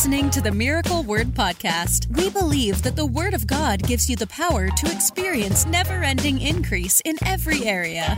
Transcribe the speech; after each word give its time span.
listening 0.00 0.30
to 0.30 0.40
the 0.40 0.50
Miracle 0.50 1.02
Word 1.02 1.26
Podcast. 1.34 2.06
We 2.16 2.30
believe 2.30 2.80
that 2.84 2.96
the 2.96 3.04
Word 3.04 3.34
of 3.34 3.46
God 3.46 3.82
gives 3.82 4.08
you 4.08 4.16
the 4.16 4.26
power 4.28 4.68
to 4.70 4.90
experience 4.90 5.66
never 5.66 6.02
ending 6.02 6.40
increase 6.40 7.02
in 7.04 7.18
every 7.26 7.66
area. 7.66 8.16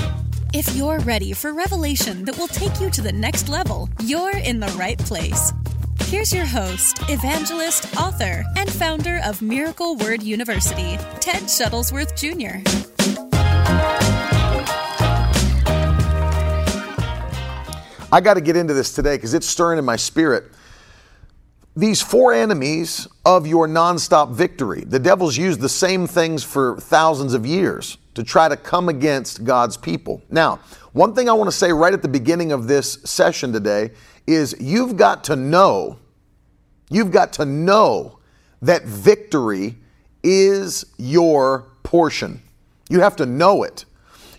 If 0.54 0.76
you're 0.76 1.00
ready 1.00 1.32
for 1.32 1.52
revelation 1.52 2.24
that 2.26 2.38
will 2.38 2.46
take 2.46 2.80
you 2.80 2.88
to 2.90 3.02
the 3.02 3.10
next 3.10 3.48
level, 3.48 3.88
you're 4.04 4.36
in 4.36 4.60
the 4.60 4.68
right 4.78 4.96
place. 4.96 5.52
Here's 6.02 6.32
your 6.32 6.46
host, 6.46 7.00
evangelist, 7.08 7.96
author, 7.96 8.44
and 8.56 8.70
founder 8.70 9.18
of 9.24 9.42
Miracle 9.42 9.96
Word 9.96 10.22
University, 10.22 10.96
Ted 11.18 11.42
Shuttlesworth 11.48 12.14
Jr. 12.14 12.62
I 18.12 18.20
got 18.20 18.34
to 18.34 18.40
get 18.40 18.54
into 18.54 18.72
this 18.72 18.94
today 18.94 19.16
because 19.16 19.34
it's 19.34 19.48
stirring 19.48 19.80
in 19.80 19.84
my 19.84 19.96
spirit. 19.96 20.44
These 21.74 22.02
four 22.02 22.34
enemies 22.34 23.08
of 23.24 23.46
your 23.46 23.66
nonstop 23.66 24.32
victory, 24.32 24.82
the 24.82 24.98
devil's 24.98 25.38
used 25.38 25.60
the 25.60 25.70
same 25.70 26.06
things 26.06 26.44
for 26.44 26.76
thousands 26.76 27.32
of 27.32 27.46
years 27.46 27.96
to 28.14 28.22
try 28.22 28.46
to 28.46 28.58
come 28.58 28.90
against 28.90 29.44
God's 29.44 29.78
people. 29.78 30.22
Now, 30.28 30.60
one 30.92 31.14
thing 31.14 31.30
I 31.30 31.32
want 31.32 31.48
to 31.48 31.56
say 31.56 31.72
right 31.72 31.94
at 31.94 32.02
the 32.02 32.08
beginning 32.08 32.52
of 32.52 32.68
this 32.68 32.98
session 33.04 33.54
today 33.54 33.92
is 34.26 34.54
you've 34.60 34.98
got 34.98 35.24
to 35.24 35.36
know, 35.36 35.98
you've 36.90 37.10
got 37.10 37.32
to 37.34 37.46
know 37.46 38.18
that 38.60 38.84
victory 38.84 39.76
is 40.22 40.84
your 40.98 41.72
portion. 41.84 42.42
You 42.90 43.00
have 43.00 43.16
to 43.16 43.24
know 43.24 43.62
it. 43.62 43.86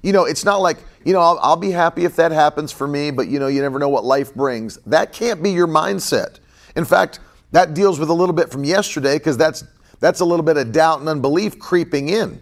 You 0.03 0.13
know, 0.13 0.25
it's 0.25 0.45
not 0.45 0.61
like, 0.61 0.77
you 1.03 1.13
know, 1.13 1.19
I'll, 1.19 1.39
I'll, 1.41 1.55
be 1.55 1.71
happy 1.71 2.05
if 2.05 2.15
that 2.17 2.31
happens 2.31 2.71
for 2.71 2.87
me, 2.87 3.09
but 3.09 3.27
you 3.27 3.39
know, 3.39 3.47
you 3.47 3.61
never 3.61 3.79
know 3.79 3.89
what 3.89 4.05
life 4.05 4.35
brings. 4.35 4.77
That 4.85 5.13
can't 5.13 5.41
be 5.41 5.51
your 5.51 5.67
mindset. 5.67 6.39
In 6.75 6.85
fact, 6.85 7.19
that 7.51 7.73
deals 7.73 7.99
with 7.99 8.09
a 8.09 8.13
little 8.13 8.33
bit 8.33 8.49
from 8.51 8.63
yesterday 8.63 9.17
because 9.17 9.37
that's 9.37 9.63
that's 9.99 10.19
a 10.19 10.25
little 10.25 10.43
bit 10.43 10.57
of 10.57 10.71
doubt 10.71 10.99
and 10.99 11.07
unbelief 11.07 11.59
creeping 11.59 12.09
in. 12.09 12.41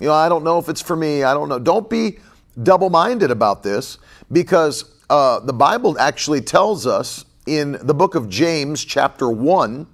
You 0.00 0.08
know, 0.08 0.14
I 0.14 0.28
don't 0.28 0.44
know 0.44 0.58
if 0.58 0.68
it's 0.68 0.80
for 0.80 0.96
me. 0.96 1.24
I 1.24 1.34
don't 1.34 1.48
know. 1.48 1.58
Don't 1.58 1.90
be 1.90 2.18
double-minded 2.62 3.30
about 3.30 3.62
this 3.62 3.98
because 4.30 4.84
uh, 5.10 5.40
the 5.40 5.52
Bible 5.52 5.98
actually 5.98 6.40
tells 6.40 6.86
us 6.86 7.24
in 7.46 7.72
the 7.82 7.92
book 7.92 8.14
of 8.14 8.28
James, 8.28 8.84
chapter 8.84 9.28
one, 9.28 9.86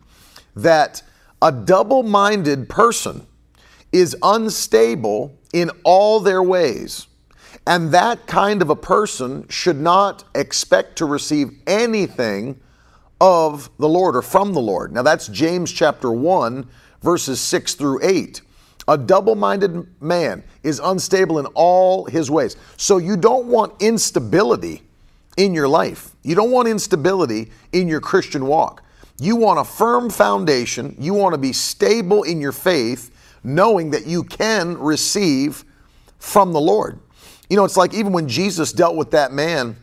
that 0.55 1.03
a 1.43 1.51
double-minded 1.51 2.69
person 2.69 3.27
is 3.91 4.17
unstable 4.23 5.37
in 5.53 5.71
all 5.83 6.21
their 6.21 6.43
ways. 6.43 7.07
And 7.67 7.91
that 7.93 8.27
kind 8.27 8.63
of 8.63 8.71
a 8.71 8.77
person 8.77 9.47
should 9.49 9.81
not 9.81 10.25
expect 10.35 10.97
to 10.99 11.05
receive 11.05 11.51
anything 11.67 12.61
of 13.21 13.71
the 13.79 13.89
Lord 13.89 14.17
or 14.17 14.23
from 14.23 14.53
the 14.53 14.61
Lord. 14.61 14.93
Now 14.93 15.03
that's 15.03 15.29
James 15.29 15.73
chapter 15.73 16.11
1, 16.11 16.69
verses 17.03 17.41
6 17.41 17.75
through 17.75 18.01
8. 18.03 18.43
A 18.89 18.97
double 18.97 19.35
minded 19.35 19.87
man 20.01 20.43
is 20.63 20.81
unstable 20.83 21.39
in 21.39 21.47
all 21.55 22.07
his 22.07 22.31
ways. 22.31 22.57
So 22.77 22.97
you 22.99 23.17
don't 23.17 23.47
want 23.47 23.83
instability 23.83 24.83
in 25.37 25.53
your 25.53 25.69
life. 25.69 26.15
You 26.23 26.35
don't 26.35 26.51
want 26.51 26.69
instability 26.69 27.51
in 27.73 27.87
your 27.87 28.01
Christian 28.01 28.47
walk. 28.47 28.83
You 29.21 29.37
want 29.37 29.59
a 29.59 29.65
firm 29.65 30.11
foundation. 30.11 30.97
You 30.99 31.13
want 31.13 31.35
to 31.35 31.39
be 31.39 31.53
stable 31.53 32.23
in 32.23 32.41
your 32.41 32.53
faith, 32.53 33.11
knowing 33.45 33.91
that 33.91 34.07
you 34.07 34.25
can 34.25 34.79
receive 34.79 35.65
from 36.19 36.53
the 36.53 36.61
Lord. 36.61 36.99
You 37.51 37.57
know, 37.57 37.65
it's 37.65 37.77
like 37.77 37.95
even 37.95 38.13
when 38.13 38.29
Jesus 38.29 38.73
dealt 38.73 38.97
with 38.97 39.11
that 39.11 39.33
man 39.33 39.77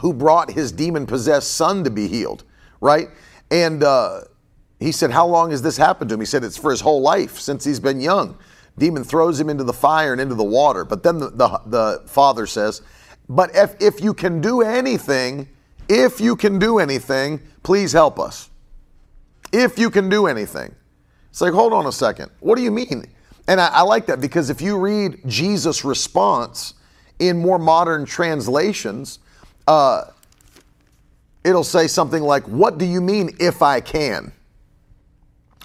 who 0.00 0.12
brought 0.12 0.50
his 0.50 0.72
demon 0.72 1.06
possessed 1.06 1.54
son 1.54 1.84
to 1.84 1.90
be 1.90 2.08
healed, 2.08 2.44
right? 2.80 3.08
And 3.50 3.82
uh, 3.82 4.22
he 4.78 4.92
said, 4.92 5.10
How 5.10 5.26
long 5.26 5.50
has 5.50 5.62
this 5.62 5.76
happened 5.76 6.10
to 6.10 6.14
him? 6.14 6.20
He 6.20 6.26
said, 6.26 6.44
It's 6.44 6.56
for 6.56 6.70
his 6.70 6.80
whole 6.80 7.00
life 7.00 7.38
since 7.38 7.64
he's 7.64 7.80
been 7.80 8.00
young. 8.00 8.38
Demon 8.78 9.04
throws 9.04 9.40
him 9.40 9.48
into 9.48 9.64
the 9.64 9.72
fire 9.72 10.12
and 10.12 10.20
into 10.20 10.34
the 10.34 10.44
water. 10.44 10.84
But 10.84 11.02
then 11.02 11.18
the, 11.18 11.30
the, 11.30 11.60
the 11.66 12.02
father 12.06 12.46
says, 12.46 12.82
But 13.28 13.50
if, 13.54 13.74
if 13.80 14.02
you 14.02 14.12
can 14.12 14.40
do 14.40 14.62
anything, 14.62 15.48
if 15.88 16.20
you 16.20 16.36
can 16.36 16.58
do 16.58 16.78
anything, 16.78 17.40
please 17.62 17.92
help 17.92 18.18
us. 18.18 18.50
If 19.52 19.78
you 19.78 19.90
can 19.90 20.08
do 20.08 20.26
anything. 20.26 20.74
It's 21.30 21.40
like, 21.40 21.52
hold 21.52 21.72
on 21.72 21.86
a 21.86 21.92
second. 21.92 22.30
What 22.40 22.56
do 22.56 22.62
you 22.62 22.70
mean? 22.70 23.06
And 23.48 23.60
I, 23.60 23.68
I 23.68 23.82
like 23.82 24.06
that 24.06 24.20
because 24.20 24.50
if 24.50 24.60
you 24.60 24.78
read 24.78 25.20
Jesus' 25.26 25.84
response 25.84 26.74
in 27.18 27.38
more 27.38 27.58
modern 27.58 28.04
translations, 28.04 29.18
uh, 29.66 30.04
it'll 31.44 31.64
say 31.64 31.86
something 31.86 32.22
like, 32.22 32.44
What 32.44 32.78
do 32.78 32.84
you 32.84 33.00
mean 33.00 33.36
if 33.38 33.62
I 33.62 33.80
can? 33.80 34.32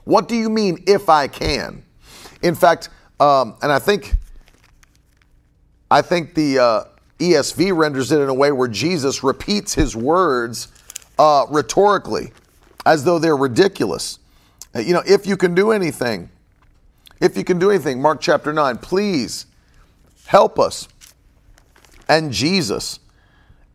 What 0.04 0.28
do 0.28 0.36
you 0.36 0.50
mean 0.50 0.84
if 0.88 1.10
I 1.10 1.28
can? 1.28 1.84
In 2.42 2.56
fact, 2.56 2.90
um, 3.20 3.56
and 3.62 3.72
I 3.72 3.80
think 3.80 4.16
I 5.92 6.02
think 6.02 6.34
the 6.34 6.58
uh, 6.58 6.84
ESV 7.20 7.76
renders 7.76 8.12
it 8.12 8.20
in 8.20 8.30
a 8.30 8.34
way 8.34 8.52
where 8.52 8.68
Jesus 8.68 9.24
repeats 9.24 9.74
his 9.76 9.96
words 9.96 10.70
uh, 11.20 11.46
rhetorically, 11.50 12.32
as 12.86 13.04
though 13.04 13.20
they're 13.20 13.38
ridiculous. 13.38 14.18
Uh, 14.74 14.80
you 14.80 14.94
know, 14.94 15.04
if 15.06 15.28
you 15.28 15.38
can 15.38 15.54
do 15.54 15.72
anything, 15.72 16.30
if 17.20 17.38
you 17.38 17.44
can 17.44 17.60
do 17.60 17.70
anything, 17.70 18.02
Mark 18.02 18.22
chapter 18.22 18.54
9, 18.54 18.78
please 18.78 19.46
help 20.26 20.58
us. 20.58 20.88
And 22.08 22.32
Jesus 22.32 23.00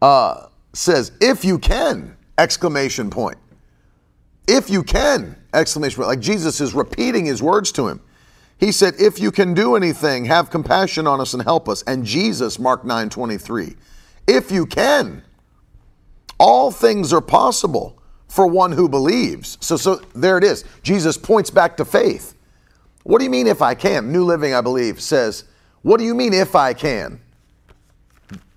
uh, 0.03 0.47
says, 0.73 1.13
if 1.21 1.45
you 1.45 1.59
can, 1.59 2.17
exclamation 2.39 3.11
point. 3.11 3.39
If 4.47 4.71
you 4.71 4.83
can, 4.83 5.37
exclamation 5.55 5.97
point. 5.97 6.09
Like 6.09 6.21
Jesus 6.21 6.61
is 6.61 6.75
repeating 6.75 7.27
his 7.27 7.43
words 7.43 7.73
to 7.73 7.89
him. 7.89 8.01
He 8.59 8.73
said, 8.73 8.95
if 8.99 9.19
you 9.19 9.31
can 9.31 9.53
do 9.55 9.77
anything, 9.77 10.25
have 10.27 10.51
compassion 10.51 11.07
on 11.07 11.21
us 11.21 11.35
and 11.35 11.43
help 11.43 11.69
us. 11.69 11.83
And 11.83 12.05
Jesus, 12.05 12.59
Mark 12.59 12.85
9 12.85 13.11
23, 13.11 13.77
if 14.27 14.51
you 14.51 14.67
can, 14.67 15.23
all 16.39 16.71
things 16.71 17.13
are 17.13 17.21
possible 17.21 18.01
for 18.29 18.47
one 18.47 18.73
who 18.73 18.89
believes. 18.89 19.59
So, 19.61 19.77
so 19.77 19.97
there 20.15 20.39
it 20.39 20.45
is. 20.45 20.65
Jesus 20.83 21.17
points 21.17 21.51
back 21.51 21.77
to 21.77 21.85
faith. 21.85 22.35
What 23.03 23.19
do 23.19 23.25
you 23.25 23.31
mean 23.31 23.47
if 23.47 23.63
I 23.63 23.75
can? 23.75 24.11
New 24.11 24.25
Living, 24.25 24.53
I 24.53 24.61
believe, 24.61 25.01
says, 25.01 25.45
What 25.83 25.99
do 25.99 26.05
you 26.05 26.15
mean 26.15 26.33
if 26.33 26.57
I 26.57 26.75
can? 26.75 27.21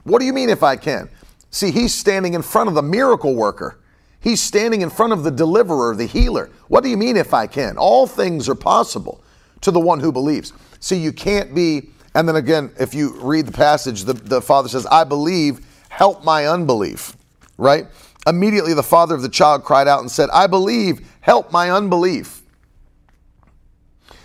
What 0.04 0.20
do 0.20 0.26
you 0.26 0.34
mean 0.34 0.50
if 0.50 0.64
I 0.64 0.76
can? 0.76 1.10
See, 1.52 1.72
he's 1.72 1.94
standing 1.94 2.34
in 2.34 2.42
front 2.42 2.70
of 2.70 2.76
the 2.76 2.82
miracle 2.82 3.36
worker. 3.36 3.80
He's 4.20 4.42
standing 4.42 4.82
in 4.82 4.90
front 4.90 5.14
of 5.14 5.24
the 5.24 5.32
deliverer, 5.32 5.96
the 5.96 6.06
healer. 6.06 6.50
What 6.68 6.84
do 6.84 6.90
you 6.90 6.98
mean 6.98 7.18
if 7.18 7.34
I 7.34 7.48
can? 7.48 7.78
All 7.78 8.06
things 8.06 8.50
are 8.50 8.56
possible 8.56 9.24
to 9.62 9.72
the 9.72 9.80
one 9.80 10.00
who 10.00 10.12
believes. 10.12 10.54
See, 10.80 10.98
you 10.98 11.12
can't 11.12 11.56
be, 11.56 11.90
and 12.16 12.28
then 12.28 12.36
again, 12.36 12.72
if 12.80 12.94
you 12.94 13.20
read 13.22 13.46
the 13.46 13.52
passage, 13.52 14.04
the, 14.04 14.14
the 14.14 14.42
father 14.42 14.70
says, 14.70 14.86
I 14.88 15.04
believe, 15.04 15.66
help 15.90 16.24
my 16.24 16.48
unbelief, 16.48 17.16
right? 17.58 17.88
Immediately 18.28 18.74
the 18.74 18.84
father 18.84 19.16
of 19.16 19.22
the 19.22 19.30
child 19.30 19.64
cried 19.64 19.88
out 19.88 20.02
and 20.02 20.12
said, 20.12 20.30
I 20.32 20.48
believe, 20.48 21.10
help 21.22 21.52
my 21.52 21.72
unbelief. 21.72 22.42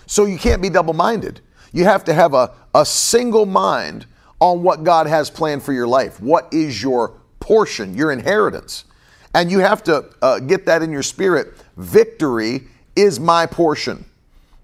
So 0.07 0.27
you 0.27 0.39
can't 0.39 0.61
be 0.61 0.69
double 0.69 0.95
minded. 0.95 1.41
You 1.73 1.85
have 1.85 2.05
to 2.05 2.15
have 2.15 2.35
a, 2.35 2.53
a 2.75 2.85
single 2.85 3.47
mind 3.47 4.07
on 4.45 4.63
what 4.63 4.85
God 4.85 5.07
has 5.07 5.31
planned 5.31 5.63
for 5.63 5.73
your 5.73 5.87
life. 5.87 6.21
What 6.21 6.53
is 6.53 6.83
your 6.83 7.19
portion, 7.41 7.95
your 7.95 8.13
inheritance? 8.13 8.85
And 9.33 9.51
you 9.51 9.61
have 9.61 9.83
to 9.85 10.11
uh, 10.21 10.39
get 10.41 10.67
that 10.67 10.83
in 10.83 10.93
your 10.93 11.03
spirit. 11.03 11.55
Victory 11.79 12.65
is 12.95 13.19
my 13.19 13.47
portion. 13.47 14.05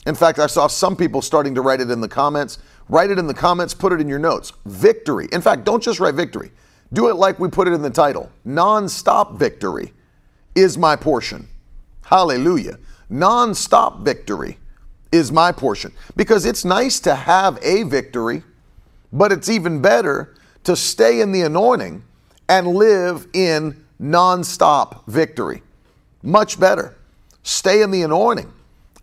In 0.04 0.14
fact, 0.14 0.38
I 0.38 0.48
saw 0.48 0.66
some 0.66 0.96
people 0.96 1.22
starting 1.22 1.54
to 1.54 1.62
write 1.62 1.80
it 1.80 1.91
in 1.91 2.02
the 2.02 2.08
comments. 2.08 2.58
Write 2.91 3.10
it 3.10 3.18
in 3.18 3.26
the 3.26 3.32
comments, 3.32 3.72
put 3.72 3.91
it 3.91 4.02
in 4.02 4.08
your 4.08 4.18
notes. 4.18 4.52
Victory. 4.66 5.28
In 5.32 5.41
fact, 5.41 5.64
don't 5.64 5.82
just 5.82 5.98
write 5.98 6.15
victory. 6.15 6.50
Do 6.92 7.09
it 7.09 7.15
like 7.15 7.38
we 7.38 7.48
put 7.48 7.66
it 7.66 7.72
in 7.72 7.80
the 7.80 7.88
title. 7.88 8.30
Non-stop 8.44 9.38
victory 9.38 9.94
is 10.54 10.76
my 10.76 10.94
portion. 10.94 11.48
Hallelujah. 12.04 12.78
Non-stop 13.09 14.00
victory 14.00 14.59
is 15.10 15.33
my 15.33 15.53
portion. 15.53 15.92
Because 16.16 16.44
it's 16.44 16.66
nice 16.66 17.00
to 17.00 17.15
have 17.15 17.59
a 17.62 17.84
victory, 17.84 18.42
but 19.12 19.33
it's 19.33 19.48
even 19.48 19.80
better 19.80 20.34
to 20.65 20.77
stay 20.77 21.21
in 21.21 21.33
the 21.33 21.42
anointing 21.42 22.03
and 22.48 22.66
live 22.66 23.27
in 23.33 23.84
nonstop 24.01 25.07
victory. 25.07 25.62
Much 26.22 26.59
better. 26.59 26.97
Stay 27.42 27.83
in 27.83 27.91
the 27.91 28.03
anointing 28.03 28.53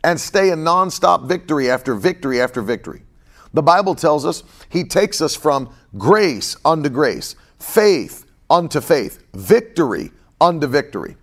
and 0.04 0.20
stay 0.20 0.52
in 0.52 0.60
nonstop 0.60 1.26
victory 1.26 1.70
after 1.70 1.96
victory 1.96 2.40
after 2.42 2.62
victory. 2.62 3.02
The 3.54 3.64
Bible 3.64 3.96
tells 3.96 4.26
us 4.26 4.44
He 4.70 4.84
takes 4.84 5.22
us 5.22 5.36
from 5.36 5.74
grace 5.98 6.56
unto 6.64 6.90
grace, 6.90 7.36
faith 7.60 8.26
unto 8.50 8.82
faith, 8.82 9.24
victory 9.34 10.12
unto 10.40 10.68
victory. 10.68 11.18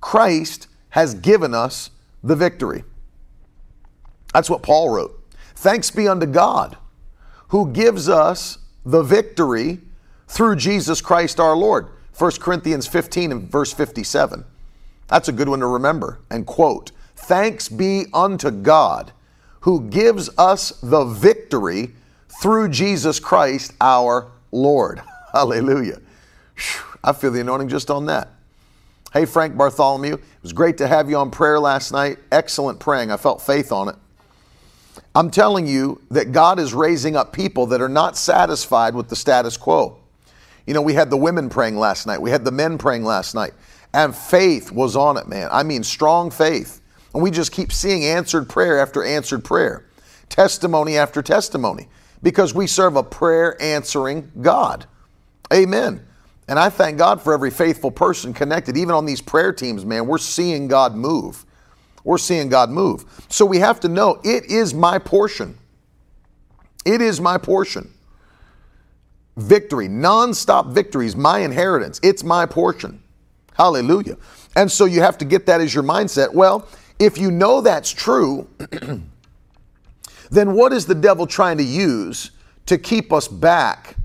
Christ 0.00 0.66
has 0.90 1.14
given 1.14 1.54
us 1.54 1.90
the 2.22 2.34
victory. 2.34 2.84
That's 4.32 4.50
what 4.50 4.62
Paul 4.62 4.90
wrote. 4.90 5.16
Thanks 5.54 5.90
be 5.90 6.08
unto 6.08 6.26
God 6.26 6.76
who 7.50 7.70
gives 7.72 8.08
us 8.08 8.58
the 8.84 9.02
victory 9.02 9.78
through 10.26 10.56
Jesus 10.56 11.00
Christ 11.00 11.38
our 11.38 11.56
Lord. 11.56 11.88
1 12.16 12.32
Corinthians 12.40 12.86
15 12.86 13.32
and 13.32 13.42
verse 13.50 13.72
57. 13.72 14.44
That's 15.08 15.28
a 15.28 15.32
good 15.32 15.48
one 15.48 15.60
to 15.60 15.66
remember. 15.66 16.20
And 16.30 16.46
quote, 16.46 16.92
Thanks 17.16 17.68
be 17.68 18.06
unto 18.12 18.50
God 18.50 19.12
who 19.60 19.88
gives 19.88 20.30
us 20.38 20.70
the 20.80 21.04
victory 21.04 21.90
through 22.40 22.68
Jesus 22.68 23.20
Christ 23.20 23.74
our 23.80 24.30
Lord. 24.52 25.02
Hallelujah. 25.32 26.00
I 27.02 27.12
feel 27.12 27.30
the 27.30 27.40
anointing 27.40 27.68
just 27.68 27.90
on 27.90 28.06
that. 28.06 28.28
Hey, 29.12 29.24
Frank 29.24 29.56
Bartholomew, 29.56 30.14
it 30.14 30.42
was 30.42 30.52
great 30.52 30.78
to 30.78 30.86
have 30.86 31.10
you 31.10 31.16
on 31.16 31.30
prayer 31.30 31.58
last 31.58 31.90
night. 31.92 32.18
Excellent 32.30 32.78
praying. 32.78 33.10
I 33.10 33.16
felt 33.16 33.42
faith 33.42 33.72
on 33.72 33.88
it. 33.88 33.96
I'm 35.14 35.30
telling 35.30 35.66
you 35.66 36.00
that 36.10 36.32
God 36.32 36.58
is 36.58 36.72
raising 36.72 37.16
up 37.16 37.32
people 37.32 37.66
that 37.66 37.80
are 37.80 37.88
not 37.88 38.16
satisfied 38.16 38.94
with 38.94 39.08
the 39.08 39.16
status 39.16 39.56
quo. 39.56 39.98
You 40.66 40.74
know, 40.74 40.82
we 40.82 40.94
had 40.94 41.10
the 41.10 41.16
women 41.16 41.48
praying 41.48 41.76
last 41.76 42.06
night, 42.06 42.20
we 42.22 42.30
had 42.30 42.44
the 42.44 42.52
men 42.52 42.78
praying 42.78 43.04
last 43.04 43.34
night, 43.34 43.52
and 43.92 44.14
faith 44.14 44.70
was 44.70 44.94
on 44.94 45.16
it, 45.16 45.26
man. 45.26 45.48
I 45.50 45.64
mean, 45.64 45.82
strong 45.82 46.30
faith. 46.30 46.80
And 47.12 47.22
we 47.22 47.32
just 47.32 47.50
keep 47.50 47.72
seeing 47.72 48.04
answered 48.04 48.48
prayer 48.48 48.78
after 48.78 49.02
answered 49.02 49.44
prayer, 49.44 49.84
testimony 50.28 50.96
after 50.96 51.22
testimony, 51.22 51.88
because 52.22 52.54
we 52.54 52.68
serve 52.68 52.94
a 52.94 53.02
prayer 53.02 53.60
answering 53.60 54.30
God. 54.40 54.86
Amen. 55.52 56.06
And 56.46 56.58
I 56.58 56.68
thank 56.68 56.98
God 56.98 57.20
for 57.20 57.32
every 57.32 57.50
faithful 57.50 57.90
person 57.90 58.32
connected, 58.32 58.76
even 58.76 58.94
on 58.94 59.06
these 59.06 59.20
prayer 59.20 59.52
teams, 59.52 59.84
man. 59.84 60.06
We're 60.06 60.18
seeing 60.18 60.68
God 60.68 60.94
move. 60.94 61.44
We're 62.04 62.18
seeing 62.18 62.48
God 62.48 62.70
move. 62.70 63.04
So 63.28 63.44
we 63.44 63.58
have 63.58 63.80
to 63.80 63.88
know 63.88 64.20
it 64.24 64.46
is 64.46 64.74
my 64.74 64.98
portion. 64.98 65.58
It 66.84 67.00
is 67.00 67.20
my 67.20 67.38
portion. 67.38 67.92
Victory, 69.36 69.88
nonstop 69.88 70.72
victories, 70.72 71.14
my 71.16 71.40
inheritance. 71.40 72.00
It's 72.02 72.24
my 72.24 72.46
portion. 72.46 73.02
Hallelujah. 73.54 74.16
And 74.56 74.70
so 74.70 74.84
you 74.86 75.00
have 75.02 75.18
to 75.18 75.24
get 75.24 75.46
that 75.46 75.60
as 75.60 75.74
your 75.74 75.84
mindset. 75.84 76.32
Well, 76.32 76.66
if 76.98 77.18
you 77.18 77.30
know 77.30 77.60
that's 77.60 77.90
true, 77.90 78.48
then 80.30 80.54
what 80.54 80.72
is 80.72 80.86
the 80.86 80.94
devil 80.94 81.26
trying 81.26 81.58
to 81.58 81.64
use 81.64 82.30
to 82.66 82.78
keep 82.78 83.12
us 83.12 83.28
back 83.28 83.96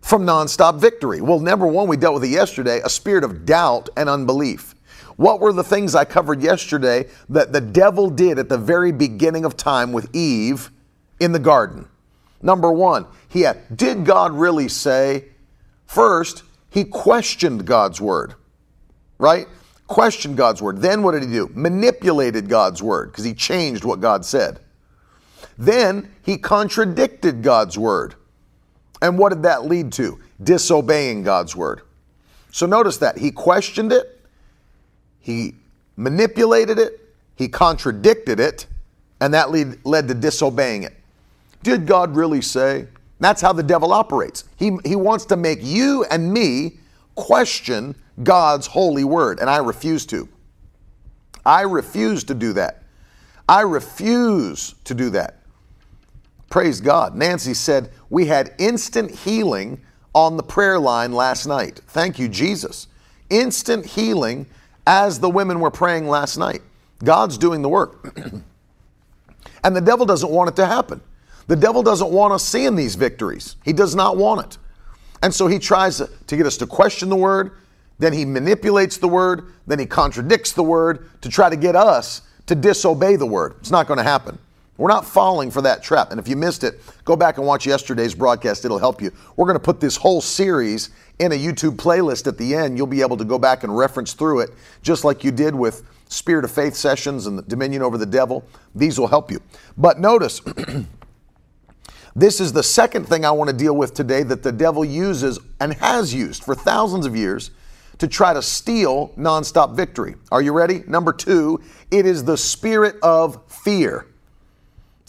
from 0.00 0.24
nonstop 0.24 0.78
victory? 0.78 1.20
Well, 1.20 1.40
number 1.40 1.66
one, 1.66 1.88
we 1.88 1.96
dealt 1.96 2.14
with 2.14 2.24
it 2.24 2.30
yesterday 2.30 2.80
a 2.84 2.88
spirit 2.88 3.24
of 3.24 3.44
doubt 3.44 3.88
and 3.96 4.08
unbelief. 4.08 4.74
What 5.18 5.40
were 5.40 5.52
the 5.52 5.64
things 5.64 5.96
I 5.96 6.04
covered 6.04 6.40
yesterday 6.40 7.08
that 7.28 7.52
the 7.52 7.60
devil 7.60 8.08
did 8.08 8.38
at 8.38 8.48
the 8.48 8.56
very 8.56 8.92
beginning 8.92 9.44
of 9.44 9.56
time 9.56 9.92
with 9.92 10.14
Eve 10.14 10.70
in 11.18 11.32
the 11.32 11.40
garden? 11.40 11.88
Number 12.40 12.70
one, 12.70 13.04
he 13.28 13.40
had, 13.40 13.76
did 13.76 14.06
God 14.06 14.32
really 14.32 14.68
say? 14.68 15.24
First, 15.86 16.44
he 16.70 16.84
questioned 16.84 17.66
God's 17.66 18.00
word, 18.00 18.34
right? 19.18 19.48
Questioned 19.88 20.36
God's 20.36 20.62
word. 20.62 20.78
Then 20.78 21.02
what 21.02 21.12
did 21.12 21.24
he 21.24 21.28
do? 21.28 21.50
Manipulated 21.52 22.48
God's 22.48 22.80
word 22.80 23.10
because 23.10 23.24
he 23.24 23.34
changed 23.34 23.84
what 23.84 24.00
God 24.00 24.24
said. 24.24 24.60
Then 25.58 26.14
he 26.22 26.38
contradicted 26.38 27.42
God's 27.42 27.76
word. 27.76 28.14
And 29.02 29.18
what 29.18 29.30
did 29.30 29.42
that 29.42 29.64
lead 29.64 29.90
to? 29.94 30.20
Disobeying 30.40 31.24
God's 31.24 31.56
word. 31.56 31.80
So 32.52 32.66
notice 32.66 32.98
that 32.98 33.18
he 33.18 33.32
questioned 33.32 33.92
it, 33.92 34.17
he 35.28 35.54
manipulated 35.98 36.78
it, 36.78 37.14
he 37.36 37.48
contradicted 37.48 38.40
it, 38.40 38.64
and 39.20 39.34
that 39.34 39.50
lead, 39.50 39.84
led 39.84 40.08
to 40.08 40.14
disobeying 40.14 40.84
it. 40.84 40.94
Did 41.62 41.86
God 41.86 42.16
really 42.16 42.40
say? 42.40 42.86
That's 43.20 43.42
how 43.42 43.52
the 43.52 43.62
devil 43.62 43.92
operates. 43.92 44.44
He, 44.56 44.78
he 44.86 44.96
wants 44.96 45.26
to 45.26 45.36
make 45.36 45.58
you 45.60 46.04
and 46.04 46.32
me 46.32 46.78
question 47.14 47.94
God's 48.22 48.68
holy 48.68 49.04
word, 49.04 49.38
and 49.38 49.50
I 49.50 49.58
refuse 49.58 50.06
to. 50.06 50.26
I 51.44 51.60
refuse 51.60 52.24
to 52.24 52.34
do 52.34 52.54
that. 52.54 52.84
I 53.46 53.60
refuse 53.60 54.76
to 54.84 54.94
do 54.94 55.10
that. 55.10 55.42
Praise 56.48 56.80
God. 56.80 57.14
Nancy 57.14 57.52
said, 57.52 57.90
We 58.08 58.28
had 58.28 58.54
instant 58.58 59.10
healing 59.10 59.82
on 60.14 60.38
the 60.38 60.42
prayer 60.42 60.78
line 60.78 61.12
last 61.12 61.46
night. 61.46 61.82
Thank 61.88 62.18
you, 62.18 62.28
Jesus. 62.28 62.86
Instant 63.28 63.84
healing 63.84 64.46
as 64.88 65.20
the 65.20 65.28
women 65.28 65.60
were 65.60 65.70
praying 65.70 66.08
last 66.08 66.38
night. 66.38 66.62
God's 67.04 67.36
doing 67.36 67.60
the 67.60 67.68
work. 67.68 68.16
and 69.62 69.76
the 69.76 69.82
devil 69.82 70.06
doesn't 70.06 70.30
want 70.30 70.48
it 70.48 70.56
to 70.56 70.66
happen. 70.66 71.02
The 71.46 71.56
devil 71.56 71.82
doesn't 71.82 72.10
want 72.10 72.32
us 72.32 72.42
seeing 72.42 72.74
these 72.74 72.94
victories. 72.94 73.56
He 73.64 73.74
does 73.74 73.94
not 73.94 74.16
want 74.16 74.46
it. 74.46 74.58
And 75.22 75.32
so 75.32 75.46
he 75.46 75.58
tries 75.58 75.98
to 75.98 76.36
get 76.36 76.46
us 76.46 76.56
to 76.56 76.66
question 76.66 77.10
the 77.10 77.16
word, 77.16 77.52
then 77.98 78.12
he 78.12 78.24
manipulates 78.24 78.96
the 78.96 79.08
word, 79.08 79.52
then 79.66 79.78
he 79.78 79.84
contradicts 79.84 80.52
the 80.52 80.62
word 80.62 81.10
to 81.20 81.28
try 81.28 81.50
to 81.50 81.56
get 81.56 81.76
us 81.76 82.22
to 82.46 82.54
disobey 82.54 83.16
the 83.16 83.26
word. 83.26 83.56
It's 83.58 83.70
not 83.70 83.88
going 83.88 83.98
to 83.98 84.04
happen. 84.04 84.38
We're 84.78 84.88
not 84.88 85.04
falling 85.04 85.50
for 85.50 85.60
that 85.62 85.82
trap. 85.82 86.12
And 86.12 86.20
if 86.20 86.28
you 86.28 86.36
missed 86.36 86.62
it, 86.62 86.80
go 87.04 87.16
back 87.16 87.36
and 87.36 87.46
watch 87.46 87.66
yesterday's 87.66 88.14
broadcast. 88.14 88.64
It'll 88.64 88.78
help 88.78 89.02
you. 89.02 89.12
We're 89.36 89.46
going 89.46 89.56
to 89.56 89.62
put 89.62 89.80
this 89.80 89.96
whole 89.96 90.20
series 90.20 90.90
in 91.18 91.32
a 91.32 91.34
YouTube 91.34 91.76
playlist 91.76 92.28
at 92.28 92.38
the 92.38 92.54
end. 92.54 92.78
You'll 92.78 92.86
be 92.86 93.02
able 93.02 93.16
to 93.16 93.24
go 93.24 93.38
back 93.40 93.64
and 93.64 93.76
reference 93.76 94.12
through 94.12 94.40
it, 94.40 94.50
just 94.80 95.04
like 95.04 95.24
you 95.24 95.32
did 95.32 95.52
with 95.52 95.82
Spirit 96.08 96.44
of 96.44 96.52
Faith 96.52 96.74
sessions 96.74 97.26
and 97.26 97.36
the 97.36 97.42
dominion 97.42 97.82
over 97.82 97.98
the 97.98 98.06
devil. 98.06 98.44
These 98.72 99.00
will 99.00 99.08
help 99.08 99.32
you. 99.32 99.42
But 99.76 99.98
notice, 99.98 100.40
this 102.14 102.40
is 102.40 102.52
the 102.52 102.62
second 102.62 103.08
thing 103.08 103.24
I 103.24 103.32
want 103.32 103.50
to 103.50 103.56
deal 103.56 103.76
with 103.76 103.94
today 103.94 104.22
that 104.22 104.44
the 104.44 104.52
devil 104.52 104.84
uses 104.84 105.40
and 105.58 105.74
has 105.74 106.14
used 106.14 106.44
for 106.44 106.54
thousands 106.54 107.04
of 107.04 107.16
years 107.16 107.50
to 107.98 108.06
try 108.06 108.32
to 108.32 108.42
steal 108.42 109.08
nonstop 109.18 109.74
victory. 109.74 110.14
Are 110.30 110.40
you 110.40 110.52
ready? 110.52 110.84
Number 110.86 111.12
two, 111.12 111.60
it 111.90 112.06
is 112.06 112.24
the 112.24 112.36
spirit 112.36 112.94
of 113.02 113.42
fear. 113.50 114.06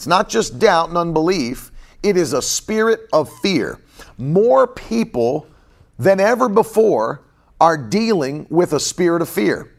It's 0.00 0.06
not 0.06 0.30
just 0.30 0.58
doubt 0.58 0.88
and 0.88 0.96
unbelief, 0.96 1.70
it 2.02 2.16
is 2.16 2.32
a 2.32 2.40
spirit 2.40 3.06
of 3.12 3.30
fear. 3.40 3.78
More 4.16 4.66
people 4.66 5.46
than 5.98 6.20
ever 6.20 6.48
before 6.48 7.20
are 7.60 7.76
dealing 7.76 8.46
with 8.48 8.72
a 8.72 8.80
spirit 8.80 9.20
of 9.20 9.28
fear. 9.28 9.70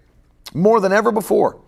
More 0.53 0.79
than 0.79 0.91
ever 0.91 1.11
before. 1.11 1.59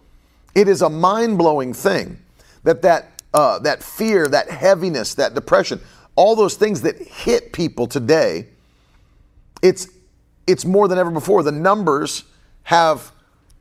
It 0.54 0.68
is 0.68 0.84
a 0.84 0.90
mind 0.90 1.40
blowing 1.40 1.74
thing 1.74 2.20
that 2.64 2.84
that, 2.84 3.24
uh, 3.34 3.58
that 3.58 3.82
fear, 3.82 4.28
that 4.28 4.52
heaviness, 4.52 5.16
that 5.16 5.34
depression, 5.34 5.82
all 6.16 6.36
those 6.36 6.54
things 6.54 6.82
that 6.82 7.00
hit 7.00 7.54
people 7.54 7.88
today, 7.88 8.50
it's, 9.64 9.88
it's 10.46 10.64
more 10.64 10.88
than 10.88 11.00
ever 11.00 11.10
before. 11.10 11.42
The 11.42 11.52
numbers 11.52 12.26
have 12.66 13.13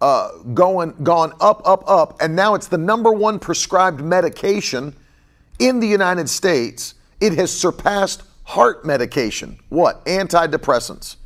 uh, 0.03 0.37
going, 0.53 0.93
gone 1.05 1.33
up, 1.41 1.63
up, 1.65 1.85
up, 1.89 2.21
and 2.21 2.35
now 2.35 2.55
it's 2.55 2.67
the 2.67 2.77
number 2.77 3.13
one 3.13 3.39
prescribed 3.39 4.01
medication 4.01 4.95
in 5.61 5.79
the 5.79 5.87
United 5.87 6.29
States. 6.29 6.95
It 7.21 7.35
has 7.35 7.53
surpassed 7.53 8.25
heart 8.43 8.85
medication. 8.85 9.61
What? 9.69 10.05
Antidepressants. 10.05 11.17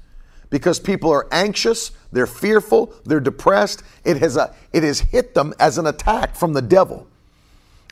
Because 0.50 0.78
people 0.78 1.10
are 1.10 1.26
anxious, 1.32 1.90
they're 2.12 2.26
fearful, 2.26 2.92
they're 3.06 3.18
depressed. 3.18 3.82
It 4.04 4.18
has, 4.18 4.36
a, 4.36 4.54
it 4.74 4.82
has 4.82 5.00
hit 5.00 5.34
them 5.34 5.54
as 5.58 5.78
an 5.78 5.86
attack 5.86 6.36
from 6.36 6.52
the 6.52 6.62
devil. 6.62 7.08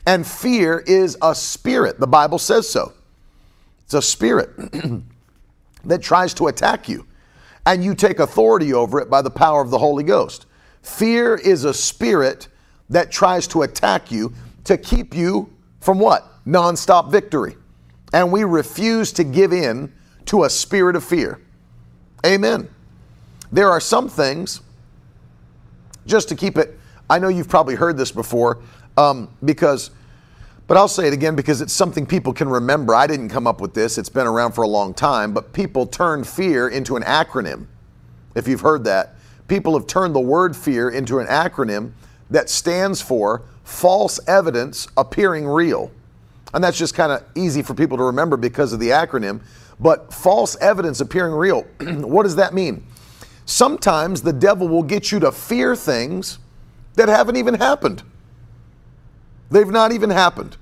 And 0.05 0.25
fear 0.25 0.83
is 0.85 1.17
a 1.23 1.33
spirit. 1.33 1.99
The 1.99 2.07
Bible 2.07 2.37
says 2.37 2.69
so. 2.69 2.93
It's 3.85 3.95
a 3.95 4.03
spirit 4.03 4.51
that 5.83 6.03
tries 6.03 6.35
to 6.35 6.47
attack 6.47 6.87
you, 6.87 7.07
and 7.65 7.83
you 7.83 7.95
take 7.95 8.19
authority 8.19 8.71
over 8.71 8.99
it 8.99 9.09
by 9.09 9.23
the 9.23 9.31
power 9.31 9.61
of 9.61 9.71
the 9.71 9.79
Holy 9.79 10.03
Ghost. 10.03 10.45
Fear 10.85 11.37
is 11.37 11.63
a 11.63 11.73
spirit 11.73 12.47
that 12.91 13.11
tries 13.11 13.47
to 13.47 13.63
attack 13.63 14.11
you 14.11 14.31
to 14.65 14.77
keep 14.77 15.15
you 15.15 15.51
from 15.79 15.97
what? 15.97 16.31
Nonstop 16.45 17.11
victory. 17.11 17.57
And 18.13 18.31
we 18.31 18.43
refuse 18.43 19.11
to 19.13 19.23
give 19.23 19.51
in 19.51 19.91
to 20.25 20.43
a 20.43 20.49
spirit 20.49 20.95
of 20.95 21.03
fear. 21.03 21.41
Amen. 22.23 22.69
There 23.51 23.71
are 23.71 23.79
some 23.79 24.07
things, 24.07 24.61
just 26.05 26.29
to 26.29 26.35
keep 26.35 26.55
it, 26.55 26.77
I 27.09 27.17
know 27.17 27.29
you've 27.29 27.49
probably 27.49 27.75
heard 27.75 27.97
this 27.97 28.11
before, 28.11 28.61
um, 28.95 29.29
because, 29.43 29.89
but 30.67 30.77
I'll 30.77 30.87
say 30.87 31.07
it 31.07 31.13
again 31.13 31.35
because 31.35 31.61
it's 31.61 31.73
something 31.73 32.05
people 32.05 32.31
can 32.31 32.47
remember. 32.47 32.93
I 32.93 33.07
didn't 33.07 33.29
come 33.29 33.47
up 33.47 33.59
with 33.59 33.73
this, 33.73 33.97
it's 33.97 34.07
been 34.07 34.27
around 34.27 34.51
for 34.51 34.61
a 34.61 34.67
long 34.67 34.93
time, 34.93 35.33
but 35.33 35.51
people 35.51 35.87
turn 35.87 36.23
fear 36.23 36.69
into 36.69 36.95
an 36.95 37.01
acronym, 37.01 37.65
if 38.35 38.47
you've 38.47 38.61
heard 38.61 38.83
that 38.83 39.14
people 39.47 39.77
have 39.77 39.87
turned 39.87 40.15
the 40.15 40.19
word 40.19 40.55
fear 40.55 40.89
into 40.89 41.19
an 41.19 41.27
acronym 41.27 41.91
that 42.29 42.49
stands 42.49 43.01
for 43.01 43.43
false 43.63 44.19
evidence 44.27 44.87
appearing 44.97 45.47
real. 45.47 45.91
And 46.53 46.63
that's 46.63 46.77
just 46.77 46.95
kind 46.95 47.11
of 47.11 47.23
easy 47.35 47.61
for 47.61 47.73
people 47.73 47.97
to 47.97 48.03
remember 48.03 48.37
because 48.37 48.73
of 48.73 48.79
the 48.79 48.89
acronym. 48.89 49.41
But 49.79 50.13
false 50.13 50.55
evidence 50.57 51.01
appearing 51.01 51.33
real, 51.33 51.61
what 51.79 52.23
does 52.23 52.37
that 52.37 52.53
mean? 52.53 52.85
Sometimes 53.45 54.21
the 54.21 54.33
devil 54.33 54.67
will 54.67 54.83
get 54.83 55.11
you 55.11 55.19
to 55.19 55.31
fear 55.31 55.75
things 55.75 56.39
that 56.95 57.09
haven't 57.09 57.35
even 57.35 57.55
happened. 57.55 58.03
They've 59.51 59.69
not 59.69 59.91
even 59.91 60.09
happened. 60.09 60.57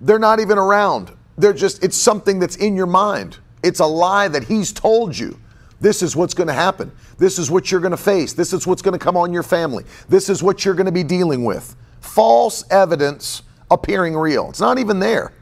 They're 0.00 0.18
not 0.18 0.40
even 0.40 0.58
around. 0.58 1.12
They're 1.38 1.54
just, 1.54 1.82
it's 1.82 1.96
something 1.96 2.38
that's 2.38 2.56
in 2.56 2.76
your 2.76 2.86
mind. 2.86 3.38
It's 3.62 3.80
a 3.80 3.86
lie 3.86 4.28
that 4.28 4.44
he's 4.44 4.72
told 4.72 5.16
you 5.16 5.38
This 5.80 6.02
is 6.02 6.16
what's 6.16 6.34
going 6.34 6.48
to 6.48 6.54
happen. 6.54 6.90
This 7.18 7.38
is 7.38 7.50
what 7.50 7.70
you're 7.70 7.80
going 7.80 7.90
to 7.90 7.96
face. 7.96 8.32
This 8.32 8.52
is 8.52 8.66
what's 8.66 8.82
going 8.82 8.98
to 8.98 9.04
come 9.04 9.16
on 9.16 9.32
your 9.32 9.42
family. 9.42 9.84
This 10.08 10.28
is 10.28 10.42
what 10.42 10.64
you're 10.64 10.74
going 10.74 10.86
to 10.86 10.92
be 10.92 11.02
dealing 11.02 11.44
with. 11.44 11.76
False 12.00 12.64
evidence 12.70 13.42
appearing 13.70 14.16
real. 14.16 14.48
It's 14.48 14.60
not 14.60 14.78
even 14.78 14.98
there. 14.98 15.32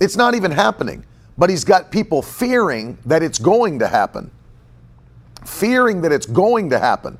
It's 0.00 0.16
not 0.16 0.34
even 0.34 0.50
happening. 0.50 1.04
But 1.36 1.50
he's 1.50 1.64
got 1.64 1.90
people 1.90 2.22
fearing 2.22 2.98
that 3.06 3.22
it's 3.22 3.38
going 3.38 3.80
to 3.80 3.88
happen. 3.88 4.30
Fearing 5.44 6.02
that 6.02 6.12
it's 6.12 6.26
going 6.26 6.70
to 6.70 6.78
happen. 6.78 7.18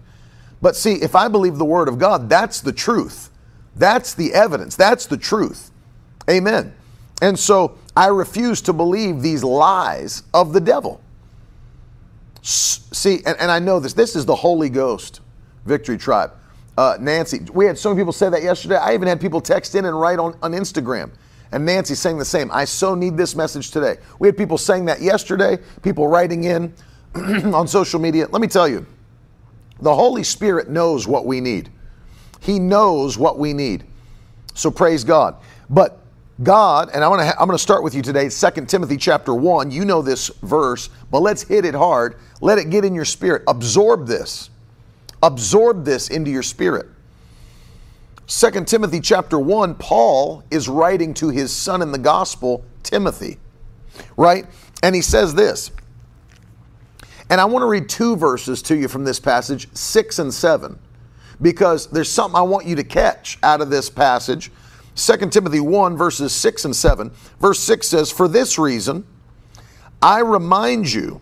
But 0.62 0.76
see, 0.76 0.94
if 0.94 1.14
I 1.14 1.28
believe 1.28 1.56
the 1.56 1.64
word 1.64 1.88
of 1.88 1.98
God, 1.98 2.28
that's 2.28 2.60
the 2.60 2.72
truth. 2.72 3.30
That's 3.76 4.14
the 4.14 4.32
evidence. 4.32 4.76
That's 4.76 5.06
the 5.06 5.16
truth. 5.16 5.72
Amen. 6.30 6.72
And 7.20 7.38
so 7.38 7.78
I 7.96 8.06
refuse 8.06 8.60
to 8.62 8.72
believe 8.72 9.20
these 9.20 9.42
lies 9.42 10.22
of 10.32 10.52
the 10.52 10.60
devil. 10.60 11.00
See, 12.46 13.22
and, 13.24 13.38
and 13.40 13.50
I 13.50 13.58
know 13.58 13.80
this, 13.80 13.94
this 13.94 14.14
is 14.14 14.26
the 14.26 14.34
Holy 14.34 14.68
Ghost 14.68 15.20
Victory 15.64 15.96
Tribe. 15.96 16.30
Uh, 16.76 16.98
Nancy, 17.00 17.40
we 17.54 17.64
had 17.64 17.78
so 17.78 17.88
many 17.88 18.00
people 18.00 18.12
say 18.12 18.28
that 18.28 18.42
yesterday. 18.42 18.76
I 18.76 18.92
even 18.92 19.08
had 19.08 19.18
people 19.18 19.40
text 19.40 19.74
in 19.74 19.86
and 19.86 19.98
write 19.98 20.18
on, 20.18 20.36
on 20.42 20.52
Instagram. 20.52 21.10
And 21.52 21.64
Nancy 21.64 21.94
saying 21.94 22.18
the 22.18 22.24
same. 22.24 22.50
I 22.52 22.66
so 22.66 22.94
need 22.94 23.16
this 23.16 23.34
message 23.34 23.70
today. 23.70 23.96
We 24.18 24.28
had 24.28 24.36
people 24.36 24.58
saying 24.58 24.84
that 24.86 25.00
yesterday, 25.00 25.58
people 25.82 26.06
writing 26.06 26.44
in 26.44 26.74
on 27.14 27.66
social 27.66 27.98
media. 27.98 28.26
Let 28.30 28.42
me 28.42 28.48
tell 28.48 28.68
you, 28.68 28.84
the 29.80 29.94
Holy 29.94 30.24
Spirit 30.24 30.68
knows 30.68 31.08
what 31.08 31.24
we 31.24 31.40
need. 31.40 31.70
He 32.40 32.58
knows 32.58 33.16
what 33.16 33.38
we 33.38 33.54
need. 33.54 33.84
So 34.52 34.70
praise 34.70 35.02
God. 35.02 35.36
But 35.70 36.03
God, 36.42 36.90
and 36.92 37.04
I 37.04 37.08
want 37.08 37.22
to 37.22 37.40
I'm 37.40 37.46
going 37.46 37.56
to 37.56 37.62
start 37.62 37.84
with 37.84 37.94
you 37.94 38.02
today, 38.02 38.28
2 38.28 38.66
Timothy 38.66 38.96
chapter 38.96 39.34
1. 39.34 39.70
You 39.70 39.84
know 39.84 40.02
this 40.02 40.28
verse, 40.42 40.90
but 41.10 41.20
let's 41.20 41.42
hit 41.42 41.64
it 41.64 41.74
hard. 41.74 42.16
Let 42.40 42.58
it 42.58 42.70
get 42.70 42.84
in 42.84 42.94
your 42.94 43.04
spirit. 43.04 43.44
Absorb 43.46 44.06
this. 44.06 44.50
Absorb 45.22 45.84
this 45.84 46.08
into 46.10 46.30
your 46.30 46.42
spirit. 46.42 46.86
2 48.26 48.64
Timothy 48.64 49.00
chapter 49.00 49.38
1, 49.38 49.74
Paul 49.76 50.42
is 50.50 50.68
writing 50.68 51.12
to 51.14 51.28
his 51.28 51.54
son 51.54 51.82
in 51.82 51.92
the 51.92 51.98
gospel, 51.98 52.64
Timothy, 52.82 53.38
right? 54.16 54.46
And 54.82 54.94
he 54.94 55.02
says 55.02 55.34
this. 55.34 55.70
And 57.30 57.40
I 57.40 57.44
want 57.44 57.62
to 57.62 57.66
read 57.66 57.88
two 57.88 58.16
verses 58.16 58.62
to 58.62 58.76
you 58.76 58.88
from 58.88 59.04
this 59.04 59.20
passage, 59.20 59.68
6 59.74 60.18
and 60.18 60.32
7, 60.32 60.78
because 61.40 61.86
there's 61.88 62.10
something 62.10 62.36
I 62.36 62.42
want 62.42 62.66
you 62.66 62.76
to 62.76 62.84
catch 62.84 63.38
out 63.42 63.60
of 63.60 63.70
this 63.70 63.90
passage. 63.90 64.50
2 64.96 65.16
Timothy 65.30 65.60
1, 65.60 65.96
verses 65.96 66.32
6 66.32 66.66
and 66.66 66.76
7. 66.76 67.10
Verse 67.40 67.60
6 67.60 67.88
says, 67.88 68.10
For 68.10 68.28
this 68.28 68.58
reason, 68.58 69.06
I 70.00 70.20
remind 70.20 70.92
you 70.92 71.20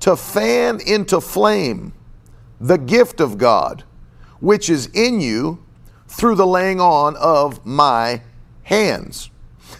to 0.00 0.16
fan 0.16 0.80
into 0.86 1.20
flame 1.20 1.92
the 2.60 2.78
gift 2.78 3.20
of 3.20 3.36
God, 3.36 3.84
which 4.40 4.70
is 4.70 4.86
in 4.88 5.20
you 5.20 5.62
through 6.08 6.36
the 6.36 6.46
laying 6.46 6.80
on 6.80 7.16
of 7.16 7.64
my 7.66 8.22
hands. 8.62 9.30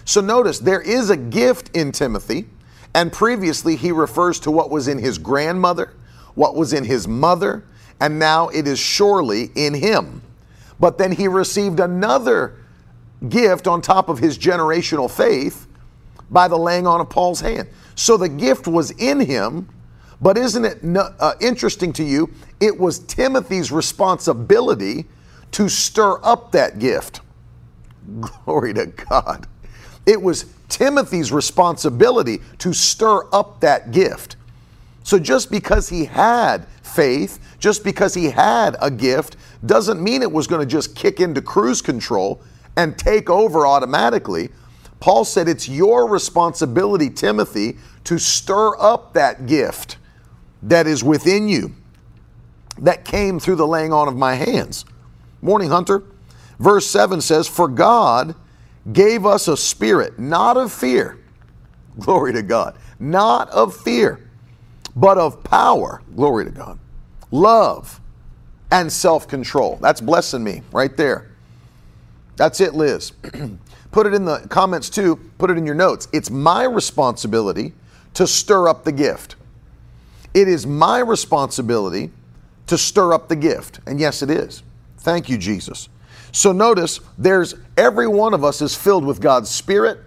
So 0.05 0.21
notice 0.21 0.59
there 0.59 0.81
is 0.81 1.11
a 1.11 1.17
gift 1.17 1.75
in 1.75 1.93
Timothy, 1.93 2.47
and 2.95 3.13
previously 3.13 3.77
he 3.77 3.93
refers 3.93 4.41
to 4.41 4.51
what 4.51 4.71
was 4.71 4.89
in 4.89 4.99
his 4.99 5.19
grandmother, 5.19 5.95
what 6.35 6.55
was 6.55 6.73
in 6.73 6.85
his 6.85 7.09
mother, 7.09 7.65
and 8.01 8.19
now 8.19 8.49
it 8.49 8.67
is 8.67 8.79
surely 8.79 9.51
in 9.55 9.75
him. 9.75 10.23
But 10.79 10.99
then 10.99 11.13
he 11.13 11.29
received 11.29 11.81
another 11.81 12.57
gift 13.29 13.67
on 13.67 13.83
top 13.83 14.09
of 14.09 14.19
his 14.19 14.39
generational 14.39 15.11
faith 15.11 15.67
by 16.31 16.49
the 16.49 16.57
laying 16.57 16.87
on 16.87 17.01
of 17.01 17.11
Paul's 17.11 17.41
hand. 17.41 17.69
So 17.95 18.17
the 18.17 18.29
gift 18.29 18.67
was 18.67 18.93
in 18.93 19.21
him, 19.21 19.69
but 20.21 20.39
isn't 20.39 20.65
it 20.65 20.79
uh, 20.97 21.35
interesting 21.41 21.93
to 21.95 22.05
you? 22.05 22.33
It 22.61 22.79
was 22.79 23.01
Timothy's 23.01 23.73
responsibility 23.73 25.07
to 25.53 25.69
stir 25.69 26.19
up 26.25 26.53
that 26.53 26.79
gift. 26.79 27.21
Glory 28.21 28.73
to 28.75 28.87
God. 28.87 29.47
It 30.07 30.21
was 30.21 30.47
Timothy's 30.69 31.33
responsibility 31.33 32.41
to 32.59 32.73
stir 32.73 33.27
up 33.33 33.61
that 33.61 33.91
gift. 33.93 34.37
So 35.03 35.19
just 35.19 35.51
because 35.51 35.89
he 35.89 36.05
had 36.05 36.67
faith, 36.83 37.39
just 37.59 37.85
because 37.85 38.15
he 38.15 38.31
had 38.31 38.77
a 38.81 38.91
gift, 38.91 39.37
doesn't 39.67 40.03
mean 40.03 40.23
it 40.23 40.31
was 40.31 40.47
going 40.47 40.61
to 40.61 40.67
just 40.67 40.95
kick 40.95 41.21
into 41.21 41.43
cruise 41.43 41.83
control 41.83 42.43
and 42.81 42.97
take 42.97 43.29
over 43.29 43.67
automatically. 43.67 44.49
Paul 45.01 45.27
said 45.27 45.49
it's 45.49 45.69
your 45.69 46.09
responsibility, 46.09 47.11
Timothy, 47.11 47.77
to 48.05 48.19
stir 48.19 48.75
up 48.81 49.13
that 49.13 49.45
gift 49.47 49.99
that 50.63 50.87
is 50.87 51.05
within 51.05 51.47
you 51.47 51.75
that 52.79 53.05
came 53.05 53.39
through 53.39 53.57
the 53.57 53.67
laying 53.67 53.93
on 53.93 54.09
of 54.09 54.17
my 54.17 54.35
hands. 54.35 54.87
Morning, 55.43 55.69
Hunter. 55.69 56.05
Verse 56.59 56.87
7 56.87 57.21
says, 57.21 57.47
For 57.47 57.69
God 57.69 58.35
gave 58.91 59.27
us 59.27 59.47
a 59.47 59.59
spirit, 59.59 60.19
not 60.19 60.57
of 60.57 60.73
fear. 60.73 61.19
Glory 61.99 62.33
to 62.33 62.43
God. 62.43 62.77
Not 62.99 63.51
of 63.51 63.77
fear, 63.77 64.27
but 64.97 65.19
of 65.19 65.45
power. 65.45 66.01
Glory 66.17 66.47
to 66.47 66.51
God. 66.51 66.79
Love 67.31 68.01
and 68.71 68.91
self 68.91 69.29
control. 69.29 69.79
That's 69.83 70.01
blessing 70.01 70.43
me 70.43 70.63
right 70.73 70.97
there. 70.97 71.30
That's 72.41 72.59
it, 72.63 72.73
Liz. 72.73 73.11
put 73.91 74.07
it 74.07 74.15
in 74.15 74.25
the 74.25 74.39
comments 74.49 74.89
too. 74.89 75.17
Put 75.37 75.51
it 75.51 75.59
in 75.59 75.67
your 75.67 75.75
notes. 75.75 76.09
It's 76.11 76.31
my 76.31 76.65
responsibility 76.65 77.75
to 78.15 78.27
stir 78.27 78.67
up 78.67 78.83
the 78.83 78.93
gift. 78.93 79.37
It 80.33 80.49
is 80.49 80.67
my 80.67 81.01
responsibility 81.01 82.11
to 82.67 82.79
stir 82.79 83.13
up 83.13 83.29
the 83.29 83.37
gift. 83.37 83.81
And 83.87 84.01
yes, 84.01 84.23
it 84.23 84.31
is. 84.31 84.63
Thank 85.01 85.29
you, 85.29 85.37
Jesus. 85.37 85.91
So 86.33 86.51
notice 86.51 87.01
there's 87.19 87.57
every 87.77 88.09
one 88.09 88.33
of 88.33 88.43
us 88.43 88.63
is 88.63 88.75
filled 88.75 89.05
with 89.05 89.21
God's 89.21 89.51
Spirit. 89.51 89.99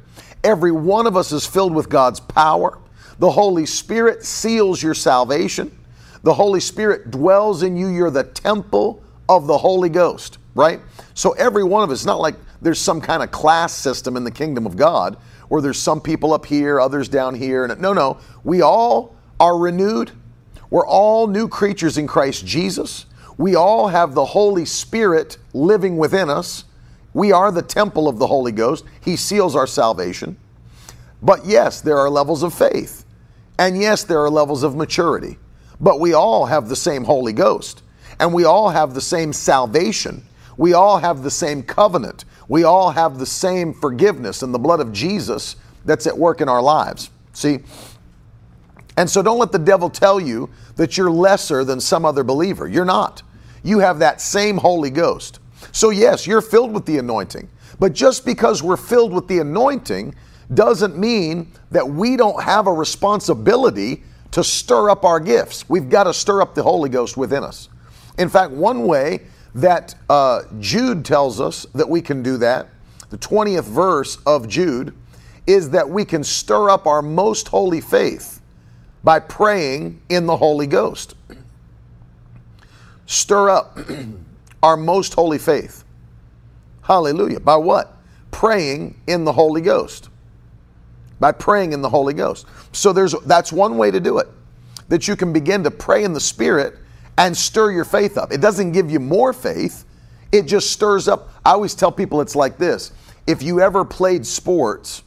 Every 0.43 0.71
one 0.71 1.05
of 1.05 1.15
us 1.15 1.31
is 1.31 1.45
filled 1.45 1.75
with 1.75 1.87
God's 1.87 2.19
power. 2.19 2.79
The 3.19 3.29
Holy 3.29 3.67
Spirit 3.67 4.25
seals 4.25 4.81
your 4.81 4.95
salvation. 4.95 5.71
The 6.23 6.33
Holy 6.33 6.61
Spirit 6.61 7.11
dwells 7.11 7.61
in 7.61 7.77
you. 7.77 7.89
You're 7.89 8.09
the 8.09 8.23
temple 8.23 9.03
of 9.29 9.45
the 9.45 9.59
Holy 9.59 9.89
Ghost, 9.89 10.39
right? 10.55 10.79
So 11.13 11.31
every 11.31 11.63
one 11.63 11.83
of 11.83 11.91
us, 11.91 12.05
not 12.05 12.19
like 12.19 12.35
there's 12.61 12.79
some 12.79 13.01
kind 13.01 13.23
of 13.23 13.31
class 13.31 13.73
system 13.73 14.15
in 14.15 14.23
the 14.23 14.31
kingdom 14.31 14.65
of 14.65 14.75
God 14.77 15.17
where 15.49 15.61
there's 15.61 15.79
some 15.79 16.01
people 16.01 16.33
up 16.33 16.45
here, 16.45 16.79
others 16.79 17.07
down 17.09 17.35
here. 17.35 17.65
And 17.65 17.81
No, 17.81 17.93
no. 17.93 18.17
We 18.43 18.61
all 18.61 19.15
are 19.39 19.57
renewed. 19.57 20.11
We're 20.69 20.87
all 20.87 21.27
new 21.27 21.47
creatures 21.47 21.97
in 21.97 22.07
Christ 22.07 22.45
Jesus. 22.45 23.05
We 23.37 23.55
all 23.55 23.87
have 23.87 24.13
the 24.13 24.25
Holy 24.25 24.65
Spirit 24.65 25.37
living 25.53 25.97
within 25.97 26.29
us. 26.29 26.65
We 27.13 27.31
are 27.31 27.51
the 27.51 27.61
temple 27.61 28.07
of 28.07 28.17
the 28.17 28.27
Holy 28.27 28.51
Ghost. 28.51 28.85
He 29.01 29.15
seals 29.15 29.55
our 29.55 29.67
salvation. 29.67 30.37
But 31.21 31.45
yes, 31.45 31.81
there 31.81 31.97
are 31.97 32.09
levels 32.09 32.43
of 32.43 32.53
faith. 32.53 33.05
And 33.59 33.79
yes, 33.79 34.03
there 34.03 34.19
are 34.19 34.29
levels 34.29 34.63
of 34.63 34.75
maturity. 34.75 35.37
But 35.79 35.99
we 35.99 36.13
all 36.13 36.45
have 36.45 36.69
the 36.69 36.75
same 36.75 37.03
Holy 37.03 37.33
Ghost. 37.33 37.83
And 38.19 38.33
we 38.33 38.43
all 38.43 38.69
have 38.69 38.93
the 38.93 39.01
same 39.01 39.33
salvation. 39.33 40.23
We 40.57 40.73
all 40.73 40.99
have 40.99 41.23
the 41.23 41.31
same 41.31 41.63
covenant. 41.63 42.25
We 42.47 42.63
all 42.63 42.91
have 42.91 43.19
the 43.19 43.25
same 43.25 43.73
forgiveness 43.73 44.43
and 44.43 44.53
the 44.53 44.59
blood 44.59 44.79
of 44.79 44.91
Jesus 44.91 45.55
that's 45.85 46.07
at 46.07 46.17
work 46.17 46.41
in 46.41 46.49
our 46.49 46.61
lives. 46.61 47.09
See? 47.33 47.59
And 48.97 49.09
so 49.09 49.21
don't 49.21 49.39
let 49.39 49.51
the 49.51 49.59
devil 49.59 49.89
tell 49.89 50.19
you 50.19 50.49
that 50.75 50.97
you're 50.97 51.11
lesser 51.11 51.63
than 51.63 51.79
some 51.79 52.05
other 52.05 52.23
believer. 52.23 52.67
You're 52.67 52.85
not. 52.85 53.23
You 53.63 53.79
have 53.79 53.99
that 53.99 54.21
same 54.21 54.57
Holy 54.57 54.89
Ghost. 54.89 55.39
So, 55.71 55.89
yes, 55.89 56.27
you're 56.27 56.41
filled 56.41 56.73
with 56.73 56.85
the 56.85 56.97
anointing. 56.97 57.49
But 57.79 57.93
just 57.93 58.25
because 58.25 58.61
we're 58.61 58.77
filled 58.77 59.13
with 59.13 59.27
the 59.27 59.39
anointing 59.39 60.13
doesn't 60.53 60.97
mean 60.97 61.51
that 61.71 61.87
we 61.87 62.17
don't 62.17 62.41
have 62.43 62.67
a 62.67 62.73
responsibility 62.73 64.03
to 64.31 64.43
stir 64.43 64.89
up 64.89 65.05
our 65.05 65.19
gifts. 65.19 65.67
We've 65.69 65.89
got 65.89 66.03
to 66.03 66.13
stir 66.13 66.41
up 66.41 66.53
the 66.53 66.63
Holy 66.63 66.89
Ghost 66.89 67.17
within 67.17 67.43
us. 67.43 67.69
In 68.17 68.29
fact, 68.29 68.51
one 68.51 68.85
way 68.85 69.21
that 69.55 69.95
uh, 70.09 70.43
Jude 70.59 71.05
tells 71.05 71.39
us 71.39 71.65
that 71.73 71.87
we 71.87 72.01
can 72.01 72.23
do 72.23 72.37
that, 72.37 72.69
the 73.09 73.17
20th 73.17 73.65
verse 73.65 74.17
of 74.25 74.47
Jude, 74.47 74.95
is 75.45 75.69
that 75.71 75.89
we 75.89 76.05
can 76.05 76.23
stir 76.23 76.69
up 76.69 76.87
our 76.87 77.01
most 77.01 77.47
holy 77.49 77.81
faith 77.81 78.41
by 79.03 79.19
praying 79.19 80.01
in 80.09 80.25
the 80.25 80.37
Holy 80.37 80.65
Ghost. 80.65 81.15
Stir 83.05 83.49
up 83.49 83.77
our 84.63 84.77
most 84.77 85.13
holy 85.13 85.37
faith. 85.37 85.83
Hallelujah. 86.81 87.39
By 87.39 87.57
what? 87.57 87.97
Praying 88.31 88.99
in 89.07 89.25
the 89.25 89.33
Holy 89.33 89.61
Ghost. 89.61 90.09
By 91.19 91.31
praying 91.31 91.73
in 91.73 91.81
the 91.81 91.89
Holy 91.89 92.13
Ghost. 92.13 92.47
So 92.71 92.93
there's 92.93 93.13
that's 93.25 93.51
one 93.51 93.77
way 93.77 93.91
to 93.91 93.99
do 93.99 94.17
it. 94.19 94.27
That 94.87 95.07
you 95.07 95.15
can 95.15 95.31
begin 95.31 95.63
to 95.63 95.71
pray 95.71 96.03
in 96.03 96.13
the 96.13 96.19
Spirit 96.19 96.77
and 97.17 97.35
stir 97.35 97.71
your 97.71 97.85
faith 97.85 98.17
up. 98.17 98.31
It 98.31 98.41
doesn't 98.41 98.71
give 98.71 98.89
you 98.89 98.99
more 98.99 99.33
faith, 99.33 99.85
it 100.31 100.43
just 100.43 100.71
stirs 100.71 101.07
up. 101.07 101.29
I 101.45 101.51
always 101.51 101.75
tell 101.75 101.91
people 101.91 102.21
it's 102.21 102.35
like 102.35 102.57
this. 102.57 102.91
If 103.27 103.43
you 103.43 103.61
ever 103.61 103.85
played 103.85 104.25
sports, 104.25 105.03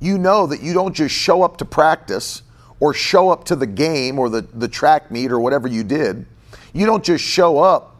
you 0.00 0.18
know 0.18 0.46
that 0.46 0.62
you 0.62 0.72
don't 0.72 0.94
just 0.94 1.14
show 1.14 1.42
up 1.42 1.58
to 1.58 1.64
practice 1.64 2.42
or 2.80 2.92
show 2.92 3.30
up 3.30 3.44
to 3.44 3.56
the 3.56 3.66
game 3.66 4.18
or 4.18 4.28
the, 4.28 4.42
the 4.42 4.68
track 4.68 5.10
meet 5.10 5.32
or 5.32 5.40
whatever 5.40 5.68
you 5.68 5.84
did, 5.84 6.26
you 6.72 6.86
don't 6.86 7.04
just 7.04 7.24
show 7.24 7.58
up 7.58 7.96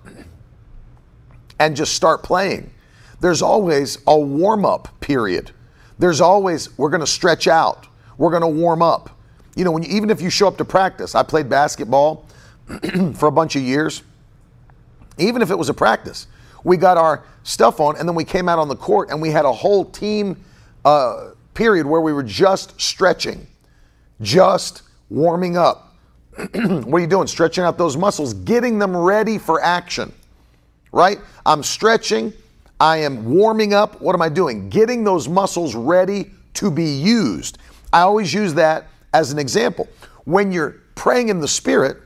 and 1.58 1.76
just 1.76 1.94
start 1.94 2.22
playing. 2.22 2.70
There's 3.20 3.40
always 3.40 3.98
a 4.06 4.18
warm 4.18 4.66
up 4.66 4.88
period. 5.00 5.52
There's 5.98 6.20
always, 6.20 6.76
we're 6.78 6.90
going 6.90 7.00
to 7.00 7.06
stretch 7.06 7.48
out, 7.48 7.86
we're 8.18 8.30
going 8.30 8.42
to 8.42 8.48
warm 8.48 8.82
up. 8.82 9.10
You 9.54 9.64
know, 9.64 9.70
when 9.70 9.82
you, 9.82 9.96
even 9.96 10.10
if 10.10 10.20
you 10.20 10.28
show 10.28 10.48
up 10.48 10.58
to 10.58 10.64
practice, 10.66 11.14
I 11.14 11.22
played 11.22 11.48
basketball 11.48 12.25
for 13.14 13.26
a 13.26 13.32
bunch 13.32 13.56
of 13.56 13.62
years. 13.62 14.02
Even 15.18 15.42
if 15.42 15.50
it 15.50 15.58
was 15.58 15.68
a 15.68 15.74
practice, 15.74 16.26
we 16.64 16.76
got 16.76 16.96
our 16.96 17.24
stuff 17.42 17.80
on 17.80 17.96
and 17.96 18.08
then 18.08 18.14
we 18.14 18.24
came 18.24 18.48
out 18.48 18.58
on 18.58 18.68
the 18.68 18.76
court 18.76 19.10
and 19.10 19.22
we 19.22 19.30
had 19.30 19.44
a 19.44 19.52
whole 19.52 19.84
team 19.84 20.36
uh, 20.84 21.30
period 21.54 21.86
where 21.86 22.00
we 22.00 22.12
were 22.12 22.22
just 22.22 22.78
stretching, 22.80 23.46
just 24.20 24.82
warming 25.08 25.56
up. 25.56 25.94
what 26.36 26.98
are 26.98 27.00
you 27.00 27.06
doing? 27.06 27.26
Stretching 27.26 27.64
out 27.64 27.78
those 27.78 27.96
muscles, 27.96 28.34
getting 28.34 28.78
them 28.78 28.94
ready 28.96 29.38
for 29.38 29.62
action, 29.62 30.12
right? 30.92 31.18
I'm 31.46 31.62
stretching, 31.62 32.32
I 32.78 32.98
am 32.98 33.24
warming 33.24 33.72
up. 33.72 34.00
What 34.02 34.14
am 34.14 34.20
I 34.20 34.28
doing? 34.28 34.68
Getting 34.68 35.02
those 35.02 35.28
muscles 35.28 35.74
ready 35.74 36.30
to 36.54 36.70
be 36.70 36.84
used. 36.84 37.58
I 37.92 38.00
always 38.00 38.34
use 38.34 38.52
that 38.54 38.88
as 39.14 39.32
an 39.32 39.38
example. 39.38 39.88
When 40.24 40.52
you're 40.52 40.76
praying 40.94 41.30
in 41.30 41.40
the 41.40 41.48
Spirit, 41.48 41.96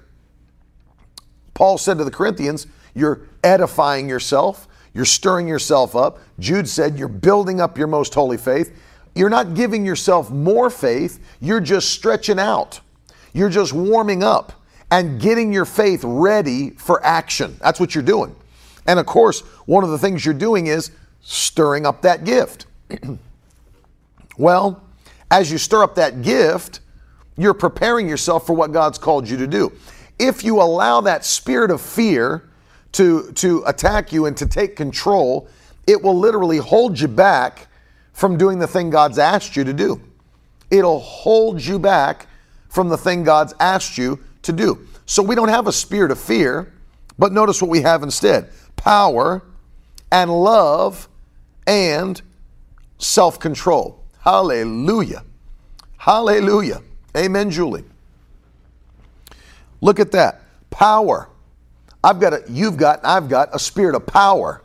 Paul 1.60 1.76
said 1.76 1.98
to 1.98 2.04
the 2.04 2.10
Corinthians, 2.10 2.66
you're 2.94 3.20
edifying 3.44 4.08
yourself, 4.08 4.66
you're 4.94 5.04
stirring 5.04 5.46
yourself 5.46 5.94
up. 5.94 6.18
Jude 6.38 6.66
said, 6.66 6.98
you're 6.98 7.06
building 7.06 7.60
up 7.60 7.76
your 7.76 7.86
most 7.86 8.14
holy 8.14 8.38
faith. 8.38 8.74
You're 9.14 9.28
not 9.28 9.52
giving 9.52 9.84
yourself 9.84 10.30
more 10.30 10.70
faith, 10.70 11.22
you're 11.38 11.60
just 11.60 11.90
stretching 11.90 12.38
out. 12.38 12.80
You're 13.34 13.50
just 13.50 13.74
warming 13.74 14.24
up 14.24 14.54
and 14.90 15.20
getting 15.20 15.52
your 15.52 15.66
faith 15.66 16.00
ready 16.02 16.70
for 16.70 17.04
action. 17.04 17.58
That's 17.60 17.78
what 17.78 17.94
you're 17.94 18.04
doing. 18.04 18.34
And 18.86 18.98
of 18.98 19.04
course, 19.04 19.40
one 19.66 19.84
of 19.84 19.90
the 19.90 19.98
things 19.98 20.24
you're 20.24 20.32
doing 20.32 20.68
is 20.68 20.92
stirring 21.20 21.84
up 21.84 22.00
that 22.00 22.24
gift. 22.24 22.64
well, 24.38 24.82
as 25.30 25.52
you 25.52 25.58
stir 25.58 25.82
up 25.82 25.94
that 25.96 26.22
gift, 26.22 26.80
you're 27.36 27.52
preparing 27.52 28.08
yourself 28.08 28.46
for 28.46 28.54
what 28.54 28.72
God's 28.72 28.96
called 28.96 29.28
you 29.28 29.36
to 29.36 29.46
do. 29.46 29.70
If 30.20 30.44
you 30.44 30.60
allow 30.60 31.00
that 31.00 31.24
spirit 31.24 31.70
of 31.70 31.80
fear 31.80 32.48
to, 32.92 33.32
to 33.32 33.64
attack 33.66 34.12
you 34.12 34.26
and 34.26 34.36
to 34.36 34.46
take 34.46 34.76
control, 34.76 35.48
it 35.86 36.02
will 36.02 36.16
literally 36.16 36.58
hold 36.58 37.00
you 37.00 37.08
back 37.08 37.68
from 38.12 38.36
doing 38.36 38.58
the 38.58 38.66
thing 38.66 38.90
God's 38.90 39.18
asked 39.18 39.56
you 39.56 39.64
to 39.64 39.72
do. 39.72 39.98
It'll 40.70 41.00
hold 41.00 41.64
you 41.64 41.78
back 41.78 42.26
from 42.68 42.90
the 42.90 42.98
thing 42.98 43.24
God's 43.24 43.54
asked 43.58 43.96
you 43.96 44.22
to 44.42 44.52
do. 44.52 44.86
So 45.06 45.22
we 45.22 45.34
don't 45.34 45.48
have 45.48 45.66
a 45.66 45.72
spirit 45.72 46.10
of 46.10 46.20
fear, 46.20 46.72
but 47.18 47.32
notice 47.32 47.62
what 47.62 47.70
we 47.70 47.80
have 47.80 48.02
instead 48.02 48.50
power 48.76 49.42
and 50.12 50.30
love 50.30 51.08
and 51.66 52.20
self 52.98 53.40
control. 53.40 54.04
Hallelujah. 54.20 55.24
Hallelujah. 55.96 56.82
Amen, 57.16 57.50
Julie. 57.50 57.84
Look 59.80 60.00
at 60.00 60.12
that. 60.12 60.42
Power. 60.70 61.28
I've 62.02 62.20
got 62.20 62.32
a, 62.32 62.42
you've 62.48 62.76
got, 62.76 63.00
I've 63.04 63.28
got 63.28 63.54
a 63.54 63.58
spirit 63.58 63.94
of 63.94 64.06
power. 64.06 64.62